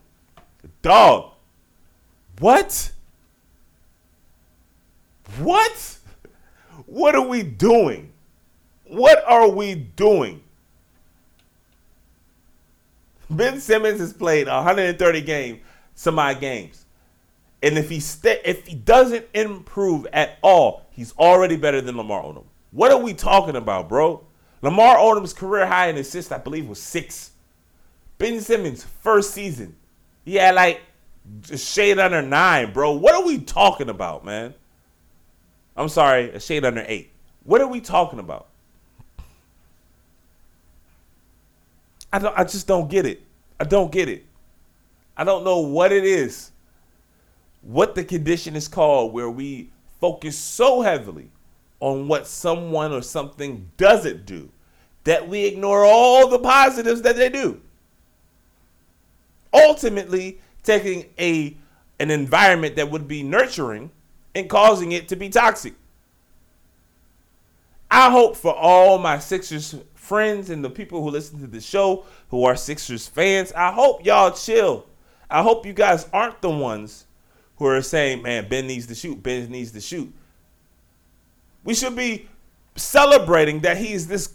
Dog. 0.82 1.32
What? 2.40 2.90
What? 5.38 5.98
What 6.86 7.14
are 7.14 7.26
we 7.26 7.42
doing? 7.42 8.12
What 8.84 9.22
are 9.26 9.48
we 9.48 9.74
doing? 9.74 10.42
Ben 13.28 13.60
Simmons 13.60 14.00
has 14.00 14.12
played 14.12 14.46
130 14.46 15.20
games 15.20 15.60
some 15.94 16.14
semi 16.14 16.34
games. 16.34 16.84
And 17.62 17.76
if 17.78 17.88
he 17.88 18.00
st- 18.00 18.42
if 18.44 18.66
he 18.66 18.74
doesn't 18.74 19.26
improve 19.34 20.06
at 20.12 20.38
all, 20.42 20.86
he's 20.90 21.12
already 21.18 21.56
better 21.56 21.80
than 21.80 21.96
Lamar 21.96 22.22
Odom. 22.22 22.44
What 22.70 22.92
are 22.92 23.00
we 23.00 23.14
talking 23.14 23.56
about, 23.56 23.88
bro? 23.88 24.24
Lamar 24.62 24.96
Odom's 24.96 25.32
career 25.32 25.66
high 25.66 25.88
in 25.88 25.96
assists, 25.96 26.30
I 26.30 26.38
believe, 26.38 26.68
was 26.68 26.80
six. 26.80 27.32
Ben 28.18 28.40
Simmons' 28.40 28.84
first 29.02 29.32
season, 29.32 29.76
he 30.24 30.36
had 30.36 30.54
like 30.54 30.80
shade 31.54 31.98
under 31.98 32.22
nine, 32.22 32.72
bro. 32.72 32.92
What 32.92 33.14
are 33.14 33.24
we 33.24 33.38
talking 33.38 33.88
about, 33.88 34.24
man? 34.24 34.54
I'm 35.76 35.88
sorry, 35.88 36.30
a 36.30 36.40
shade 36.40 36.64
under 36.64 36.84
eight. 36.86 37.10
What 37.44 37.60
are 37.60 37.66
we 37.66 37.80
talking 37.80 38.18
about? 38.18 38.48
I 42.12 42.18
don't 42.18 42.38
I 42.38 42.44
just 42.44 42.66
don't 42.66 42.88
get 42.88 43.04
it. 43.04 43.22
I 43.60 43.64
don't 43.64 43.92
get 43.92 44.08
it. 44.08 44.24
I 45.16 45.24
don't 45.24 45.44
know 45.44 45.60
what 45.60 45.92
it 45.92 46.04
is. 46.04 46.50
What 47.62 47.94
the 47.94 48.04
condition 48.04 48.56
is 48.56 48.68
called 48.68 49.12
where 49.12 49.30
we 49.30 49.70
focus 50.00 50.38
so 50.38 50.82
heavily 50.82 51.30
on 51.80 52.08
what 52.08 52.26
someone 52.26 52.92
or 52.92 53.02
something 53.02 53.70
doesn't 53.76 54.24
do 54.24 54.50
that 55.04 55.28
we 55.28 55.44
ignore 55.44 55.84
all 55.84 56.28
the 56.28 56.38
positives 56.38 57.02
that 57.02 57.16
they 57.16 57.28
do. 57.28 57.60
Ultimately, 59.56 60.40
taking 60.62 61.06
a 61.18 61.56
an 61.98 62.10
environment 62.10 62.76
that 62.76 62.90
would 62.90 63.08
be 63.08 63.22
nurturing 63.22 63.90
and 64.34 64.50
causing 64.50 64.92
it 64.92 65.08
to 65.08 65.16
be 65.16 65.30
toxic. 65.30 65.74
I 67.90 68.10
hope 68.10 68.36
for 68.36 68.54
all 68.54 68.98
my 68.98 69.18
Sixers 69.18 69.76
friends 69.94 70.50
and 70.50 70.62
the 70.62 70.70
people 70.70 71.02
who 71.02 71.10
listen 71.10 71.40
to 71.40 71.46
the 71.46 71.60
show 71.60 72.04
who 72.28 72.44
are 72.44 72.56
Sixers 72.56 73.08
fans, 73.08 73.52
I 73.52 73.72
hope 73.72 74.04
y'all 74.04 74.32
chill. 74.32 74.86
I 75.30 75.42
hope 75.42 75.64
you 75.64 75.72
guys 75.72 76.06
aren't 76.12 76.42
the 76.42 76.50
ones 76.50 77.06
who 77.56 77.66
are 77.66 77.82
saying, 77.82 78.22
man, 78.22 78.48
Ben 78.48 78.66
needs 78.66 78.86
to 78.88 78.94
shoot, 78.94 79.22
Ben 79.22 79.50
needs 79.50 79.72
to 79.72 79.80
shoot. 79.80 80.12
We 81.64 81.74
should 81.74 81.96
be 81.96 82.28
celebrating 82.76 83.60
that 83.60 83.78
he's 83.78 84.06
this 84.06 84.34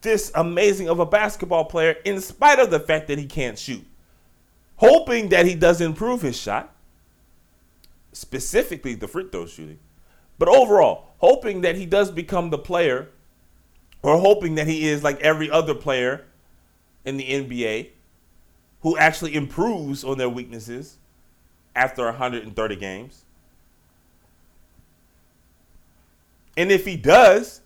this 0.00 0.32
amazing 0.34 0.88
of 0.88 0.98
a 0.98 1.06
basketball 1.06 1.64
player 1.64 1.94
in 2.04 2.20
spite 2.20 2.58
of 2.58 2.70
the 2.70 2.80
fact 2.80 3.06
that 3.06 3.18
he 3.18 3.26
can't 3.26 3.56
shoot. 3.56 3.84
Hoping 4.82 5.28
that 5.28 5.46
he 5.46 5.54
does 5.54 5.80
improve 5.80 6.22
his 6.22 6.36
shot, 6.36 6.74
specifically 8.12 8.96
the 8.96 9.06
free 9.06 9.28
throw 9.30 9.46
shooting. 9.46 9.78
But 10.40 10.48
overall, 10.48 11.14
hoping 11.18 11.60
that 11.60 11.76
he 11.76 11.86
does 11.86 12.10
become 12.10 12.50
the 12.50 12.58
player 12.58 13.08
or 14.02 14.18
hoping 14.18 14.56
that 14.56 14.66
he 14.66 14.88
is 14.88 15.04
like 15.04 15.20
every 15.20 15.48
other 15.48 15.72
player 15.72 16.24
in 17.04 17.16
the 17.16 17.24
NBA 17.24 17.90
who 18.80 18.98
actually 18.98 19.36
improves 19.36 20.02
on 20.02 20.18
their 20.18 20.28
weaknesses 20.28 20.96
after 21.76 22.04
130 22.06 22.74
games. 22.74 23.24
And 26.56 26.72
if 26.72 26.84
he 26.84 26.96
does, 26.96 27.60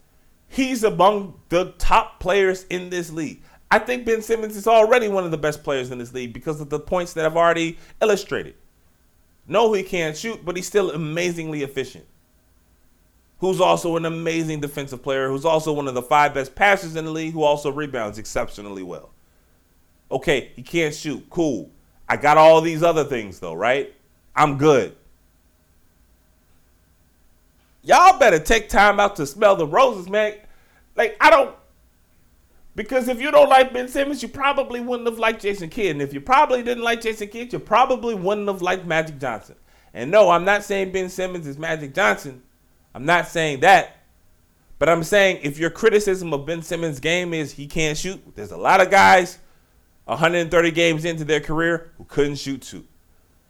he's 0.48 0.84
among 0.84 1.40
the 1.48 1.72
top 1.78 2.20
players 2.20 2.66
in 2.68 2.90
this 2.90 3.10
league. 3.10 3.40
I 3.70 3.78
think 3.78 4.04
Ben 4.04 4.22
Simmons 4.22 4.56
is 4.56 4.66
already 4.66 5.08
one 5.08 5.24
of 5.24 5.30
the 5.30 5.38
best 5.38 5.64
players 5.64 5.90
in 5.90 5.98
this 5.98 6.14
league 6.14 6.32
because 6.32 6.60
of 6.60 6.70
the 6.70 6.78
points 6.78 7.12
that 7.14 7.26
I've 7.26 7.36
already 7.36 7.78
illustrated. 8.00 8.54
No, 9.48 9.72
he 9.72 9.82
can't 9.82 10.16
shoot, 10.16 10.44
but 10.44 10.56
he's 10.56 10.66
still 10.66 10.90
amazingly 10.90 11.62
efficient. 11.62 12.06
Who's 13.38 13.60
also 13.60 13.96
an 13.96 14.06
amazing 14.06 14.60
defensive 14.60 15.02
player, 15.02 15.28
who's 15.28 15.44
also 15.44 15.72
one 15.72 15.88
of 15.88 15.94
the 15.94 16.02
five 16.02 16.32
best 16.32 16.54
passers 16.54 16.96
in 16.96 17.04
the 17.04 17.10
league, 17.10 17.32
who 17.32 17.42
also 17.42 17.70
rebounds 17.70 18.18
exceptionally 18.18 18.82
well. 18.82 19.10
Okay, 20.10 20.52
he 20.56 20.62
can't 20.62 20.94
shoot. 20.94 21.26
Cool. 21.28 21.70
I 22.08 22.16
got 22.16 22.38
all 22.38 22.60
these 22.60 22.82
other 22.82 23.04
things 23.04 23.40
though, 23.40 23.54
right? 23.54 23.92
I'm 24.34 24.58
good. 24.58 24.96
Y'all 27.82 28.18
better 28.18 28.38
take 28.38 28.68
time 28.68 28.98
out 28.98 29.16
to 29.16 29.26
smell 29.26 29.54
the 29.54 29.66
roses, 29.66 30.08
man. 30.08 30.34
Like, 30.96 31.16
I 31.20 31.30
don't. 31.30 31.54
Because 32.76 33.08
if 33.08 33.22
you 33.22 33.30
don't 33.30 33.48
like 33.48 33.72
Ben 33.72 33.88
Simmons, 33.88 34.22
you 34.22 34.28
probably 34.28 34.80
wouldn't 34.80 35.08
have 35.08 35.18
liked 35.18 35.40
Jason 35.40 35.70
Kidd. 35.70 35.92
And 35.92 36.02
if 36.02 36.12
you 36.12 36.20
probably 36.20 36.62
didn't 36.62 36.84
like 36.84 37.00
Jason 37.00 37.28
Kidd, 37.28 37.52
you 37.52 37.58
probably 37.58 38.14
wouldn't 38.14 38.46
have 38.48 38.60
liked 38.60 38.84
Magic 38.84 39.18
Johnson. 39.18 39.56
And 39.94 40.10
no, 40.10 40.28
I'm 40.28 40.44
not 40.44 40.62
saying 40.62 40.92
Ben 40.92 41.08
Simmons 41.08 41.46
is 41.46 41.56
Magic 41.56 41.94
Johnson. 41.94 42.42
I'm 42.94 43.06
not 43.06 43.28
saying 43.28 43.60
that. 43.60 43.96
But 44.78 44.90
I'm 44.90 45.02
saying 45.02 45.40
if 45.42 45.58
your 45.58 45.70
criticism 45.70 46.34
of 46.34 46.44
Ben 46.44 46.60
Simmons' 46.60 47.00
game 47.00 47.32
is 47.32 47.52
he 47.52 47.66
can't 47.66 47.96
shoot, 47.96 48.20
there's 48.34 48.52
a 48.52 48.58
lot 48.58 48.82
of 48.82 48.90
guys 48.90 49.38
130 50.04 50.70
games 50.70 51.06
into 51.06 51.24
their 51.24 51.40
career 51.40 51.92
who 51.96 52.04
couldn't 52.04 52.36
shoot 52.36 52.60
too. 52.60 52.84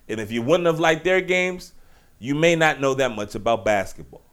And 0.08 0.20
if 0.20 0.30
you 0.30 0.40
wouldn't 0.40 0.66
have 0.66 0.78
liked 0.78 1.02
their 1.02 1.20
games, 1.20 1.72
you 2.20 2.36
may 2.36 2.54
not 2.54 2.80
know 2.80 2.94
that 2.94 3.10
much 3.14 3.34
about 3.34 3.64
basketball. 3.64 4.25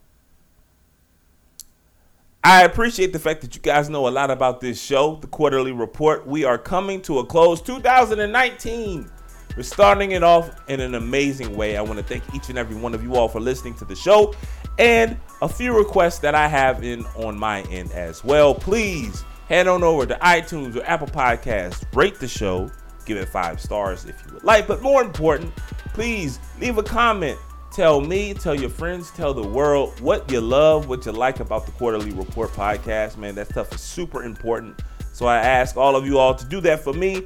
I 2.46 2.64
appreciate 2.64 3.14
the 3.14 3.20
fact 3.20 3.40
that 3.42 3.56
you 3.56 3.62
guys 3.62 3.90
know 3.90 4.06
a 4.06 4.12
lot 4.12 4.30
about 4.30 4.60
this 4.60 4.82
show, 4.82 5.16
the 5.16 5.28
Quarter-Lee 5.28 5.72
Report. 5.72 6.28
We 6.28 6.44
are 6.44 6.58
coming 6.58 7.02
to 7.04 7.20
a 7.20 7.26
close 7.26 7.62
2019. 7.62 9.10
We're 9.56 9.64
starting 9.64 10.12
it 10.12 10.24
off 10.24 10.54
in 10.68 10.82
an 10.82 10.96
amazing 10.96 11.56
way. 11.56 11.78
I 11.78 11.82
want 11.82 12.00
to 12.00 12.04
thank 12.04 12.22
each 12.36 12.50
and 12.50 12.58
every 12.58 12.76
one 12.76 12.94
of 12.94 13.02
you 13.02 13.16
all 13.16 13.30
for 13.30 13.40
listening 13.40 13.76
to 13.76 13.86
the 13.86 13.96
show 13.96 14.34
and 14.78 15.18
a 15.42 15.48
few 15.48 15.74
requests 15.78 16.20
that 16.20 16.36
I 16.36 16.50
have 16.50 16.84
in 16.84 17.06
on 17.16 17.40
my 17.40 17.62
end 17.64 17.94
as 17.94 18.26
well. 18.26 18.54
Please 18.54 19.24
head 19.48 19.70
on 19.70 19.82
over 19.82 20.06
to 20.06 20.16
iTunes 20.16 20.76
or 20.76 20.84
Apple 20.84 21.08
Podcasts, 21.08 21.86
rate 21.96 22.20
the 22.20 22.28
show, 22.28 22.70
give 23.06 23.16
it 23.16 23.30
five 23.30 23.62
stars 23.62 24.04
if 24.04 24.22
you 24.26 24.34
would 24.34 24.44
like. 24.44 24.68
But 24.68 24.82
more 24.82 25.02
important, 25.02 25.56
please 25.94 26.40
leave 26.60 26.78
a 26.78 26.84
comment. 26.84 27.40
Tell 27.74 28.02
me, 28.02 28.36
tell 28.36 28.54
your 28.54 28.70
friends, 28.70 29.10
tell 29.10 29.34
the 29.34 29.48
world 29.48 30.00
what 30.00 30.32
you 30.32 30.42
love, 30.42 30.88
what 30.88 31.08
you 31.08 31.12
like 31.12 31.40
about 31.40 31.66
the 31.66 31.72
Quarter-Lee 31.72 32.12
Report 32.12 32.52
podcast. 32.52 33.18
Man, 33.18 33.34
that 33.34 33.50
stuff 33.50 33.74
is 33.74 33.82
super 33.82 34.24
important. 34.24 34.80
So 35.12 35.26
I 35.26 35.38
ask 35.38 35.76
all 35.76 35.96
of 35.96 36.06
you 36.06 36.20
all 36.20 36.36
to 36.36 36.46
do 36.46 36.62
that 36.62 36.84
for 36.84 36.94
me. 36.94 37.24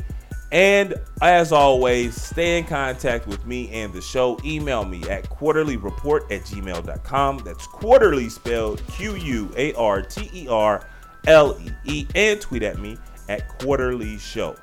And 0.54 0.94
as 1.22 1.52
always, 1.52 2.22
stay 2.22 2.58
in 2.58 2.64
contact 2.64 3.28
with 3.28 3.46
me 3.46 3.70
and 3.72 3.92
the 3.92 4.00
show. 4.00 4.40
Email 4.46 4.86
me 4.86 5.04
at 5.10 5.30
quarterleereport 5.30 6.32
at 6.32 6.44
gmail.com. 6.44 7.40
That's 7.40 7.68
Quarter-Lee 7.68 8.30
spelled 8.30 8.82
Q 8.88 9.16
U 9.16 9.52
A 9.58 9.74
R 9.74 10.02
T 10.02 10.30
E 10.34 10.48
R 10.48 10.88
L 11.28 11.60
E 11.62 11.72
E. 11.84 12.08
And 12.16 12.40
tweet 12.40 12.64
at 12.64 12.80
me 12.80 12.98
at 13.28 13.50
Quarter-Lee 13.60 14.18
Show. 14.18 14.56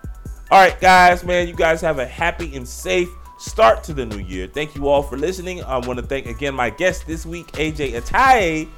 All 0.51 0.61
right, 0.61 0.81
guys, 0.81 1.24
man, 1.24 1.47
you 1.47 1.55
guys 1.55 1.82
have 1.82 1.98
a 1.98 2.06
happy 2.06 2.56
and 2.56 2.66
safe 2.66 3.11
start 3.39 3.82
to 3.85 3.94
the 3.94 4.06
new 4.06 4.19
year. 4.19 4.47
Thank 4.47 4.74
you 4.74 4.89
all 4.89 5.02
for 5.02 5.16
listening. 5.16 5.62
I 5.65 5.78
want 5.78 5.98
to 5.98 6.05
thank 6.05 6.27
again 6.27 6.55
my 6.55 6.70
guest 6.70 7.06
this 7.06 7.27
week, 7.27 7.48
Ajay 7.52 8.01
Atayee 8.01 8.69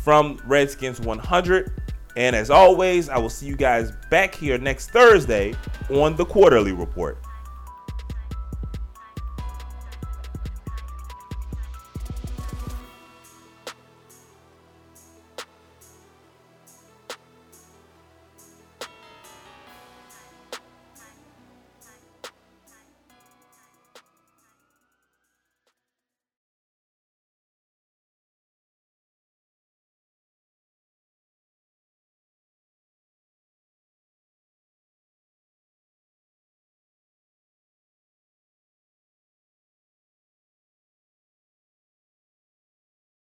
from 0.00 0.40
Redskins 0.46 1.00
100. 1.00 1.72
And 2.16 2.36
as 2.36 2.50
always, 2.50 3.08
I 3.08 3.18
will 3.18 3.30
see 3.30 3.46
you 3.46 3.56
guys 3.56 3.90
back 4.10 4.34
here 4.34 4.58
next 4.58 4.90
Thursday 4.90 5.54
on 5.90 6.14
the 6.14 6.24
Quarter-Lee 6.24 6.72
Report. 6.72 7.18